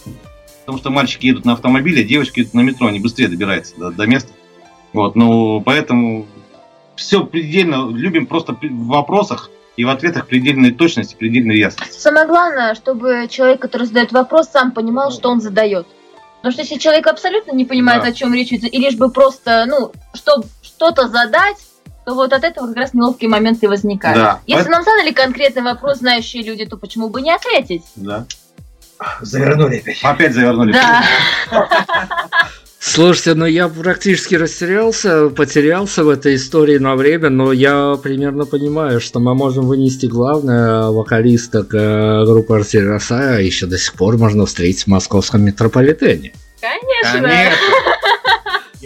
Потому 0.61 0.77
что 0.77 0.89
мальчики 0.89 1.25
едут 1.27 1.45
на 1.45 1.53
автомобиле, 1.53 2.03
девочки 2.03 2.39
едут 2.39 2.53
на 2.53 2.61
метро, 2.61 2.87
они 2.87 2.99
быстрее 2.99 3.27
добираются 3.27 3.75
до, 3.77 3.91
до 3.91 4.05
места. 4.05 4.31
Вот, 4.93 5.15
ну, 5.15 5.61
поэтому 5.61 6.27
все 6.95 7.23
предельно, 7.25 7.89
любим 7.89 8.25
просто 8.27 8.53
в 8.53 8.87
вопросах 8.87 9.49
и 9.77 9.85
в 9.85 9.89
ответах 9.89 10.27
предельной 10.27 10.71
точности, 10.71 11.15
предельной 11.15 11.57
ясности. 11.57 11.97
Самое 11.97 12.27
главное, 12.27 12.75
чтобы 12.75 13.27
человек, 13.29 13.61
который 13.61 13.87
задает 13.87 14.11
вопрос, 14.11 14.49
сам 14.49 14.71
понимал, 14.71 15.11
что 15.11 15.29
он 15.29 15.41
задает. 15.41 15.87
Потому 16.37 16.53
что 16.53 16.61
если 16.63 16.77
человек 16.77 17.07
абсолютно 17.07 17.53
не 17.53 17.65
понимает, 17.65 18.03
Да. 18.03 18.09
о 18.09 18.11
чем 18.13 18.33
речь 18.33 18.51
идет, 18.51 18.73
и 18.73 18.77
лишь 18.77 18.95
бы 18.95 19.09
просто, 19.11 19.65
ну, 19.67 19.91
чтобы 20.13 20.47
что-то 20.61 21.07
задать, 21.07 21.57
то 22.05 22.15
вот 22.15 22.33
от 22.33 22.43
этого 22.43 22.67
как 22.67 22.77
раз 22.77 22.93
неловкие 22.93 23.29
моменты 23.29 23.67
возникают. 23.69 24.17
Да. 24.17 24.39
Если 24.47 24.63
Поэт- 24.65 24.71
нам 24.71 24.83
задали 24.83 25.11
конкретный 25.11 25.61
вопрос, 25.61 25.99
знающие 25.99 26.43
люди, 26.43 26.65
то 26.65 26.77
почему 26.77 27.09
бы 27.09 27.21
не 27.21 27.31
ответить? 27.33 27.83
Да. 27.95 28.25
Завернули 29.21 29.77
опять. 29.77 29.99
Опять 30.03 30.33
завернули. 30.33 30.73
Да. 30.73 31.03
Слушайте, 32.83 33.35
ну 33.35 33.45
я 33.45 33.67
практически 33.67 34.33
растерялся, 34.33 35.29
потерялся 35.29 36.03
в 36.03 36.09
этой 36.09 36.35
истории 36.35 36.79
на 36.79 36.95
время, 36.95 37.29
но 37.29 37.53
я 37.53 37.95
примерно 38.01 38.45
понимаю, 38.45 38.99
что 38.99 39.19
мы 39.19 39.35
можем 39.35 39.67
вынести 39.67 40.07
главное 40.07 40.87
вокалисток 40.87 41.73
э, 41.75 42.25
группы 42.25 42.55
Артель 42.55 42.87
Роса 42.87 43.37
еще 43.37 43.67
до 43.67 43.77
сих 43.77 43.93
пор 43.93 44.17
можно 44.17 44.47
встретить 44.47 44.85
в 44.85 44.87
московском 44.87 45.43
метрополитене. 45.43 46.33
Конечно. 46.59 47.29
Конечно. 47.29 47.57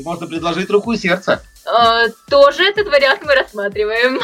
Можно 0.06 0.28
предложить 0.28 0.70
руку 0.70 0.94
и 0.94 0.98
сердце. 0.98 1.42
Э, 1.66 2.08
Тоже 2.30 2.64
этот 2.64 2.88
вариант 2.88 3.22
мы 3.26 3.34
рассматриваем. 3.34 4.20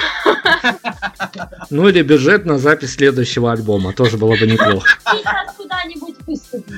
Ну 1.71 1.89
или 1.89 2.03
бюджет 2.03 2.45
на 2.45 2.59
запись 2.59 2.93
следующего 2.93 3.51
альбома, 3.51 3.91
тоже 3.91 4.17
было 4.17 4.35
бы 4.35 4.45
неплохо. 4.45 4.87
Сейчас 5.11 5.55
куда-нибудь 5.57 6.15
выступить. 6.27 6.75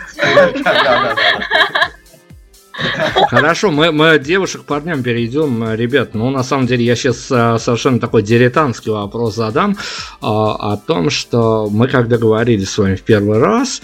Хорошо, 3.27 3.71
мы, 3.71 3.91
мы 3.91 4.19
девушек 4.19 4.61
к 4.61 4.65
парням 4.65 5.03
перейдем, 5.03 5.73
ребят. 5.73 6.13
Ну, 6.13 6.29
на 6.29 6.43
самом 6.43 6.65
деле, 6.65 6.85
я 6.85 6.95
сейчас 6.95 7.27
а, 7.31 7.59
совершенно 7.59 7.99
такой 7.99 8.23
дилетантский 8.23 8.91
вопрос 8.91 9.35
задам 9.35 9.77
а, 10.21 10.73
о 10.73 10.77
том, 10.77 11.09
что 11.11 11.67
мы 11.69 11.87
когда 11.87 12.17
говорили 12.17 12.63
с 12.63 12.77
вами 12.77 12.95
в 12.95 13.03
первый 13.03 13.37
раз, 13.37 13.81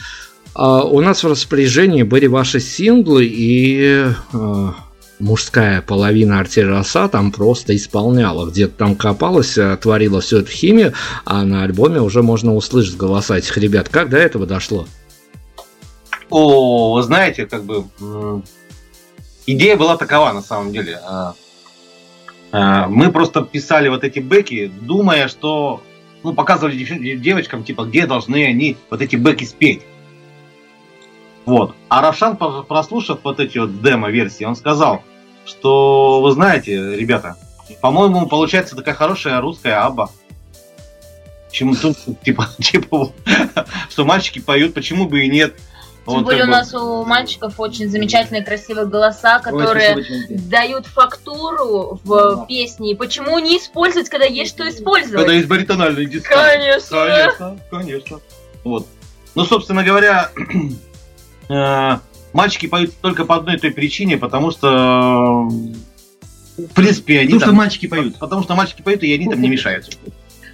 а, 0.55 0.83
у 0.83 1.01
нас 1.01 1.23
в 1.23 1.27
распоряжении 1.27 2.03
были 2.03 2.25
ваши 2.27 2.59
синглы 2.59 3.25
и 3.25 4.07
а, 4.33 4.73
мужская 5.19 5.81
половина 5.81 6.39
артель 6.39 6.69
там 7.11 7.31
просто 7.31 7.75
исполняла, 7.75 8.49
где-то 8.49 8.73
там 8.75 8.95
копалась, 8.95 9.57
а, 9.57 9.75
творила 9.77 10.21
всю 10.21 10.39
эту 10.39 10.51
химию, 10.51 10.93
а 11.25 11.43
на 11.43 11.63
альбоме 11.63 12.01
уже 12.01 12.23
можно 12.23 12.55
услышать 12.55 12.95
голоса 12.95 13.37
этих 13.37 13.57
ребят. 13.57 13.89
Как 13.89 14.09
до 14.09 14.17
этого 14.17 14.45
дошло? 14.45 14.87
О, 16.29 16.93
вы 16.93 17.03
знаете, 17.03 17.45
как 17.45 17.63
бы 17.63 17.85
идея 19.45 19.75
была 19.75 19.97
такова 19.97 20.31
на 20.31 20.41
самом 20.41 20.71
деле. 20.71 20.99
А, 21.03 21.33
а, 22.51 22.87
мы 22.87 23.11
просто 23.11 23.41
писали 23.41 23.89
вот 23.89 24.03
эти 24.03 24.19
бэки, 24.19 24.71
думая, 24.81 25.27
что 25.27 25.81
ну, 26.23 26.33
показывали 26.33 27.15
девочкам, 27.15 27.63
типа, 27.63 27.85
где 27.85 28.05
должны 28.05 28.45
они 28.45 28.77
вот 28.89 29.01
эти 29.01 29.15
бэки 29.15 29.45
спеть. 29.45 29.81
Вот. 31.45 31.75
А 31.89 32.01
Равшан, 32.01 32.37
прослушав 32.37 33.19
вот 33.23 33.39
эти 33.39 33.57
вот 33.57 33.81
демо-версии, 33.81 34.43
он 34.43 34.55
сказал, 34.55 35.01
что, 35.45 36.21
вы 36.21 36.31
знаете, 36.31 36.95
ребята, 36.95 37.37
по-моему, 37.81 38.27
получается 38.27 38.75
такая 38.75 38.95
хорошая 38.95 39.41
русская 39.41 39.73
аба. 39.83 40.09
Почему 41.49 41.75
тут, 41.75 41.97
типа, 42.23 42.47
типа, 42.59 43.11
что 43.89 44.05
мальчики 44.05 44.39
поют, 44.39 44.73
почему 44.73 45.07
бы 45.07 45.25
и 45.25 45.29
нет. 45.29 45.55
Тем 46.07 46.23
более 46.23 46.45
у 46.45 46.47
нас 46.47 46.73
у 46.73 47.03
мальчиков 47.05 47.59
очень 47.59 47.89
замечательные 47.89 48.43
красивые 48.43 48.87
голоса, 48.87 49.39
которые 49.39 49.97
очень 49.97 50.49
дают 50.49 50.87
фактуру 50.87 51.99
в 52.03 52.35
да. 52.35 52.45
песне. 52.45 52.91
И 52.91 52.95
почему 52.95 53.37
не 53.39 53.57
использовать, 53.57 54.09
когда 54.09 54.25
есть 54.25 54.51
что 54.51 54.67
использовать? 54.67 55.19
Когда 55.19 55.33
есть 55.33 55.47
баритональный 55.47 56.05
диск. 56.05 56.27
Конечно. 56.27 56.97
Конечно, 56.97 57.59
конечно. 57.69 58.19
Вот. 58.63 58.87
Ну, 59.35 59.45
собственно 59.45 59.83
говоря, 59.83 60.31
мальчики 62.33 62.67
поют 62.67 62.93
только 63.01 63.25
по 63.25 63.35
одной 63.35 63.57
той 63.57 63.71
причине, 63.71 64.17
потому 64.17 64.51
что 64.51 65.49
в 66.57 66.73
принципе 66.73 67.19
они. 67.19 67.33
Потому 67.33 67.39
там, 67.39 67.49
что 67.49 67.55
мальчики 67.55 67.87
поют. 67.87 68.19
Потому 68.19 68.43
что 68.43 68.55
мальчики 68.55 68.81
поют, 68.81 69.03
и 69.03 69.13
они 69.13 69.27
там 69.27 69.41
не 69.41 69.49
мешают. 69.49 69.97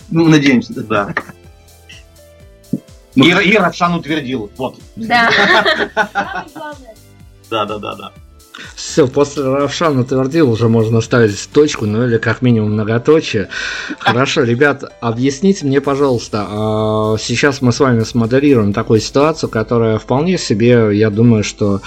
Ну, 0.10 0.28
надеемся, 0.28 0.74
да. 0.84 1.14
И, 3.16 3.22
и 3.22 3.58
Равшан 3.58 3.96
утвердил. 3.96 4.52
Вот. 4.58 4.80
Да. 4.96 5.30
Да, 7.50 7.66
да, 7.66 7.78
да, 7.78 7.96
да. 7.96 8.12
Все, 8.76 9.08
после 9.08 9.44
Равшан 9.44 10.00
утвердил, 10.00 10.50
уже 10.50 10.70
можно 10.70 11.02
ставить 11.02 11.50
точку, 11.52 11.86
ну 11.86 12.06
или 12.06 12.18
как 12.18 12.42
минимум 12.42 12.74
многоточие. 12.74 13.50
Хорошо, 14.00 14.44
ребят, 14.44 14.84
объясните 15.02 15.66
мне, 15.66 15.82
пожалуйста, 15.82 16.46
а, 16.48 17.16
сейчас 17.20 17.62
мы 17.62 17.72
с 17.72 17.80
вами 17.80 18.04
смоделируем 18.04 18.74
такую 18.74 19.02
ситуацию, 19.02 19.50
которая 19.50 19.98
вполне 19.98 20.38
себе, 20.38 20.90
я 20.98 21.10
думаю, 21.10 21.44
что 21.44 21.82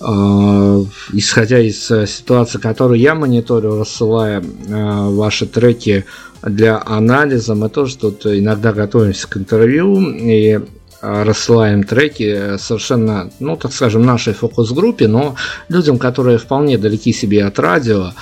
а, 0.00 0.82
исходя 1.12 1.60
из 1.60 1.86
ситуации, 1.86 2.58
которую 2.58 2.98
я 2.98 3.14
мониторю, 3.14 3.78
рассылая 3.78 4.42
а, 4.68 5.10
ваши 5.10 5.46
треки 5.46 6.06
для 6.42 6.82
анализа. 6.84 7.54
Мы 7.54 7.68
тоже 7.68 7.98
тут 7.98 8.26
иногда 8.26 8.72
готовимся 8.72 9.28
к 9.28 9.36
интервью 9.36 10.00
и 10.00 10.60
рассылаем 11.00 11.82
треки 11.84 12.56
совершенно, 12.58 13.30
ну, 13.40 13.56
так 13.56 13.72
скажем, 13.72 14.02
нашей 14.02 14.34
фокус-группе, 14.34 15.08
но 15.08 15.36
людям, 15.68 15.98
которые 15.98 16.38
вполне 16.38 16.78
далеки 16.78 17.12
себе 17.12 17.44
от 17.44 17.58
радио, 17.58 18.12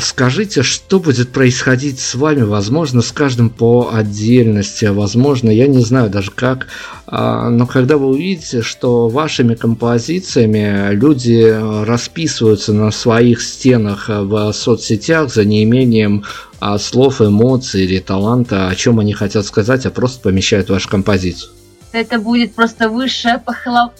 скажите, 0.00 0.62
что 0.62 1.00
будет 1.00 1.32
происходить 1.32 1.98
с 1.98 2.14
вами, 2.14 2.42
возможно, 2.42 3.02
с 3.02 3.10
каждым 3.10 3.50
по 3.50 3.90
отдельности, 3.92 4.84
возможно, 4.84 5.50
я 5.50 5.66
не 5.66 5.82
знаю 5.82 6.10
даже 6.10 6.30
как, 6.30 6.68
а, 7.06 7.50
но 7.50 7.66
когда 7.66 7.96
вы 7.96 8.06
увидите, 8.06 8.62
что 8.62 9.08
вашими 9.08 9.54
композициями 9.54 10.94
люди 10.94 11.56
расписываются 11.84 12.72
на 12.72 12.90
своих 12.90 13.42
стенах 13.42 14.08
в 14.08 14.52
соцсетях 14.52 15.32
за 15.32 15.44
неимением 15.44 16.24
а, 16.60 16.78
слов, 16.78 17.20
эмоций 17.20 17.84
или 17.84 17.98
таланта, 17.98 18.68
о 18.68 18.74
чем 18.76 19.00
они 19.00 19.12
хотят 19.12 19.44
сказать, 19.44 19.84
а 19.86 19.90
просто 19.90 20.20
помещают 20.20 20.70
вашу 20.70 20.88
композицию. 20.88 21.50
Это 21.92 22.18
будет 22.18 22.54
просто 22.54 22.88
высшая 22.88 23.42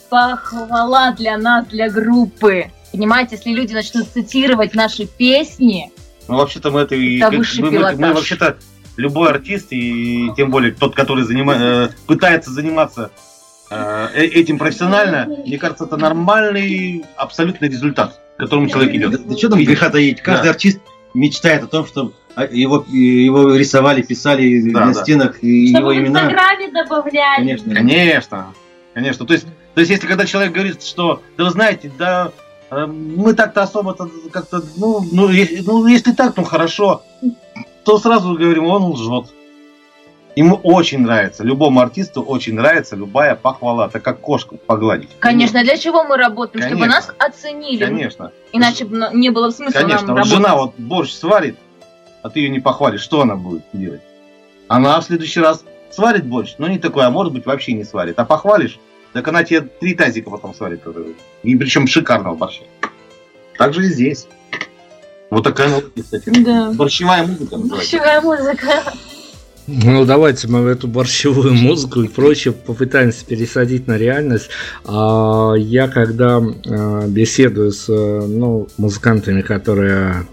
похвала 0.08 1.12
для 1.12 1.36
нас, 1.36 1.66
для 1.66 1.90
группы. 1.90 2.66
Понимаете, 2.92 3.36
если 3.36 3.50
люди 3.50 3.72
начнут 3.72 4.06
цитировать 4.08 4.74
наши 4.74 5.06
песни, 5.06 5.90
ну, 6.28 6.36
вообще-то 6.36 6.70
мы 6.70 6.80
это... 6.80 6.94
Это 6.94 7.36
высший 7.36 7.64
мы, 7.64 7.70
мы, 7.70 7.92
мы 7.96 8.12
вообще-то 8.14 8.56
любой 8.96 9.30
артист, 9.30 9.68
и 9.70 10.30
тем 10.36 10.50
более 10.50 10.72
тот, 10.72 10.94
который 10.94 11.24
занима, 11.24 11.54
э, 11.54 11.88
пытается 12.06 12.50
заниматься 12.50 13.10
э, 13.70 14.08
э, 14.14 14.24
этим 14.24 14.58
профессионально, 14.58 15.26
мне 15.46 15.58
кажется, 15.58 15.84
это 15.84 15.96
нормальный 15.96 17.04
абсолютный 17.16 17.68
результат, 17.68 18.20
к 18.36 18.40
которому 18.40 18.68
человек 18.68 18.94
идет. 18.94 19.10
Да, 19.10 19.18
да 19.18 19.36
что 19.36 19.48
там 19.48 19.64
греха 19.64 19.90
таить? 19.90 20.20
Каждый 20.20 20.44
да. 20.44 20.50
артист 20.50 20.80
мечтает 21.14 21.64
о 21.64 21.66
том, 21.66 21.86
что 21.86 22.12
его, 22.50 22.84
его 22.88 23.54
рисовали, 23.54 24.02
писали 24.02 24.70
да, 24.70 24.86
на 24.86 24.94
да. 24.94 25.02
стенах 25.02 25.42
и 25.42 25.68
Чтобы 25.74 25.94
его 25.94 26.02
имена. 26.02 26.20
в 26.20 26.24
Инстаграме 26.24 26.70
добавляли. 26.70 27.36
Конечно. 27.36 27.74
Конечно. 27.74 28.54
Конечно. 28.94 29.26
То 29.26 29.34
есть, 29.34 29.46
то 29.74 29.80
есть, 29.80 29.90
если 29.90 30.06
когда 30.06 30.26
человек 30.26 30.52
говорит, 30.52 30.82
что, 30.82 31.22
да 31.36 31.44
вы 31.44 31.50
знаете, 31.50 31.90
да, 31.98 32.32
мы 32.72 33.34
так-то 33.34 33.62
особо-то 33.62 34.08
как-то, 34.32 34.62
ну, 34.76 35.00
ну, 35.12 35.28
ну, 35.66 35.86
если 35.86 36.12
так, 36.12 36.36
ну 36.36 36.44
хорошо, 36.44 37.02
то 37.84 37.98
сразу 37.98 38.34
говорим, 38.34 38.66
он 38.66 38.84
лжет. 38.84 39.32
Ему 40.34 40.54
очень 40.62 41.00
нравится, 41.00 41.44
любому 41.44 41.80
артисту 41.80 42.22
очень 42.22 42.54
нравится 42.54 42.96
любая 42.96 43.34
похвала, 43.36 43.88
это 43.88 44.00
как 44.00 44.20
кошку 44.20 44.56
погладить. 44.56 45.10
Конечно, 45.18 45.62
для 45.62 45.76
чего 45.76 46.04
мы 46.04 46.16
работаем? 46.16 46.64
Конечно. 46.64 46.78
Чтобы 46.78 46.86
нас 46.86 47.10
оценили. 47.18 47.84
Конечно. 47.84 48.32
Иначе 48.52 48.86
бы 48.86 49.10
не 49.12 49.28
было 49.28 49.50
смысла 49.50 49.80
Конечно, 49.80 50.06
нам 50.06 50.16
вот 50.16 50.16
работать. 50.16 50.32
жена 50.32 50.56
вот 50.56 50.74
борщ 50.78 51.12
сварит, 51.12 51.58
а 52.22 52.30
ты 52.30 52.40
ее 52.40 52.48
не 52.48 52.60
похвалишь, 52.60 53.02
что 53.02 53.20
она 53.20 53.36
будет 53.36 53.64
делать? 53.74 54.00
Она 54.68 54.98
в 54.98 55.04
следующий 55.04 55.40
раз 55.40 55.62
сварит 55.90 56.24
борщ, 56.24 56.54
но 56.56 56.66
не 56.66 56.78
такой, 56.78 57.04
а 57.04 57.10
может 57.10 57.34
быть 57.34 57.44
вообще 57.44 57.74
не 57.74 57.84
сварит. 57.84 58.18
А 58.18 58.24
похвалишь, 58.24 58.78
так 59.12 59.28
она 59.28 59.44
тебе 59.44 59.60
три 59.60 59.94
тазика 59.94 60.30
потом 60.30 60.54
сварит. 60.54 60.82
И 61.42 61.56
причем 61.56 61.86
шикарного 61.86 62.34
борща. 62.34 62.64
Так 63.58 63.74
же 63.74 63.84
и 63.84 63.88
здесь. 63.88 64.26
Вот 65.30 65.44
такая 65.44 65.68
музыка, 65.68 66.02
кстати. 66.02 66.30
Да. 66.44 66.72
Борщевая 66.72 67.26
музыка 67.26 67.56
называется. 67.56 67.76
Борщевая 67.76 68.20
музыка. 68.20 68.66
Ну, 69.66 70.04
давайте 70.04 70.48
мы 70.48 70.68
эту 70.68 70.88
борщевую 70.88 71.54
музыку 71.54 72.02
и 72.02 72.08
прочее 72.08 72.52
попытаемся 72.52 73.24
пересадить 73.24 73.86
на 73.86 73.96
реальность. 73.96 74.50
А, 74.84 75.54
я 75.54 75.88
когда 75.88 76.38
а, 76.38 77.06
беседую 77.06 77.70
с 77.70 77.86
ну, 77.88 78.68
музыкантами, 78.76 79.40
которые 79.40 80.26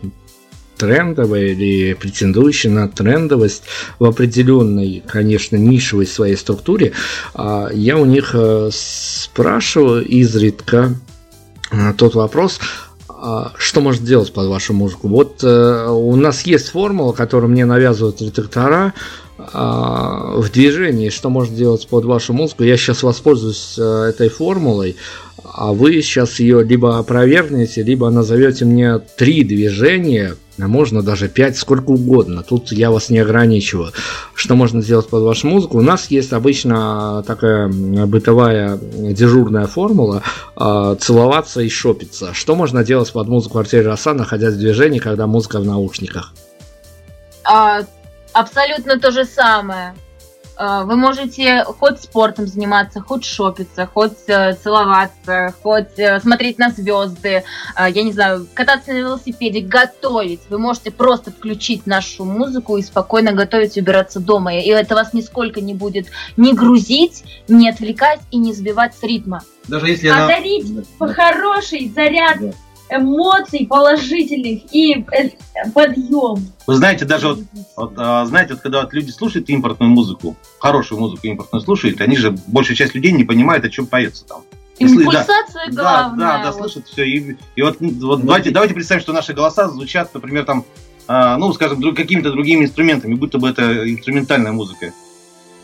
трендовые 0.80 1.52
или 1.52 1.94
претендующие 1.94 2.72
на 2.72 2.88
трендовость 2.88 3.64
в 4.00 4.06
определенной, 4.06 5.04
конечно, 5.06 5.58
нишевой 5.58 6.08
своей 6.08 6.38
структуре, 6.38 6.94
а, 7.34 7.70
я 7.72 7.98
у 7.98 8.06
них 8.06 8.32
э, 8.34 8.70
спрашиваю 8.72 10.06
изредка 10.06 10.96
э, 11.72 11.94
тот 11.98 12.16
вопрос, 12.16 12.60
а, 13.10 13.52
что 13.58 13.82
может 13.82 14.04
делать 14.04 14.32
под 14.32 14.48
вашу 14.48 14.74
музыку? 14.74 15.10
Вот 15.10 15.44
э, 15.44 15.88
у 15.90 16.16
нас 16.16 16.44
есть 16.44 16.70
формула, 16.70 17.12
которую 17.12 17.52
мне 17.52 17.66
навязывают 17.66 18.22
редактора 18.22 18.94
а, 19.38 20.36
в 20.38 20.50
движении, 20.50 21.10
что 21.10 21.30
может 21.30 21.54
делать 21.56 21.86
под 21.90 22.06
вашу 22.06 22.32
музыку. 22.32 22.64
Я 22.64 22.78
сейчас 22.78 23.04
воспользуюсь 23.04 23.78
этой 23.78 24.30
формулой 24.30 24.96
а 25.44 25.74
вы 25.74 26.02
сейчас 26.02 26.40
ее 26.40 26.64
либо 26.64 26.98
опровергнете, 26.98 27.84
либо 27.84 28.10
назовете 28.10 28.66
мне 28.66 29.00
три 29.00 29.44
движения, 29.44 30.36
а 30.62 30.68
можно 30.68 31.02
даже 31.02 31.30
пять, 31.30 31.58
сколько 31.58 31.92
угодно. 31.92 32.44
Тут 32.44 32.72
я 32.72 32.92
вас 32.92 33.10
не 33.10 33.20
ограничиваю. 33.20 33.92
Что 34.34 34.56
можно 34.56 34.82
сделать 34.82 35.08
под 35.08 35.24
вашу 35.24 35.48
музыку? 35.48 35.78
У 35.78 35.82
нас 35.82 36.12
есть 36.12 36.34
обычно 36.34 37.24
такая 37.26 37.68
бытовая 37.70 38.78
дежурная 38.78 39.68
формула 39.68 40.24
э, 40.56 40.96
целоваться 41.00 41.62
и 41.62 41.70
шопиться. 41.70 42.34
Что 42.34 42.56
можно 42.56 42.84
делать 42.84 43.12
под 43.12 43.28
музыку 43.28 43.60
Артель 43.60 43.86
Роса, 43.86 44.14
находясь 44.14 44.56
в 44.56 44.60
движении, 44.60 45.00
когда 45.00 45.28
музыка 45.28 45.60
в 45.60 45.66
наушниках? 45.66 46.34
А, 47.44 47.82
абсолютно 48.34 49.00
то 49.00 49.12
же 49.12 49.26
самое. 49.26 49.94
Э, 50.60 50.84
вы 50.84 50.98
можете 50.98 51.64
хоть 51.64 52.02
спортом 52.02 52.46
заниматься, 52.46 53.00
хоть 53.00 53.24
шопиться, 53.24 53.90
хоть 53.92 54.28
э, 54.28 54.54
целоваться, 54.62 55.54
хоть 55.64 55.98
э, 55.98 56.20
смотреть 56.20 56.60
на 56.60 56.70
звезды, 56.70 57.44
я 57.78 58.04
не 58.04 58.12
знаю, 58.12 58.46
кататься 58.54 58.92
на 58.92 58.98
велосипеде, 58.98 59.62
готовить. 59.62 60.42
Вы 60.50 60.60
можете 60.60 60.92
просто 60.92 61.32
включить 61.32 61.88
нашу 61.88 62.26
музыку 62.26 62.76
и 62.76 62.82
спокойно 62.82 63.32
готовить, 63.32 63.78
убираться 63.78 64.20
дома. 64.20 64.56
И 64.58 64.68
это 64.68 64.96
вас 64.96 65.14
нисколько 65.14 65.62
не 65.62 65.74
будет 65.74 66.08
не 66.36 66.54
грузить, 66.54 67.24
не 67.48 67.70
отвлекать 67.70 68.20
и 68.32 68.38
не 68.38 68.54
сбивать 68.54 68.96
с 68.96 69.04
ритма. 69.04 69.44
Даже 69.68 69.88
если 69.88 70.10
а 70.10 70.16
она... 70.16 70.28
дарить 70.28 70.68
хороший 71.00 71.90
заряд 71.96 72.40
да 72.42 72.52
эмоций 72.90 73.68
положительных 73.68 74.74
и 74.74 75.06
э, 75.12 75.30
подъем. 75.74 76.48
Вы 76.68 76.76
знаете, 76.76 77.06
даже 77.06 77.28
вот, 77.30 77.40
вот 77.76 77.94
а, 77.98 78.26
знаете, 78.26 78.54
вот 78.54 78.62
когда 78.62 78.82
вот 78.82 78.94
люди 78.94 79.12
слушают 79.12 79.50
импортную 79.50 79.92
музыку, 79.92 80.36
хорошую 80.60 81.00
музыку 81.00 81.28
импортную 81.28 81.62
слушают, 81.62 82.02
они 82.02 82.18
же, 82.18 82.36
большая 82.48 82.76
часть 82.76 82.96
людей 82.96 83.12
не 83.12 83.24
понимает, 83.24 83.64
о 83.64 83.70
чем 83.70 83.86
поется 83.88 84.26
там. 84.26 84.44
Импульсация 84.80 85.68
да, 85.72 85.82
главная. 85.82 86.18
Да, 86.18 86.38
да, 86.38 86.44
да, 86.46 86.54
слышат 86.54 86.88
все. 86.88 87.06
И, 87.06 87.38
и 87.56 87.62
вот, 87.62 87.78
вот 87.80 88.22
давайте, 88.22 88.52
давайте 88.52 88.74
представим, 88.74 89.02
что 89.02 89.14
наши 89.14 89.34
голоса 89.34 89.68
звучат, 89.68 90.14
например, 90.14 90.46
там, 90.46 90.66
а, 91.08 91.38
ну, 91.38 91.52
скажем, 91.54 91.82
друг, 91.82 91.96
какими-то 91.96 92.32
другими 92.32 92.64
инструментами, 92.64 93.16
будто 93.16 93.40
бы 93.40 93.50
это 93.50 93.90
инструментальная 93.90 94.54
музыка. 94.54 94.94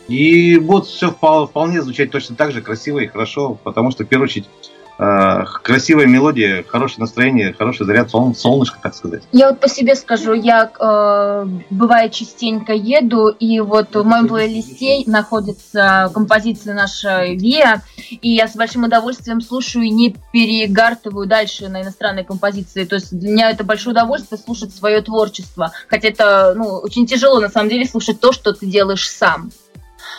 И 0.06 0.58
вот 0.58 0.86
все 0.86 1.10
вполне 1.10 1.82
звучать 1.82 2.12
точно 2.12 2.36
так 2.36 2.52
же 2.52 2.62
красиво 2.62 3.00
и 3.00 3.08
хорошо, 3.08 3.58
потому 3.64 3.90
что, 3.90 4.04
в 4.04 4.06
первую 4.06 4.26
очередь, 4.26 4.46
Э, 4.46 4.85
красивая 4.96 6.06
мелодия, 6.06 6.64
хорошее 6.66 7.00
настроение, 7.00 7.52
хороший 7.52 7.84
заряд 7.84 8.10
сол, 8.10 8.34
солнышко, 8.34 8.78
так 8.82 8.94
сказать. 8.94 9.22
Я 9.32 9.50
вот 9.50 9.60
по 9.60 9.68
себе 9.68 9.94
скажу, 9.94 10.32
я 10.32 10.70
э, 10.78 11.46
бывает 11.70 12.12
частенько 12.12 12.72
еду, 12.72 13.28
и 13.28 13.60
вот 13.60 13.94
в 13.94 14.04
моем 14.04 14.26
плейлисте 14.26 15.02
находится 15.06 16.10
композиция 16.14 16.74
наша 16.74 17.26
Виа, 17.26 17.82
и 18.10 18.30
я 18.30 18.48
с 18.48 18.56
большим 18.56 18.84
удовольствием 18.84 19.40
слушаю 19.40 19.84
и 19.84 19.90
не 19.90 20.16
перегартываю 20.32 21.26
дальше 21.26 21.68
на 21.68 21.82
иностранные 21.82 22.24
композиции. 22.24 22.84
То 22.84 22.94
есть 22.94 23.16
для 23.16 23.30
меня 23.30 23.50
это 23.50 23.64
большое 23.64 23.92
удовольствие 23.92 24.38
слушать 24.38 24.74
свое 24.74 25.02
творчество. 25.02 25.72
Хотя 25.88 26.08
это 26.08 26.54
ну, 26.56 26.78
очень 26.78 27.06
тяжело 27.06 27.40
на 27.40 27.50
самом 27.50 27.68
деле 27.68 27.84
слушать 27.84 28.20
то, 28.20 28.32
что 28.32 28.52
ты 28.54 28.66
делаешь 28.66 29.10
сам. 29.10 29.50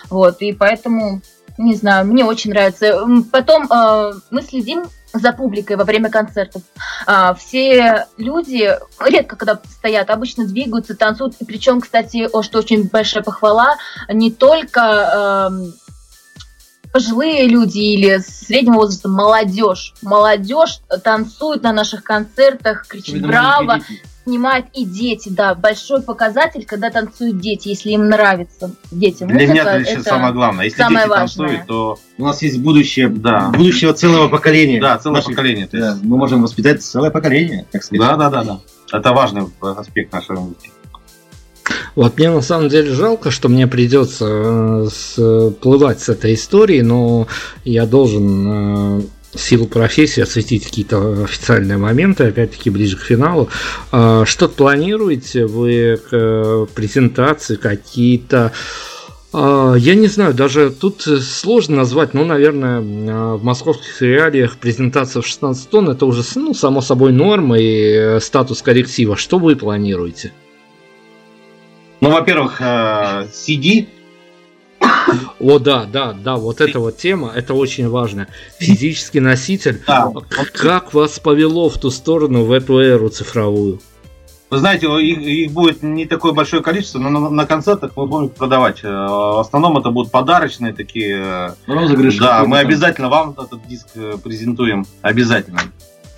Вот, 0.09 0.41
и 0.41 0.53
поэтому 0.53 1.21
не 1.57 1.75
знаю, 1.75 2.05
мне 2.05 2.23
очень 2.23 2.51
нравится. 2.51 3.05
Потом 3.31 3.71
э, 3.71 4.13
мы 4.29 4.41
следим 4.41 4.85
за 5.13 5.31
публикой 5.31 5.75
во 5.75 5.83
время 5.83 6.09
концертов. 6.09 6.61
А, 7.05 7.33
все 7.33 8.05
люди 8.17 8.77
редко 8.99 9.35
когда 9.35 9.59
стоят, 9.69 10.09
обычно 10.09 10.45
двигаются, 10.45 10.95
танцуют. 10.95 11.35
И 11.39 11.45
причем, 11.45 11.81
кстати, 11.81 12.29
о, 12.31 12.43
что 12.43 12.59
очень 12.59 12.87
большая 12.87 13.23
похвала, 13.23 13.77
не 14.09 14.31
только 14.31 15.49
э, 15.51 15.71
пожилые 16.91 17.47
люди 17.47 17.79
или 17.79 18.17
среднего 18.17 18.75
возраста, 18.75 19.09
молодежь. 19.09 19.93
Молодежь 20.01 20.79
танцует 21.03 21.63
на 21.63 21.71
наших 21.71 22.03
концертах, 22.03 22.87
кричит 22.87 23.21
«Браво!» 23.21 23.79
Снимают 24.27 24.67
и 24.73 24.83
дети, 24.83 25.29
да, 25.29 25.55
большой 25.55 26.01
показатель, 26.01 26.65
когда 26.65 26.89
танцуют 26.89 27.39
дети, 27.39 27.69
если 27.69 27.91
им 27.91 28.09
нравится 28.09 28.71
детям. 28.91 29.29
Для 29.29 29.47
меня 29.47 29.61
это, 29.61 29.89
это 29.89 30.03
самое 30.03 30.33
главное. 30.33 30.65
Если 30.65 30.77
самое 30.77 31.05
дети 31.05 31.09
важное. 31.09 31.47
танцуют, 31.47 31.67
то 31.67 31.99
у 32.17 32.25
нас 32.25 32.41
есть 32.41 32.59
будущее, 32.59 33.07
да. 33.07 33.51
будущего 33.55 33.93
целого 33.93 34.27
поколения. 34.27 34.81
Да, 34.81 34.97
целое 34.97 35.17
Наших, 35.17 35.29
поколение. 35.31 35.67
То 35.67 35.77
есть... 35.77 35.89
да, 35.89 35.97
мы 36.03 36.17
можем 36.17 36.41
воспитать 36.41 36.83
целое 36.83 37.09
поколение, 37.09 37.65
так 37.71 37.83
сказать. 37.83 38.05
Да, 38.05 38.17
да, 38.17 38.29
да, 38.29 38.43
да. 38.43 38.59
Это 38.91 39.13
важный 39.13 39.43
аспект 39.61 40.11
нашей 40.11 40.35
музыки. 40.35 40.71
Вот 41.95 42.17
мне 42.17 42.29
на 42.29 42.41
самом 42.41 42.69
деле 42.69 42.91
жалко, 42.93 43.31
что 43.31 43.49
мне 43.49 43.65
придется 43.67 44.87
всплывать 44.89 45.99
с 46.01 46.09
этой 46.09 46.33
историей, 46.33 46.81
но 46.81 47.27
я 47.65 47.85
должен 47.85 48.99
э, 48.99 49.01
силу 49.37 49.67
профессии 49.67 50.21
осветить 50.21 50.65
какие-то 50.65 51.23
официальные 51.23 51.77
моменты, 51.77 52.25
опять-таки 52.25 52.69
ближе 52.69 52.97
к 52.97 53.01
финалу. 53.01 53.49
А, 53.91 54.25
что 54.25 54.47
планируете 54.47 55.45
вы 55.45 55.99
к 56.09 56.09
э, 56.11 56.65
презентации, 56.73 57.55
какие-то 57.55 58.51
а, 59.33 59.75
я 59.75 59.95
не 59.95 60.07
знаю, 60.07 60.33
даже 60.33 60.71
тут 60.71 61.01
сложно 61.01 61.77
назвать, 61.77 62.13
ну, 62.13 62.25
наверное, 62.25 62.79
в 62.79 63.43
московских 63.43 64.01
реалиях 64.01 64.57
презентация 64.57 65.21
в 65.21 65.27
16 65.27 65.69
тонн 65.69 65.89
это 65.89 66.05
уже, 66.05 66.23
ну, 66.35 66.53
само 66.53 66.81
собой, 66.81 67.11
норма 67.11 67.59
и 67.59 67.93
э, 67.93 68.19
статус 68.19 68.61
корректива. 68.61 69.17
Что 69.17 69.37
вы 69.37 69.55
планируете? 69.55 70.31
Ну, 71.99 72.11
во-первых, 72.11 72.61
CD 72.61 73.81
э, 73.81 73.85
о, 75.39 75.59
да, 75.59 75.85
да, 75.85 76.13
да, 76.13 76.35
вот 76.35 76.61
эта 76.61 76.79
вот 76.79 76.97
тема, 76.97 77.31
это 77.33 77.53
очень 77.53 77.89
важно. 77.89 78.27
Физический 78.59 79.19
носитель. 79.19 79.81
Да. 79.87 80.11
Как 80.53 80.93
вас 80.93 81.19
повело 81.19 81.69
в 81.69 81.77
ту 81.77 81.89
сторону, 81.89 82.43
в 82.43 82.51
эту 82.51 82.79
эру 82.79 83.09
цифровую? 83.09 83.79
Вы 84.49 84.59
знаете, 84.59 84.87
их, 84.87 85.17
их 85.17 85.51
будет 85.51 85.83
не 85.83 86.05
такое 86.05 86.31
большое 86.31 86.63
количество, 86.63 86.99
но 86.99 87.09
на, 87.09 87.29
на 87.29 87.45
концертах 87.45 87.91
мы 87.97 88.07
будем 88.07 88.29
продавать. 88.29 88.79
Э, 88.81 88.87
в 88.87 89.39
основном 89.39 89.77
это 89.77 89.89
будут 89.89 90.09
подарочные 90.09 90.73
такие. 90.73 91.17
Э, 91.21 91.49
Розыгрыши. 91.67 92.19
Да, 92.19 92.45
мы 92.45 92.59
обязательно 92.59 93.09
вам 93.09 93.31
этот 93.31 93.67
диск 93.67 93.87
э, 93.95 94.15
презентуем. 94.23 94.85
Обязательно. 95.01 95.59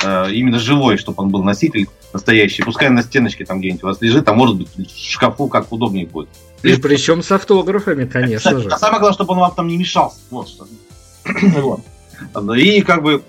Именно 0.02 0.60
живой, 0.60 0.96
чтобы 0.96 1.24
он 1.24 1.30
был 1.30 1.44
носитель 1.44 1.90
настоящий. 2.14 2.64
Пускай 2.64 2.90
на 2.90 3.04
стеночке 3.04 3.44
там 3.44 3.60
где-нибудь 3.60 3.84
у 3.84 3.88
вас 3.88 4.00
лежит, 4.00 4.30
а 4.30 4.34
может 4.34 4.56
быть 4.56 4.70
в 4.78 4.98
шкафу 4.98 5.50
как 5.50 5.74
удобнее 5.74 6.06
будет. 6.06 6.30
И 6.64 6.76
причем 6.76 7.24
с 7.24 7.32
автографами, 7.32 8.06
конечно 8.06 8.52
Кстати, 8.52 8.64
же. 8.64 8.70
А 8.70 8.78
самое 8.78 9.00
главное, 9.00 9.14
чтобы 9.14 9.34
он 9.34 9.40
вам 9.40 9.54
там 9.56 9.68
не 9.68 9.78
мешался. 9.78 10.20
Вот 10.30 10.50
что. 10.50 10.68
вот. 11.62 11.82
И 12.58 12.82
как 12.82 13.02
бы 13.02 13.24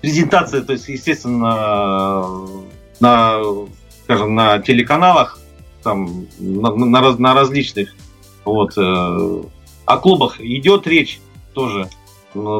презентация, 0.00 0.62
то 0.62 0.72
есть, 0.72 0.88
естественно, 0.88 2.26
на, 3.00 3.42
скажем, 4.04 4.34
на 4.34 4.58
телеканалах, 4.58 5.38
там, 5.82 6.26
на, 6.38 6.74
на, 6.74 7.12
на 7.12 7.34
различных, 7.34 7.94
вот, 8.44 8.76
э, 8.76 9.42
о 9.84 9.96
клубах 9.98 10.40
идет 10.40 10.86
речь 10.86 11.20
тоже. 11.52 11.88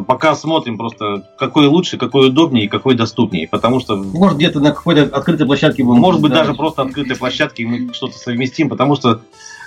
Пока 0.06 0.36
смотрим 0.36 0.78
просто, 0.78 1.28
какой 1.36 1.66
лучше, 1.66 1.98
какой 1.98 2.28
удобнее 2.28 2.66
и 2.66 2.68
какой 2.68 2.94
доступнее, 2.94 3.48
потому 3.48 3.80
что... 3.80 3.96
Может, 3.96 4.36
где-то 4.36 4.60
на 4.60 4.70
какой-то 4.70 5.02
открытой 5.16 5.46
площадке 5.46 5.82
будем... 5.82 6.00
Может 6.00 6.20
быть, 6.20 6.32
даже 6.32 6.54
просто 6.54 6.82
открытой 6.82 7.16
площадке 7.16 7.66
мы 7.66 7.92
что-то 7.92 8.16
совместим, 8.16 8.68
потому 8.68 8.94
что 8.94 9.20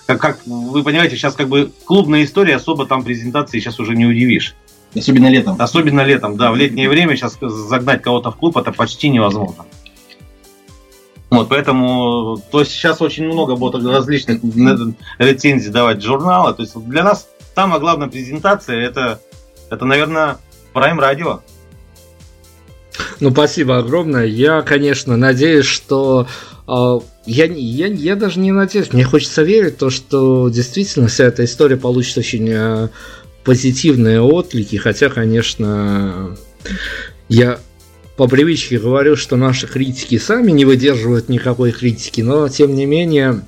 как, 0.07 0.21
как 0.21 0.39
вы 0.45 0.83
понимаете, 0.83 1.17
сейчас 1.17 1.35
как 1.35 1.49
бы 1.49 1.71
клубная 1.85 2.23
история, 2.23 2.55
особо 2.55 2.87
там 2.87 3.03
презентации 3.03 3.59
сейчас 3.59 3.79
уже 3.79 3.95
не 3.95 4.05
удивишь. 4.05 4.55
Особенно 4.95 5.29
летом. 5.29 5.57
Особенно 5.59 6.01
летом, 6.01 6.37
да. 6.37 6.51
В 6.51 6.55
летнее 6.55 6.89
время 6.89 7.15
сейчас 7.15 7.37
загнать 7.41 8.01
кого-то 8.01 8.31
в 8.31 8.37
клуб 8.37 8.57
это 8.57 8.71
почти 8.71 9.09
невозможно. 9.09 9.65
Вот, 11.29 11.49
поэтому, 11.49 12.41
то 12.51 12.61
есть 12.61 12.71
сейчас 12.71 13.01
очень 13.01 13.25
много 13.25 13.57
будет 13.57 13.83
различных 13.83 14.41
рецензий 15.19 15.71
давать 15.71 16.01
журнала. 16.01 16.53
То 16.53 16.63
есть 16.63 16.73
для 16.87 17.03
нас 17.03 17.27
самая 17.53 17.81
главная 17.81 18.07
презентация 18.07 18.79
это, 18.79 19.19
это 19.69 19.83
наверное, 19.83 20.37
Prime 20.73 20.97
Radio. 20.97 21.41
Ну, 23.19 23.31
спасибо 23.31 23.77
огромное. 23.77 24.25
Я, 24.25 24.61
конечно, 24.61 25.17
надеюсь, 25.17 25.65
что 25.65 26.27
а, 26.67 26.99
я, 27.25 27.45
я, 27.45 27.87
я 27.87 28.15
даже 28.15 28.39
не 28.39 28.51
надеюсь, 28.51 28.91
мне 28.91 29.03
хочется 29.03 29.43
верить, 29.43 29.77
то, 29.77 29.89
что 29.89 30.49
действительно 30.49 31.07
вся 31.07 31.25
эта 31.25 31.45
история 31.45 31.77
получит 31.77 32.17
очень 32.17 32.49
э, 32.49 32.89
позитивные 33.43 34.21
отклики, 34.21 34.75
хотя, 34.75 35.09
конечно, 35.09 36.37
я 37.29 37.59
по 38.17 38.27
привычке 38.27 38.79
говорю, 38.79 39.15
что 39.15 39.37
наши 39.37 39.67
критики 39.67 40.17
сами 40.17 40.51
не 40.51 40.65
выдерживают 40.65 41.29
никакой 41.29 41.71
критики, 41.71 42.21
но 42.21 42.49
тем 42.49 42.75
не 42.75 42.85
менее 42.85 43.45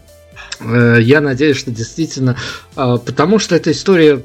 э, 0.62 0.97
я 1.02 1.20
надеюсь, 1.20 1.58
что 1.58 1.72
действительно, 1.72 2.38
э, 2.78 2.97
потому 3.06 3.39
что 3.39 3.56
эта 3.56 3.72
история 3.72 4.24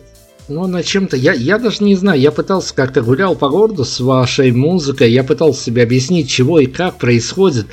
ну, 0.48 0.66
на 0.66 0.82
чем-то, 0.82 1.16
я, 1.16 1.32
я 1.32 1.58
даже 1.58 1.82
не 1.82 1.96
знаю, 1.96 2.20
я 2.20 2.30
пытался 2.30 2.74
как-то 2.74 3.02
гулял 3.02 3.34
по 3.34 3.48
городу 3.48 3.84
с 3.84 4.00
вашей 4.00 4.52
музыкой, 4.52 5.10
я 5.10 5.24
пытался 5.24 5.62
себе 5.62 5.82
объяснить, 5.82 6.28
чего 6.28 6.58
и 6.60 6.66
как 6.66 6.98
происходит, 6.98 7.66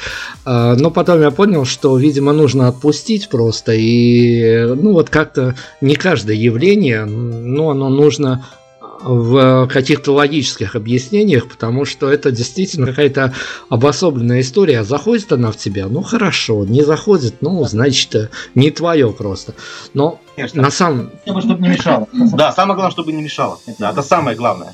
э, 0.46 0.76
но 0.78 0.90
потом 0.92 1.22
я 1.22 1.32
понял, 1.32 1.66
что, 1.66 1.98
видимо, 1.98 2.32
нужно 2.34 2.68
отпустить 2.68 3.30
просто, 3.30 3.74
и, 3.74 4.66
ну, 4.76 4.94
вот 4.94 5.10
как-то 5.10 5.56
не 5.82 5.96
каждое 5.96 6.36
явление, 6.36 7.06
но 7.06 7.72
оно 7.72 7.90
нужно 7.90 8.46
в 9.04 9.68
каких-то 9.68 10.14
логических 10.14 10.76
объяснениях, 10.76 11.48
потому 11.48 11.86
что 11.86 12.10
это 12.10 12.32
действительно 12.32 12.88
какая-то 12.88 13.34
обособленная 13.70 14.42
история. 14.42 14.84
Заходит 14.84 15.32
она 15.32 15.52
в 15.52 15.58
тебя, 15.58 15.88
ну 15.88 16.02
хорошо, 16.02 16.66
не 16.66 16.84
заходит, 16.84 17.42
ну 17.42 17.64
значит 17.66 18.30
не 18.56 18.72
твое 18.72 19.12
просто. 19.12 19.54
Но 19.94 20.20
Конечно. 20.36 20.62
на 20.62 20.72
самом... 20.72 21.12
Чтобы 21.26 21.62
не 21.62 21.70
мешало. 21.70 22.08
Да, 22.34 22.52
самое 22.52 22.76
главное, 22.76 22.92
чтобы 22.92 23.12
не 23.12 23.22
мешало. 23.22 23.60
Да, 23.80 23.92
это 23.92 24.02
самое 24.02 24.38
главное. 24.38 24.74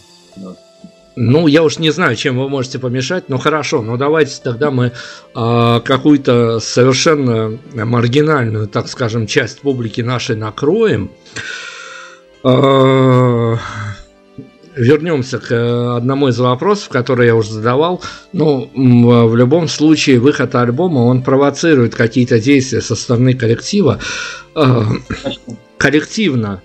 Ну, 1.19 1.47
я 1.47 1.63
уж 1.63 1.79
не 1.79 1.89
знаю, 1.89 2.15
чем 2.15 2.37
вы 2.37 2.47
можете 2.47 2.77
помешать, 2.77 3.27
но 3.27 3.39
хорошо, 3.39 3.81
но 3.81 3.97
давайте 3.97 4.39
тогда 4.39 4.69
мы 4.69 4.91
э, 5.33 5.81
какую-то 5.83 6.59
совершенно 6.59 7.57
маргинальную, 7.73 8.67
так 8.67 8.87
скажем, 8.87 9.25
часть 9.25 9.61
публики 9.61 10.01
нашей 10.01 10.35
накроем. 10.35 11.09
А, 12.43 13.57
вернемся 14.77 15.39
к 15.39 15.51
э, 15.51 15.97
одному 15.97 16.29
из 16.29 16.39
вопросов, 16.39 16.89
который 16.89 17.27
я 17.27 17.35
уже 17.35 17.51
задавал. 17.51 18.01
Ну, 18.33 18.69
в 18.73 19.35
любом 19.35 19.67
случае, 19.67 20.19
выход 20.19 20.55
альбома, 20.55 20.99
он 20.99 21.23
провоцирует 21.23 21.95
какие-то 21.95 22.39
действия 22.39 22.81
со 22.81 22.95
стороны 22.95 23.33
коллектива. 23.33 23.99
А, 24.55 24.85
коллективно 25.77 26.61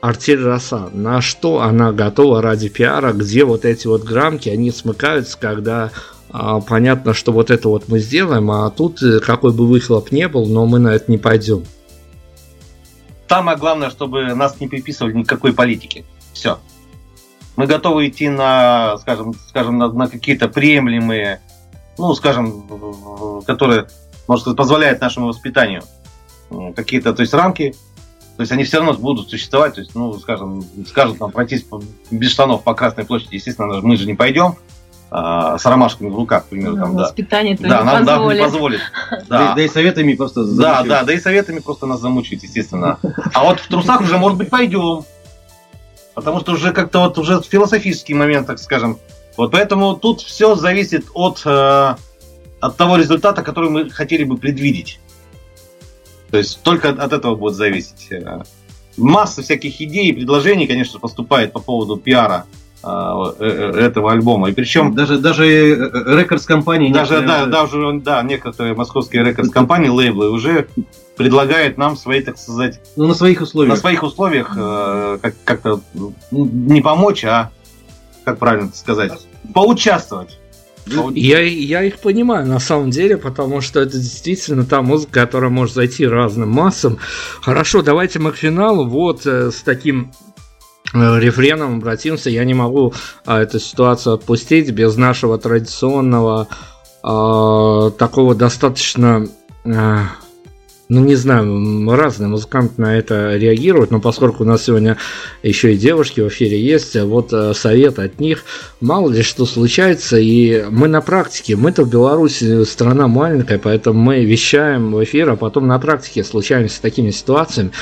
Артель 0.00 0.42
Роса, 0.42 0.90
на 0.92 1.20
что 1.20 1.60
она 1.60 1.92
готова 1.92 2.42
ради 2.42 2.68
пиара, 2.68 3.12
где 3.12 3.44
вот 3.44 3.64
эти 3.64 3.86
вот 3.86 4.04
грамки, 4.04 4.48
они 4.48 4.70
смыкаются, 4.70 5.38
когда 5.38 5.90
а, 6.30 6.60
понятно, 6.60 7.14
что 7.14 7.32
вот 7.32 7.50
это 7.50 7.68
вот 7.68 7.88
мы 7.88 7.98
сделаем, 7.98 8.50
а 8.50 8.70
тут 8.70 9.02
э, 9.02 9.20
какой 9.20 9.52
бы 9.52 9.66
выхлоп 9.66 10.12
не 10.12 10.28
был, 10.28 10.46
но 10.46 10.66
мы 10.66 10.78
на 10.78 10.88
это 10.88 11.10
не 11.10 11.18
пойдем. 11.18 11.64
Самое 13.28 13.56
главное, 13.58 13.90
чтобы 13.90 14.34
нас 14.34 14.60
не 14.60 14.68
приписывали 14.68 15.14
никакой 15.14 15.52
политики. 15.52 16.04
Все. 16.32 16.58
Мы 17.56 17.66
готовы 17.66 18.08
идти 18.08 18.28
на, 18.28 18.98
скажем, 18.98 19.34
скажем, 19.48 19.78
на, 19.78 19.88
на 19.88 20.08
какие-то 20.08 20.48
приемлемые, 20.48 21.40
ну, 21.98 22.14
скажем, 22.14 23.42
которые, 23.46 23.88
может 24.28 24.42
сказать, 24.42 24.56
позволяют 24.56 25.00
нашему 25.00 25.28
воспитанию 25.28 25.82
какие-то, 26.74 27.14
то 27.14 27.22
есть 27.22 27.34
рамки, 27.34 27.74
то 28.36 28.42
есть 28.42 28.52
они 28.52 28.64
все 28.64 28.78
равно 28.78 28.92
будут 28.92 29.30
существовать, 29.30 29.74
то 29.74 29.80
есть, 29.80 29.94
ну, 29.94 30.12
скажем, 30.18 30.64
скажут 30.86 31.18
нам 31.18 31.32
пройтись 31.32 31.66
без 32.10 32.30
штанов 32.30 32.62
по 32.62 32.74
Красной 32.74 33.04
площади, 33.04 33.36
естественно, 33.36 33.80
мы 33.80 33.96
же 33.96 34.06
не 34.06 34.14
пойдем, 34.14 34.56
а, 35.10 35.56
с 35.56 35.64
ромашками 35.64 36.10
в 36.10 36.16
руках, 36.16 36.46
к 36.46 36.48
примеру, 36.48 36.76
там, 36.76 36.96
да. 36.96 37.04
Воспитание 37.04 37.56
да, 37.58 37.84
нам, 37.84 38.04
нам 38.04 38.28
не 38.28 38.40
позволит. 38.40 38.80
Да. 39.28 39.54
да 39.54 39.62
и 39.62 39.68
советами 39.68 40.14
просто 40.14 40.44
Да, 40.44 40.82
да, 40.82 41.04
да 41.04 41.12
и 41.12 41.18
советами 41.18 41.60
просто 41.60 41.86
нас 41.86 42.00
замучить, 42.00 42.42
естественно. 42.42 42.98
А 43.32 43.44
вот 43.44 43.60
в 43.60 43.68
трусах 43.68 44.00
уже, 44.00 44.18
может 44.18 44.36
быть, 44.36 44.50
пойдем. 44.50 45.04
Потому 46.16 46.40
что 46.40 46.52
уже 46.52 46.72
как-то 46.72 47.00
вот 47.00 47.18
уже 47.18 47.42
философический 47.42 48.14
момент, 48.14 48.46
так 48.46 48.58
скажем. 48.58 48.98
Вот 49.36 49.52
поэтому 49.52 49.94
тут 49.94 50.22
все 50.22 50.54
зависит 50.54 51.04
от, 51.12 51.42
э, 51.44 51.94
от 52.58 52.76
того 52.78 52.96
результата, 52.96 53.42
который 53.42 53.68
мы 53.68 53.90
хотели 53.90 54.24
бы 54.24 54.38
предвидеть. 54.38 54.98
То 56.30 56.38
есть 56.38 56.62
только 56.62 56.88
от 56.88 57.12
этого 57.12 57.36
будет 57.36 57.54
зависеть. 57.54 58.10
Э, 58.10 58.44
масса 58.96 59.42
всяких 59.42 59.78
идей 59.78 60.08
и 60.08 60.12
предложений, 60.14 60.68
конечно, 60.68 60.98
поступает 60.98 61.52
по 61.52 61.60
поводу 61.60 61.98
пиара 61.98 62.46
э, 62.82 62.88
э, 62.88 63.72
этого 63.78 64.10
альбома. 64.10 64.48
И 64.48 64.54
причем 64.54 64.94
даже 64.94 65.18
даже 65.18 65.74
рекордс 65.74 66.46
компании 66.46 66.94
даже 66.94 67.20
да, 67.20 67.44
даже 67.44 68.00
да 68.00 68.22
некоторые 68.22 68.74
московские 68.74 69.22
рекордс 69.22 69.50
компании 69.50 69.90
лейблы 69.90 70.30
уже 70.30 70.66
предлагают 71.16 71.78
нам 71.78 71.96
свои, 71.96 72.20
так 72.20 72.38
сказать, 72.38 72.80
ну 72.96 73.06
на 73.06 73.14
своих 73.14 73.40
условиях, 73.40 73.74
на 73.74 73.80
своих 73.80 74.02
условиях 74.02 74.52
э, 74.56 75.18
как 75.22 75.34
как-то 75.44 75.80
ну, 75.94 76.14
не 76.30 76.80
помочь, 76.80 77.24
а 77.24 77.50
как 78.24 78.38
правильно 78.38 78.70
сказать, 78.74 79.12
поучаствовать. 79.54 80.38
Я, 81.14 81.40
я 81.40 81.82
их 81.82 81.98
понимаю 81.98 82.46
на 82.46 82.60
самом 82.60 82.90
деле, 82.90 83.16
потому 83.16 83.60
что 83.60 83.80
это 83.80 83.98
действительно 83.98 84.64
та 84.64 84.82
музыка, 84.82 85.22
которая 85.22 85.50
может 85.50 85.74
зайти 85.74 86.06
разным 86.06 86.50
массам. 86.50 86.98
Хорошо, 87.40 87.82
давайте 87.82 88.20
мы 88.20 88.30
к 88.30 88.36
финалу. 88.36 88.86
Вот 88.86 89.26
э, 89.26 89.50
с 89.50 89.62
таким 89.62 90.12
Э, 90.94 91.18
рефреном 91.18 91.78
обратимся, 91.78 92.30
я 92.30 92.44
не 92.44 92.54
могу 92.54 92.94
а, 93.24 93.40
эту 93.40 93.58
ситуацию 93.58 94.14
отпустить 94.14 94.70
без 94.70 94.96
нашего 94.96 95.36
традиционного 95.36 96.48
а, 97.02 97.90
такого 97.90 98.34
достаточно 98.34 99.26
а, 99.64 100.04
ну, 100.88 101.04
не 101.04 101.16
знаю, 101.16 101.90
разные 101.90 102.28
музыканты 102.28 102.80
на 102.80 102.96
это 102.96 103.36
реагируют, 103.36 103.90
но 103.90 104.00
поскольку 104.00 104.44
у 104.44 104.46
нас 104.46 104.64
сегодня 104.64 104.96
еще 105.42 105.74
и 105.74 105.76
девушки 105.76 106.20
в 106.20 106.28
эфире 106.28 106.60
есть, 106.60 106.96
вот 106.96 107.32
э, 107.32 107.54
совет 107.54 107.98
от 107.98 108.20
них, 108.20 108.44
мало 108.80 109.10
ли 109.10 109.22
что 109.22 109.46
случается, 109.46 110.16
и 110.18 110.64
мы 110.70 110.86
на 110.88 111.00
практике, 111.00 111.56
мы-то 111.56 111.84
в 111.84 111.90
Беларуси 111.90 112.64
страна 112.64 113.08
маленькая, 113.08 113.58
поэтому 113.58 114.00
мы 114.00 114.24
вещаем 114.24 114.92
в 114.92 115.02
эфир, 115.02 115.30
а 115.30 115.36
потом 115.36 115.66
на 115.66 115.78
практике 115.78 116.22
случаемся 116.22 116.76
с 116.76 116.80
такими 116.80 117.10
ситуациями. 117.10 117.72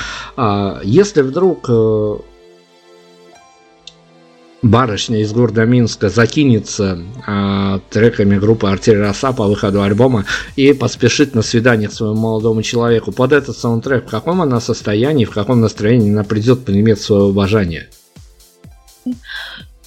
Если 0.85 1.23
вдруг 1.23 1.69
барышня 4.65 5.21
из 5.21 5.33
города 5.33 5.65
Минска 5.65 6.09
закинется 6.09 6.99
э, 7.27 7.81
треками 7.91 8.39
группы 8.39 8.69
Артель 8.69 8.99
Роса 8.99 9.33
по 9.33 9.47
выходу 9.47 9.83
альбома 9.83 10.25
и 10.57 10.73
поспешит 10.73 11.35
на 11.35 11.43
свидание 11.43 11.89
к 11.89 11.93
своему 11.93 12.17
молодому 12.17 12.62
человеку. 12.62 13.12
Под 13.12 13.33
этот 13.33 13.57
саундтрек 13.57 14.07
в 14.07 14.11
каком 14.11 14.41
она 14.41 14.61
состоянии, 14.61 15.27
в 15.27 15.31
каком 15.31 15.61
настроении 15.61 16.11
она 16.11 16.25
придет 16.25 16.65
поиметь 16.65 17.01
свое 17.01 17.25
уважение? 17.25 17.91
В 19.05 19.12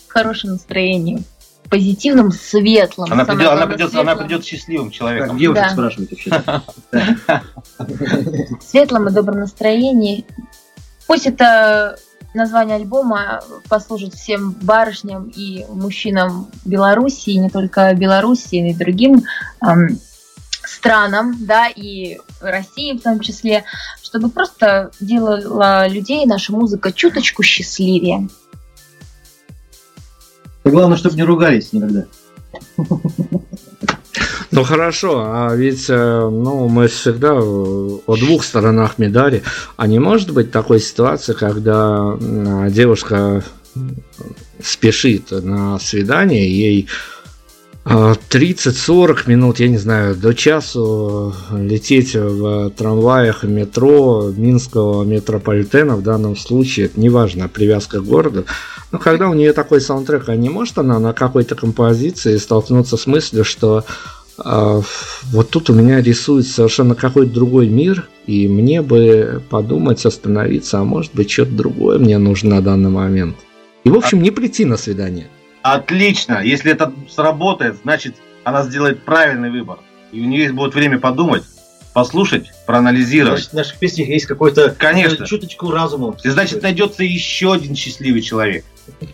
хорошем 0.08 0.52
настроении 0.52 1.24
позитивном, 1.70 2.32
светлом. 2.32 3.12
Она 3.12 3.26
придет, 3.26 3.48
она 3.48 3.68
придет, 3.68 3.94
она 3.94 4.16
придет 4.16 4.46
счастливым 4.46 4.90
человеком. 4.90 5.32
Как 5.32 5.40
девушек 5.40 5.64
да. 5.64 5.70
спрашиваете 5.72 6.16
вообще. 6.92 7.42
Светлом 8.66 9.10
и 9.10 9.12
добром 9.12 9.40
настроении. 9.40 10.26
Пусть 11.08 11.26
это 11.26 11.98
название 12.38 12.78
альбома 12.78 13.42
послужит 13.68 14.14
всем 14.14 14.52
барышням 14.52 15.32
и 15.36 15.66
мужчинам 15.70 16.50
Беларуси, 16.64 17.32
и 17.32 17.38
не 17.38 17.50
только 17.50 17.94
Беларуси, 17.94 18.56
и 18.56 18.74
другим 18.74 19.26
эм, 19.62 20.00
странам, 20.66 21.36
да, 21.40 21.68
и 21.68 22.20
России 22.40 22.98
в 22.98 23.02
том 23.02 23.20
числе, 23.20 23.66
чтобы 24.02 24.30
просто 24.30 24.92
делала 25.00 25.88
людей 25.88 26.26
наша 26.26 26.54
музыка 26.54 26.92
чуточку 26.94 27.44
счастливее. 27.44 28.30
Главное, 30.64 30.98
чтобы 30.98 31.16
не 31.16 31.24
ругались 31.24 31.74
никогда. 31.74 32.06
Ну 34.52 34.64
хорошо, 34.64 35.24
а 35.26 35.56
ведь 35.56 35.90
э, 35.90 36.30
ну, 36.30 36.68
мы 36.70 36.88
всегда 36.88 37.34
о 37.34 38.16
двух 38.16 38.44
сторонах 38.44 38.98
медали. 38.98 39.44
А 39.76 39.88
не 39.88 40.00
может 40.00 40.32
быть 40.32 40.52
такой 40.52 40.80
ситуации, 40.80 41.34
когда 41.34 42.18
девушка 42.70 43.44
спешит 44.64 45.32
на 45.32 45.78
свидание, 45.80 46.50
ей 46.50 46.88
30-40 47.88 49.18
а, 49.26 49.30
минут, 49.30 49.60
я 49.62 49.70
не 49.70 49.78
знаю, 49.78 50.14
до 50.14 50.34
часу 50.34 51.34
лететь 51.52 52.16
в 52.16 52.70
трамваях 52.72 53.44
метро 53.44 54.30
Минского 54.36 55.06
метрополитена 55.06 55.96
в 55.96 56.04
данном 56.04 56.36
случае, 56.36 56.92
неважно, 56.98 57.48
привязка 57.48 58.00
к 58.00 58.06
городу. 58.06 58.44
Но 58.92 59.00
когда 59.00 59.30
у 59.30 59.34
нее 59.34 59.54
такой 59.54 59.80
саундтрек, 59.80 60.28
а 60.28 60.36
не 60.36 60.50
может 60.50 60.78
она 60.78 61.00
на 61.00 61.14
какой-то 61.14 61.56
композиции 61.56 62.36
столкнуться 62.36 62.98
с 62.98 63.08
мыслью, 63.08 63.46
что 63.46 63.86
вот 64.38 65.50
тут 65.50 65.70
у 65.70 65.74
меня 65.74 66.02
рисуется 66.02 66.54
совершенно 66.54 66.96
какой-то 66.96 67.34
другой 67.34 67.68
мир, 67.68 68.08
и 68.28 68.48
мне 68.48 68.82
бы 68.82 69.42
подумать, 69.50 70.06
остановиться, 70.06 70.80
а 70.80 70.84
может 70.84 71.14
быть 71.16 71.32
что-то 71.32 71.52
другое 71.52 71.98
мне 71.98 72.18
нужно 72.18 72.56
на 72.56 72.62
данный 72.62 72.90
момент. 72.90 73.38
И, 73.84 73.90
в 73.90 73.96
общем, 73.96 74.22
не 74.22 74.32
прийти 74.32 74.66
на 74.66 74.78
свидание. 74.78 75.28
Отлично. 75.62 76.42
Если 76.44 76.72
это 76.72 76.94
сработает, 77.10 77.78
значит, 77.84 78.16
она 78.44 78.64
сделает 78.64 79.04
правильный 79.04 79.50
выбор. 79.50 79.80
И 80.12 80.22
у 80.22 80.26
нее 80.26 80.52
будет 80.52 80.76
время 80.76 81.00
подумать, 81.00 81.44
послушать, 81.94 82.52
проанализировать. 82.66 83.40
Значит, 83.40 83.52
в 83.52 83.56
наших 83.56 83.80
песнях 83.80 84.08
есть 84.10 84.26
какой-то 84.26 84.76
Конечно. 84.78 85.26
чуточку 85.26 85.72
разума. 85.72 86.16
И 86.24 86.30
значит, 86.30 86.62
найдется 86.64 87.04
еще 87.04 87.54
один 87.54 87.76
счастливый 87.76 88.22
человек. 88.22 88.64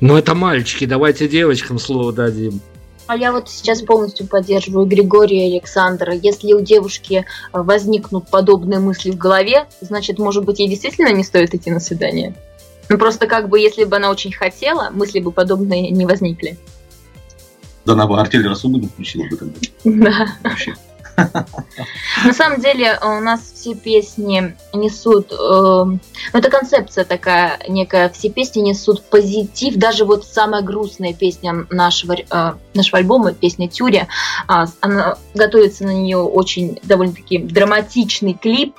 Ну, 0.02 0.18
это 0.18 0.36
мальчики, 0.36 0.86
давайте 0.86 1.28
девочкам 1.28 1.80
слово 1.80 2.14
дадим. 2.14 2.62
А 3.06 3.18
я 3.18 3.32
вот 3.32 3.50
сейчас 3.50 3.82
полностью 3.82 4.28
поддерживаю 4.28 4.86
Григория 4.86 5.50
и 5.50 5.58
Александра. 5.58 6.14
Если 6.14 6.54
у 6.54 6.62
девушки 6.62 7.26
э, 7.26 7.62
возникнут 7.62 8.30
подобные 8.30 8.80
мысли 8.80 9.12
в 9.12 9.18
голове, 9.18 9.66
значит, 9.82 10.20
может 10.20 10.46
быть, 10.46 10.60
ей 10.60 10.70
действительно 10.70 11.12
не 11.12 11.24
стоит 11.24 11.54
идти 11.54 11.70
на 11.70 11.80
свидание. 11.80 12.34
Ну 12.90 12.98
просто 12.98 13.28
как 13.28 13.50
бы, 13.50 13.60
если 13.60 13.84
бы 13.84 13.98
она 13.98 14.10
очень 14.10 14.32
хотела, 14.32 14.90
мысли 14.90 15.20
бы 15.20 15.32
подобные 15.32 15.90
не 15.90 16.06
возникли. 16.06 16.58
Да 17.86 17.94
она 17.94 18.08
бы 18.08 18.20
артель 18.20 18.48
рассуду 18.48 18.80
не 18.80 18.88
включила 18.88 19.26
бы 19.28 19.36
тогда. 19.36 19.60
Да. 19.84 20.28
Вообще. 20.44 20.76
На 22.26 22.34
самом 22.34 22.60
деле 22.62 22.98
у 23.02 23.20
нас 23.20 23.42
все 23.54 23.76
песни 23.76 24.56
несут, 24.74 25.32
э, 25.32 25.36
ну 25.36 26.00
это 26.34 26.50
концепция 26.50 27.06
такая 27.06 27.60
некая, 27.68 28.10
все 28.10 28.30
песни 28.30 28.62
несут 28.62 29.04
позитив, 29.04 29.76
даже 29.76 30.06
вот 30.06 30.26
самая 30.26 30.62
грустная 30.62 31.14
песня 31.14 31.66
нашего, 31.70 32.14
э, 32.14 32.54
нашего 32.74 32.98
альбома, 32.98 33.34
песня 33.34 33.68
Тюря, 33.68 34.08
э, 34.48 34.54
она 34.82 35.18
готовится 35.34 35.84
на 35.84 35.94
нее 35.94 36.18
очень 36.18 36.80
довольно-таки 36.84 37.40
драматичный 37.40 38.34
клип, 38.34 38.76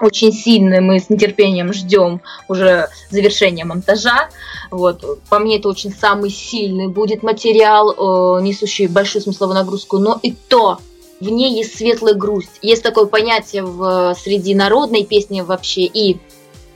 очень 0.00 0.32
сильный, 0.32 0.80
мы 0.80 0.98
с 0.98 1.10
нетерпением 1.10 1.72
ждем 1.72 2.20
уже 2.48 2.88
завершения 3.10 3.64
монтажа. 3.64 4.28
Вот. 4.70 5.20
По 5.28 5.38
мне 5.38 5.58
это 5.58 5.68
очень 5.68 5.92
самый 5.92 6.30
сильный 6.30 6.88
будет 6.88 7.22
материал, 7.22 7.92
э, 7.92 8.42
несущий 8.42 8.86
большую 8.86 9.22
смысловую 9.22 9.56
нагрузку, 9.56 9.98
но 9.98 10.18
и 10.22 10.32
то 10.32 10.78
в 11.24 11.30
ней 11.30 11.56
есть 11.56 11.76
светлая 11.76 12.14
грусть. 12.14 12.58
Есть 12.62 12.82
такое 12.82 13.06
понятие 13.06 13.62
в, 13.62 14.14
среди 14.20 14.54
народной 14.54 15.04
песни 15.04 15.40
вообще 15.40 15.82
и 15.82 16.18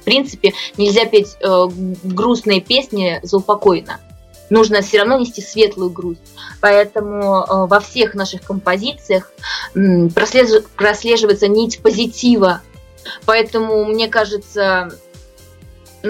принципе, 0.09 0.55
нельзя 0.79 1.05
петь 1.05 1.37
э, 1.41 1.69
грустные 2.03 2.63
песни 2.63 3.21
заупокойно. 3.23 4.01
Нужно 4.49 4.81
все 4.81 5.01
равно 5.01 5.19
нести 5.19 5.43
светлую 5.43 5.91
грусть. 5.91 6.23
Поэтому 6.63 7.45
э, 7.45 7.67
во 7.67 7.79
всех 7.81 8.15
наших 8.15 8.41
композициях 8.41 9.31
э, 9.75 10.09
прослеж... 10.15 10.65
прослеживается 10.77 11.47
нить 11.47 11.83
позитива. 11.83 12.63
Поэтому, 13.27 13.85
мне 13.85 14.09
кажется, 14.09 14.89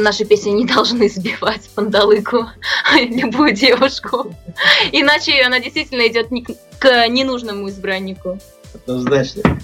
наши 0.03 0.25
песни 0.25 0.51
не 0.51 0.67
должны 0.67 1.09
сбивать 1.09 1.69
пандалыку 1.75 2.49
любую 3.01 3.53
девушку. 3.53 4.35
Иначе 4.93 5.43
она 5.43 5.61
действительно 5.61 6.07
идет 6.07 6.29
к 6.79 7.09
ненужному 7.09 7.69
избраннику. 7.69 8.39
Однозначно. 8.75 9.59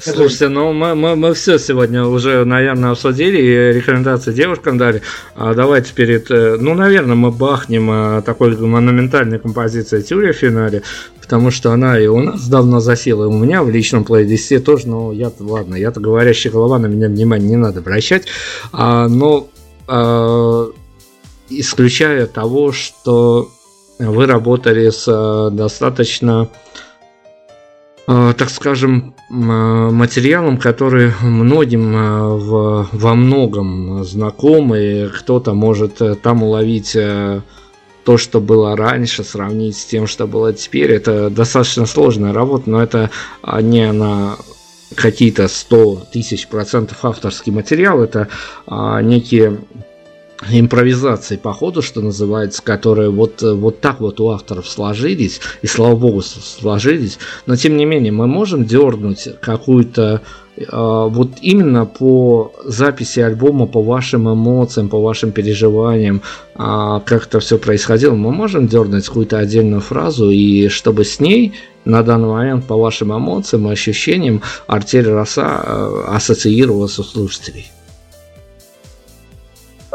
Слушайте, 0.00 0.48
ну 0.48 0.72
мы, 0.72 0.94
мы, 0.94 1.16
мы 1.16 1.34
все 1.34 1.58
сегодня 1.58 2.04
уже, 2.04 2.44
наверное, 2.44 2.92
обсудили 2.92 3.38
и 3.38 3.72
рекомендации 3.72 4.32
девушкам 4.32 4.78
дали. 4.78 5.02
А 5.34 5.54
давайте 5.54 5.92
перед, 5.92 6.30
э, 6.30 6.56
ну, 6.58 6.74
наверное, 6.74 7.14
мы 7.14 7.30
бахнем 7.30 7.90
э, 7.90 8.22
такой 8.22 8.56
монументальной 8.56 9.38
композицией 9.38 10.02
Тюря 10.02 10.32
в 10.32 10.36
финале, 10.36 10.82
потому 11.20 11.50
что 11.50 11.72
она 11.72 11.98
и 11.98 12.06
у 12.06 12.20
нас 12.20 12.48
давно 12.48 12.80
засела, 12.80 13.24
и 13.24 13.28
у 13.28 13.38
меня 13.38 13.62
в 13.62 13.70
личном 13.70 14.04
плейлисте 14.04 14.60
тоже, 14.60 14.88
но 14.88 15.12
я 15.12 15.30
ладно, 15.38 15.74
я-то 15.74 16.00
говорящая 16.00 16.52
голова, 16.52 16.78
на 16.78 16.86
меня 16.86 17.08
внимание 17.08 17.48
не 17.48 17.56
надо 17.56 17.80
обращать. 17.80 18.26
А, 18.72 19.08
но 19.08 19.48
а, 19.86 20.70
исключая 21.48 22.26
того, 22.26 22.72
что 22.72 23.50
вы 23.98 24.26
работали 24.26 24.90
с 24.90 25.04
а, 25.08 25.50
достаточно 25.50 26.48
Э, 28.06 28.34
так 28.36 28.50
скажем, 28.50 29.13
э, 29.42 29.90
материалом, 29.90 30.58
который 30.58 31.12
многим 31.22 31.96
э, 31.96 32.86
во 32.92 33.14
многом 33.14 34.04
знаком, 34.04 34.74
и 34.74 35.08
кто-то 35.08 35.54
может 35.54 36.00
там 36.22 36.42
уловить 36.42 36.96
то, 38.04 38.18
что 38.18 38.40
было 38.40 38.76
раньше, 38.76 39.24
сравнить 39.24 39.76
с 39.76 39.84
тем, 39.84 40.06
что 40.06 40.26
было 40.26 40.52
теперь. 40.52 40.92
Это 40.92 41.30
достаточно 41.30 41.86
сложная 41.86 42.32
работа, 42.32 42.68
но 42.68 42.82
это 42.82 43.10
не 43.62 43.90
на 43.92 44.36
какие-то 44.94 45.48
100 45.48 46.08
тысяч 46.12 46.46
процентов 46.46 47.04
авторский 47.04 47.50
материал, 47.50 48.02
это 48.02 48.28
некие 49.02 49.58
импровизации 50.50 51.36
по 51.36 51.52
ходу, 51.52 51.82
что 51.82 52.00
называется, 52.00 52.62
которые 52.62 53.10
вот, 53.10 53.42
вот 53.42 53.80
так 53.80 54.00
вот 54.00 54.20
у 54.20 54.30
авторов 54.30 54.68
сложились, 54.68 55.40
и 55.62 55.66
слава 55.66 55.96
богу 55.96 56.22
сложились, 56.22 57.18
но 57.46 57.56
тем 57.56 57.76
не 57.76 57.84
менее 57.84 58.12
мы 58.12 58.26
можем 58.26 58.64
дернуть 58.64 59.28
какую-то 59.40 60.22
э, 60.56 60.62
вот 60.66 61.30
именно 61.40 61.86
по 61.86 62.52
записи 62.64 63.20
альбома, 63.20 63.66
по 63.66 63.82
вашим 63.82 64.32
эмоциям, 64.32 64.88
по 64.88 65.00
вашим 65.00 65.30
переживаниям, 65.32 66.22
э, 66.56 67.00
как 67.04 67.26
это 67.26 67.40
все 67.40 67.58
происходило, 67.58 68.14
мы 68.14 68.32
можем 68.32 68.66
дернуть 68.66 69.06
какую-то 69.06 69.38
отдельную 69.38 69.80
фразу, 69.80 70.30
и 70.30 70.68
чтобы 70.68 71.04
с 71.04 71.20
ней 71.20 71.54
на 71.84 72.02
данный 72.02 72.28
момент 72.28 72.66
по 72.66 72.76
вашим 72.76 73.16
эмоциям 73.16 73.68
и 73.68 73.72
ощущениям 73.72 74.42
артель 74.66 75.08
роса 75.08 75.62
э, 75.64 76.04
ассоциировалась 76.08 76.98
у 76.98 77.04
слушателей. 77.04 77.70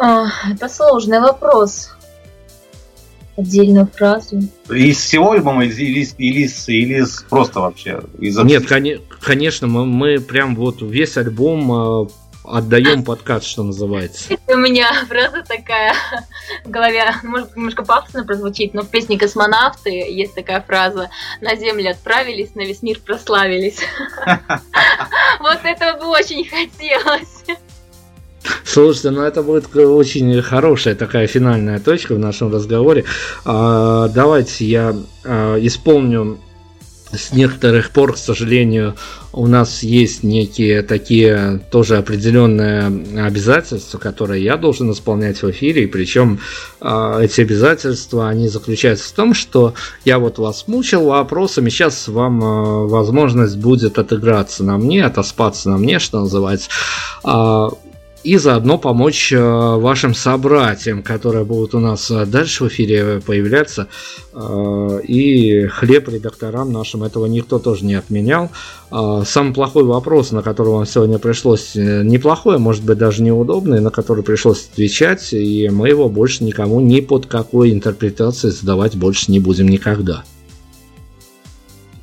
А, 0.02 0.28
это 0.50 0.70
сложный 0.70 1.20
вопрос. 1.20 1.92
Отдельную 3.38 3.88
фразу. 3.88 4.42
Из 4.70 4.98
всего 4.98 5.32
альбома 5.32 5.66
или, 5.66 5.74
или, 5.74 6.08
или, 6.18 6.50
или 6.68 7.06
просто 7.30 7.62
вообще? 7.62 8.02
Из 8.20 8.38
Нет, 8.40 8.68
кон- 8.68 9.02
конечно, 9.22 9.68
мы, 9.68 9.86
мы 9.86 10.20
прям 10.20 10.56
вот 10.56 10.82
весь 10.82 11.16
альбом 11.16 12.06
э, 12.06 12.10
отдаем 12.44 13.04
подкат, 13.04 13.44
что 13.44 13.64
называется. 13.64 14.34
У 14.48 14.56
меня 14.56 14.88
фраза 15.08 15.44
такая 15.48 15.94
в 16.66 16.70
голове, 16.70 17.14
может 17.24 17.56
немножко 17.56 17.84
пафосно 17.84 18.26
прозвучит, 18.26 18.74
но 18.74 18.82
в 18.82 18.90
песне 18.90 19.18
«Космонавты» 19.18 19.90
есть 19.90 20.36
такая 20.36 20.62
фраза 20.62 21.10
«На 21.42 21.56
Землю 21.56 21.92
отправились, 21.92 22.56
на 22.56 22.62
весь 22.62 22.82
мир 22.82 23.00
прославились». 23.00 23.80
Вот 25.40 25.60
этого 25.64 26.00
бы 26.00 26.08
очень 26.08 26.46
хотелось. 26.46 27.46
Слушайте, 28.64 29.12
ну 29.12 29.22
это 29.22 29.44
будет 29.44 29.76
очень 29.76 30.42
хорошая 30.42 30.96
такая 30.96 31.28
финальная 31.28 31.80
точка 31.80 32.16
в 32.16 32.20
нашем 32.20 32.54
разговоре. 32.54 33.06
А, 33.46 34.08
давайте 34.10 34.66
я 34.66 34.96
а, 35.24 35.58
исполню 35.60 36.40
с 37.12 37.32
некоторых 37.34 37.90
пор, 37.92 38.14
к 38.14 38.18
сожалению, 38.18 38.96
у 39.34 39.48
нас 39.48 39.84
есть 39.84 40.24
некие 40.24 40.82
такие 40.84 41.60
тоже 41.72 41.98
определенные 41.98 43.26
обязательства, 43.26 43.98
которые 43.98 44.44
я 44.44 44.58
должен 44.58 44.92
исполнять 44.92 45.42
в 45.42 45.50
эфире, 45.50 45.84
и 45.84 45.88
причем 45.88 46.40
э, 46.82 47.20
эти 47.22 47.42
обязательства, 47.42 48.30
они 48.30 48.48
заключаются 48.48 49.10
в 49.10 49.14
том, 49.14 49.34
что 49.34 49.74
я 50.06 50.20
вот 50.20 50.38
вас 50.38 50.68
мучил 50.68 51.06
вопросами, 51.06 51.70
сейчас 51.70 52.08
вам 52.08 52.44
э, 52.44 52.88
возможность 52.88 53.58
будет 53.58 53.98
отыграться 53.98 54.64
на 54.64 54.78
мне, 54.78 55.06
отоспаться 55.06 55.70
на 55.70 55.78
мне, 55.78 56.00
что 56.00 56.20
называется. 56.20 56.70
Э, 57.24 57.70
и 58.24 58.38
заодно 58.38 58.78
помочь 58.78 59.32
э, 59.32 59.40
вашим 59.40 60.14
собратьям, 60.14 61.04
которые 61.04 61.46
будут 61.46 61.74
у 61.74 61.80
нас 61.80 62.12
э, 62.12 62.26
дальше 62.26 62.66
в 62.66 62.68
эфире 62.68 63.22
появляться. 63.26 63.88
Э, 64.34 65.00
и 65.08 65.68
хлеб 65.68 66.10
редакторам 66.10 66.72
нашим 66.72 67.04
этого 67.04 67.26
никто 67.28 67.60
тоже 67.60 67.86
не 67.86 67.96
отменял. 67.96 68.50
Самый 68.92 69.54
плохой 69.54 69.84
вопрос, 69.84 70.32
на 70.32 70.42
который 70.42 70.70
вам 70.70 70.86
сегодня 70.88 71.20
пришлось 71.20 71.76
неплохой, 71.76 72.56
а 72.56 72.60
может 72.60 72.84
быть 72.84 72.98
даже 72.98 73.22
неудобный, 73.22 73.82
на 73.82 73.92
который 73.92 74.24
пришлось 74.24 74.68
отвечать, 74.72 75.32
и 75.32 75.70
мы 75.70 75.90
его 75.90 76.10
больше 76.10 76.44
никому 76.44 76.80
ни 76.80 77.00
под 77.00 77.28
какой 77.28 77.72
интерпретацией 77.72 78.52
задавать 78.52 78.96
больше 78.96 79.32
не 79.32 79.40
будем 79.40 79.68
никогда. 79.68 80.24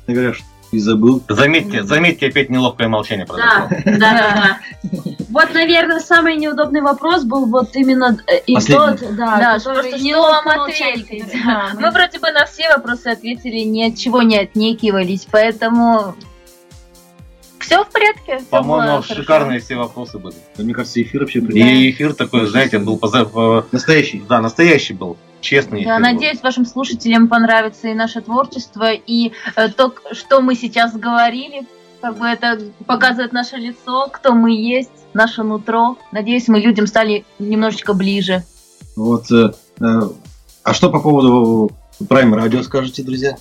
Говорят, 0.07 0.37
и 0.71 0.79
забыл. 0.79 1.21
Заметьте, 1.27 1.83
заметьте 1.83 2.27
опять 2.27 2.49
неловкое 2.49 2.87
молчание 2.87 3.25
Да, 3.25 3.67
да, 3.85 3.97
да, 3.97 3.99
да. 3.99 5.11
Вот, 5.29 5.53
наверное, 5.53 5.99
самый 5.99 6.37
неудобный 6.37 6.81
вопрос 6.81 7.23
был 7.23 7.45
вот 7.45 7.75
именно 7.75 8.17
э, 8.27 8.39
и 8.45 8.55
тот, 8.55 8.99
да, 9.15 9.37
да 9.37 9.59
который 9.59 9.99
не 9.99 10.13
вам 10.15 10.47
ответить. 10.47 11.25
Да. 11.45 11.71
Мы 11.79 11.91
вроде 11.91 12.19
бы 12.19 12.31
на 12.31 12.45
все 12.45 12.69
вопросы 12.69 13.07
ответили, 13.07 13.59
ни 13.59 13.83
от 13.83 13.97
чего 13.97 14.21
не 14.21 14.37
отнекивались, 14.37 15.27
поэтому 15.29 16.15
все 17.59 17.83
в 17.83 17.89
порядке. 17.89 18.39
По-моему, 18.49 19.03
шикарные 19.03 19.59
все 19.59 19.75
вопросы 19.75 20.17
были. 20.19 20.35
Мне 20.57 20.73
кажется, 20.73 21.01
эфир 21.01 21.21
вообще 21.21 21.39
И 21.39 21.91
эфир 21.91 22.13
такой, 22.13 22.47
знаете, 22.47 22.79
был 22.79 22.99
настоящий. 23.71 24.23
Да, 24.27 24.41
настоящий 24.41 24.93
был 24.93 25.17
честный. 25.41 25.85
Да, 25.85 25.99
надеюсь, 25.99 26.41
вашим 26.41 26.65
слушателям 26.65 27.27
понравится 27.27 27.87
и 27.87 27.93
наше 27.93 28.21
творчество, 28.21 28.91
и 28.91 29.31
э, 29.55 29.69
то, 29.69 29.93
что 30.11 30.41
мы 30.41 30.55
сейчас 30.55 30.95
говорили. 30.95 31.65
Как 32.01 32.17
бы 32.17 32.27
это 32.27 32.59
показывает 32.85 33.33
наше 33.33 33.55
лицо, 33.55 34.07
кто 34.11 34.33
мы 34.33 34.51
есть, 34.51 34.91
наше 35.13 35.43
нутро. 35.43 35.97
Надеюсь, 36.11 36.47
мы 36.47 36.59
людям 36.59 36.85
стали 36.85 37.25
немножечко 37.39 37.93
ближе. 37.93 38.43
Вот. 38.95 39.31
Э, 39.31 39.51
э, 39.79 40.01
а 40.63 40.73
что 40.73 40.89
по 40.89 40.99
поводу 40.99 41.71
Prime 42.01 42.33
Radio 42.33 42.63
скажете, 42.63 43.03
друзья? 43.03 43.37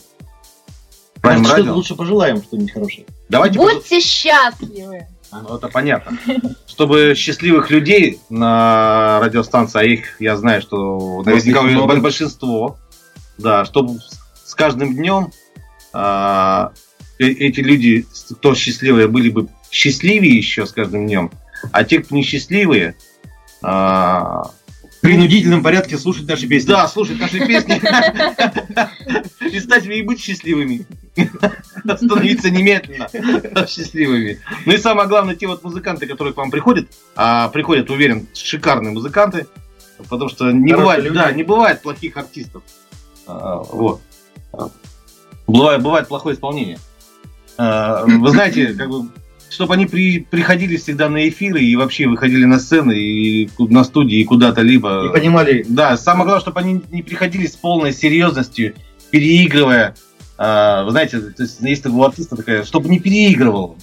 Prime 1.21 1.45
Radio? 1.45 1.73
Лучше 1.73 1.95
пожелаем 1.95 2.43
что-нибудь 2.43 2.73
хорошее. 2.73 3.07
Давайте 3.29 3.59
Будьте 3.59 3.97
пож... 3.97 4.05
счастливы! 4.05 5.07
Ну, 5.33 5.57
это 5.57 5.69
понятно. 5.69 6.19
Чтобы 6.67 7.15
счастливых 7.17 7.71
людей 7.71 8.21
на 8.31 9.21
радиостанции, 9.21 9.81
а 9.81 9.85
их, 9.85 10.21
я 10.21 10.37
знаю, 10.37 10.63
что 10.63 11.23
наверняка 11.25 11.63
много. 11.63 11.97
большинство, 12.01 12.79
да, 13.39 13.65
чтобы 13.65 13.99
с 14.45 14.55
каждым 14.55 14.95
днем 14.95 15.31
а, 15.93 16.73
э, 17.19 17.27
эти 17.27 17.61
люди, 17.61 18.07
кто 18.31 18.55
счастливые, 18.55 19.09
были 19.09 19.31
бы 19.31 19.49
счастливее 19.71 20.37
еще 20.37 20.67
с 20.67 20.73
каждым 20.73 21.07
днем, 21.07 21.31
а 21.73 21.85
те, 21.85 22.01
кто 22.01 22.15
несчастливые, 22.15 22.97
а, 23.63 24.51
принудительном 25.07 25.63
порядке 25.63 25.99
слушать 25.99 26.29
наши 26.29 26.47
песни. 26.47 26.69
Да, 26.69 26.89
слушать 26.89 27.19
наши 27.21 27.39
песни. 27.47 27.81
И 29.51 29.61
стать 29.61 29.87
и 29.87 30.03
быть 30.03 30.21
счастливыми. 30.21 30.85
Становиться 31.85 32.51
немедленно 32.51 33.09
счастливыми. 33.67 34.41
Ну 34.65 34.73
и 34.73 34.79
самое 34.79 35.09
главное, 35.09 35.37
те 35.37 35.47
вот 35.47 35.63
музыканты, 35.63 36.07
которые 36.07 36.35
к 36.35 36.37
вам 36.37 36.51
приходят, 36.51 36.89
а 37.15 37.49
приходят, 37.49 37.89
уверен, 37.91 38.27
шикарные 38.35 38.93
музыканты, 38.93 39.47
потому 40.09 40.29
что 40.29 40.51
не 40.51 40.75
бывает, 40.75 41.13
да, 41.13 41.31
не 41.31 41.45
бывает 41.45 41.83
плохих 41.83 42.17
артистов. 42.17 42.63
А, 43.27 43.59
вот. 43.59 44.01
Бывает, 45.47 45.83
бывает 45.83 46.09
плохое 46.09 46.35
исполнение. 46.35 46.79
А, 47.59 48.05
вы 48.05 48.31
знаете, 48.31 48.75
как 48.75 48.91
бы 48.91 49.09
чтобы 49.57 49.73
они 49.73 49.87
при, 49.87 50.21
приходили 50.21 50.77
всегда 50.77 51.09
на 51.09 51.27
эфиры 51.29 51.63
и 51.63 51.77
вообще 51.77 52.07
выходили 52.07 52.45
на 52.45 52.59
сцены 52.59 52.93
и 52.93 53.49
на 53.59 53.85
студии 53.85 54.19
и 54.19 54.25
куда-то 54.25 54.61
либо. 54.61 55.07
И 55.07 55.13
понимали. 55.13 55.65
Да, 55.67 55.97
самое 55.97 56.25
главное, 56.25 56.43
чтобы 56.43 56.61
они 56.61 56.83
не 56.91 57.03
приходили 57.03 57.47
с 57.47 57.57
полной 57.57 57.95
серьезностью, 57.95 58.75
переигрывая. 59.11 59.95
А, 60.37 60.85
вы 60.85 60.91
знаете, 60.91 61.21
то 61.21 61.43
есть 61.43 61.59
есть 61.63 61.87
у 61.87 62.03
артиста 62.03 62.37
такая, 62.37 62.65
чтобы 62.65 62.91
не 62.91 63.01
переигрывал, 63.01 63.79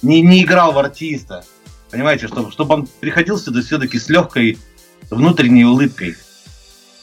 не, 0.00 0.20
не 0.22 0.44
играл 0.44 0.72
в 0.72 0.78
артиста. 0.78 1.44
Понимаете, 1.90 2.28
чтобы, 2.28 2.52
чтобы 2.52 2.74
он 2.74 2.88
приходил 3.00 3.36
сюда 3.36 3.62
все-таки 3.62 3.98
с 3.98 4.08
легкой 4.08 4.58
внутренней 5.10 5.64
улыбкой. 5.64 6.14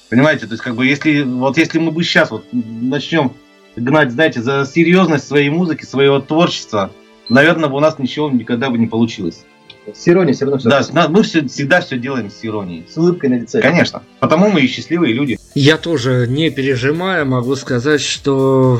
Понимаете, 0.09 0.45
то 0.45 0.53
есть 0.53 0.63
как 0.63 0.75
бы 0.75 0.85
если 0.85 1.23
вот 1.23 1.57
если 1.57 1.77
мы 1.79 1.91
бы 1.91 2.01
сейчас 2.03 2.31
вот 2.31 2.45
начнем 2.53 3.33
гнать, 3.75 4.11
знаете, 4.11 4.41
за 4.41 4.65
серьезность 4.65 5.27
своей 5.27 5.49
музыки, 5.49 5.83
своего 5.83 6.21
творчества, 6.21 6.93
наверное, 7.29 7.69
бы 7.69 7.77
у 7.77 7.79
нас 7.79 7.99
ничего 7.99 8.29
никогда 8.29 8.69
бы 8.69 8.77
не 8.77 8.87
получилось. 8.87 9.45
С 9.93 10.07
иронией 10.07 10.33
все 10.33 10.45
равно 10.45 10.59
все. 10.59 10.69
Да, 10.69 11.09
мы 11.09 11.23
все, 11.23 11.45
всегда 11.45 11.81
все 11.81 11.97
делаем 11.97 12.31
с 12.31 12.45
иронией. 12.45 12.85
С 12.89 12.95
улыбкой 12.95 13.29
на 13.29 13.39
лице. 13.39 13.61
Конечно. 13.61 14.01
Потому 14.21 14.49
мы 14.49 14.61
и 14.61 14.67
счастливые 14.67 15.13
люди. 15.13 15.37
Я 15.55 15.77
тоже, 15.77 16.25
не 16.29 16.49
пережимая, 16.49 17.25
могу 17.25 17.55
сказать, 17.57 17.99
что 17.99 18.79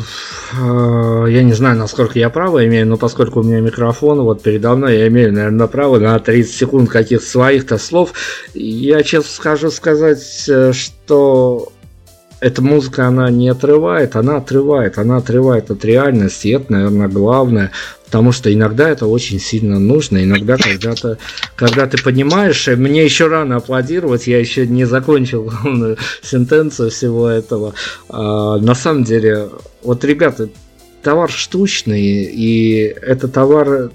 э, 0.53 1.25
я 1.29 1.43
не 1.43 1.51
знаю, 1.53 1.77
насколько 1.77 2.17
я 2.17 2.29
право 2.29 2.65
имею, 2.65 2.87
но 2.87 2.95
поскольку 2.95 3.41
у 3.41 3.43
меня 3.43 3.59
микрофон 3.59 4.21
вот 4.21 4.41
передо 4.41 4.75
мной, 4.75 4.97
я 4.97 5.07
имею, 5.09 5.33
наверное, 5.33 5.67
право 5.67 5.99
на 5.99 6.17
30 6.17 6.55
секунд 6.55 6.89
каких-то 6.89 7.25
своих-то 7.25 7.77
слов. 7.77 8.13
Я 8.53 9.03
честно 9.03 9.29
скажу 9.29 9.71
сказать, 9.71 10.45
э, 10.47 10.71
что 10.71 11.73
эта 12.39 12.61
музыка, 12.61 13.07
она 13.07 13.29
не 13.29 13.49
отрывает, 13.49 14.15
она 14.15 14.37
отрывает, 14.37 14.97
она 14.97 15.17
отрывает 15.17 15.71
от 15.71 15.83
реальности, 15.85 16.47
и 16.47 16.51
это, 16.51 16.73
наверное, 16.73 17.07
главное, 17.07 17.71
потому 18.13 18.31
что 18.31 18.53
иногда 18.53 18.89
это 18.89 19.07
очень 19.07 19.39
сильно 19.39 19.79
нужно, 19.79 20.23
иногда, 20.23 20.55
когда 20.55 20.93
ты, 20.93 21.17
когда 21.55 21.87
ты 21.87 21.97
понимаешь, 21.97 22.67
мне 22.67 23.03
еще 23.03 23.25
рано 23.25 23.55
аплодировать, 23.55 24.27
я 24.27 24.37
еще 24.37 24.67
не 24.67 24.85
закончил 24.85 25.51
сентенцию 26.21 26.91
всего 26.91 27.27
этого. 27.27 27.73
А, 28.09 28.59
на 28.59 28.75
самом 28.75 29.03
деле, 29.03 29.49
вот, 29.81 30.05
ребята, 30.05 30.49
товар 31.01 31.31
штучный, 31.31 32.25
и 32.25 32.83
это 32.83 33.27
товар 33.27 33.89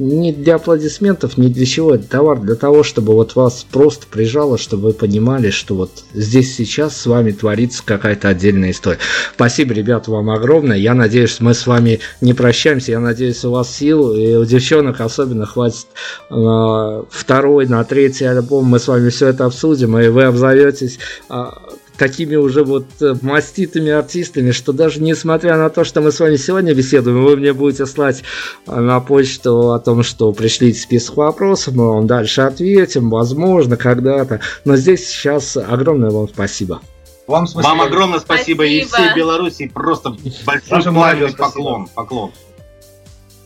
не 0.00 0.32
для 0.32 0.56
аплодисментов, 0.56 1.36
не 1.36 1.48
для 1.48 1.66
чего. 1.66 1.94
Это 1.94 2.08
товар 2.08 2.40
для 2.40 2.54
того, 2.54 2.82
чтобы 2.82 3.12
вот 3.12 3.36
вас 3.36 3.66
просто 3.70 4.06
прижало, 4.10 4.58
чтобы 4.58 4.88
вы 4.88 4.92
понимали, 4.94 5.50
что 5.50 5.74
вот 5.74 5.90
здесь 6.14 6.56
сейчас 6.56 6.96
с 6.96 7.06
вами 7.06 7.32
творится 7.32 7.82
какая-то 7.84 8.28
отдельная 8.28 8.70
история. 8.70 8.98
Спасибо, 9.34 9.74
ребята, 9.74 10.10
вам 10.10 10.30
огромное. 10.30 10.78
Я 10.78 10.94
надеюсь, 10.94 11.38
мы 11.40 11.54
с 11.54 11.66
вами 11.66 12.00
не 12.20 12.32
прощаемся. 12.32 12.92
Я 12.92 13.00
надеюсь, 13.00 13.44
у 13.44 13.50
вас 13.50 13.74
сил 13.74 14.14
и 14.14 14.34
у 14.34 14.44
девчонок 14.44 15.00
особенно 15.00 15.46
хватит 15.46 15.86
на 16.30 17.04
второй, 17.10 17.66
на 17.66 17.84
третий 17.84 18.24
альбом. 18.24 18.64
Мы 18.64 18.78
с 18.78 18.88
вами 18.88 19.10
все 19.10 19.28
это 19.28 19.44
обсудим, 19.44 19.98
и 19.98 20.08
вы 20.08 20.24
обзоветесь 20.24 20.98
а, 21.28 21.58
такими 22.00 22.34
уже 22.34 22.64
вот 22.64 22.86
э, 23.02 23.14
маститыми 23.20 23.90
артистами, 23.92 24.52
что 24.52 24.72
даже 24.72 25.02
несмотря 25.02 25.58
на 25.58 25.68
то, 25.68 25.84
что 25.84 26.00
мы 26.00 26.12
с 26.12 26.18
вами 26.18 26.36
сегодня 26.36 26.72
беседуем, 26.72 27.22
вы 27.22 27.36
мне 27.36 27.52
будете 27.52 27.84
слать 27.84 28.22
э, 28.66 28.80
на 28.80 29.00
почту 29.00 29.72
о 29.72 29.78
том, 29.78 30.02
что 30.02 30.32
пришлите 30.32 30.80
список 30.80 31.18
вопросов, 31.18 31.74
мы 31.74 31.86
вам 31.92 32.06
дальше 32.06 32.40
ответим, 32.40 33.10
возможно, 33.10 33.76
когда-то. 33.76 34.40
Но 34.64 34.76
здесь 34.76 35.06
сейчас 35.06 35.58
огромное 35.58 36.08
вам 36.08 36.26
спасибо. 36.26 36.80
Вам, 37.26 37.46
спасибо. 37.46 37.68
вам 37.68 37.82
огромное 37.82 38.18
спасибо, 38.20 38.64
спасибо. 38.64 38.64
и 38.64 38.84
всей 38.86 39.14
Беларуси 39.14 39.70
просто 39.72 40.16
большой 40.46 41.34
поклон. 41.34 41.86
поклон. 41.94 42.32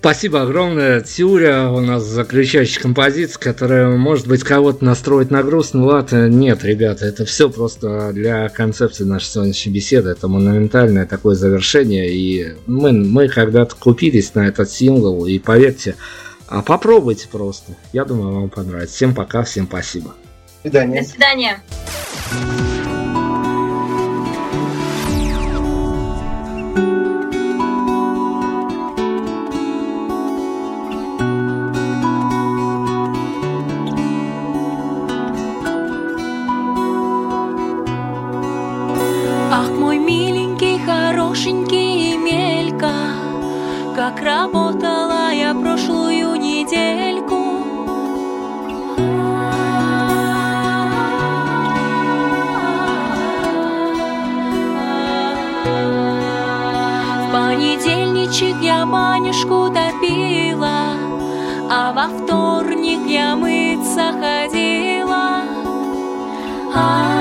Спасибо 0.05 0.43
огромное. 0.43 1.01
Тюря 1.01 1.71
у 1.71 1.81
нас 1.81 2.03
заключающая 2.03 2.79
композиция, 2.79 3.41
которая, 3.41 3.97
может 3.97 4.27
быть, 4.27 4.43
кого-то 4.43 4.85
настроит 4.85 5.31
на 5.31 5.43
грустный 5.43 5.81
лад. 5.81 6.13
Нет, 6.13 6.63
ребята, 6.63 7.07
это 7.07 7.25
все 7.25 7.49
просто 7.49 8.13
для 8.13 8.51
концепции 8.51 9.05
нашей 9.05 9.29
сегодняшней 9.29 9.73
беседы. 9.73 10.11
Это 10.11 10.29
монументальное 10.29 11.07
такое 11.07 11.37
завершение. 11.37 12.15
И 12.15 12.55
мы, 12.67 12.93
мы 12.93 13.29
когда-то 13.29 13.77
купились 13.77 14.35
на 14.35 14.47
этот 14.47 14.71
сингл. 14.71 15.25
И 15.25 15.39
поверьте, 15.39 15.97
а 16.49 16.61
попробуйте 16.61 17.27
просто. 17.27 17.75
Я 17.95 18.05
думаю, 18.05 18.35
вам 18.35 18.51
понравится. 18.51 18.97
Всем 18.97 19.15
пока, 19.15 19.43
всем 19.43 19.67
спасибо. 19.67 20.15
До 20.65 20.69
свидания. 20.69 21.01
До 21.01 21.09
свидания. 21.09 21.63
I 66.77 67.14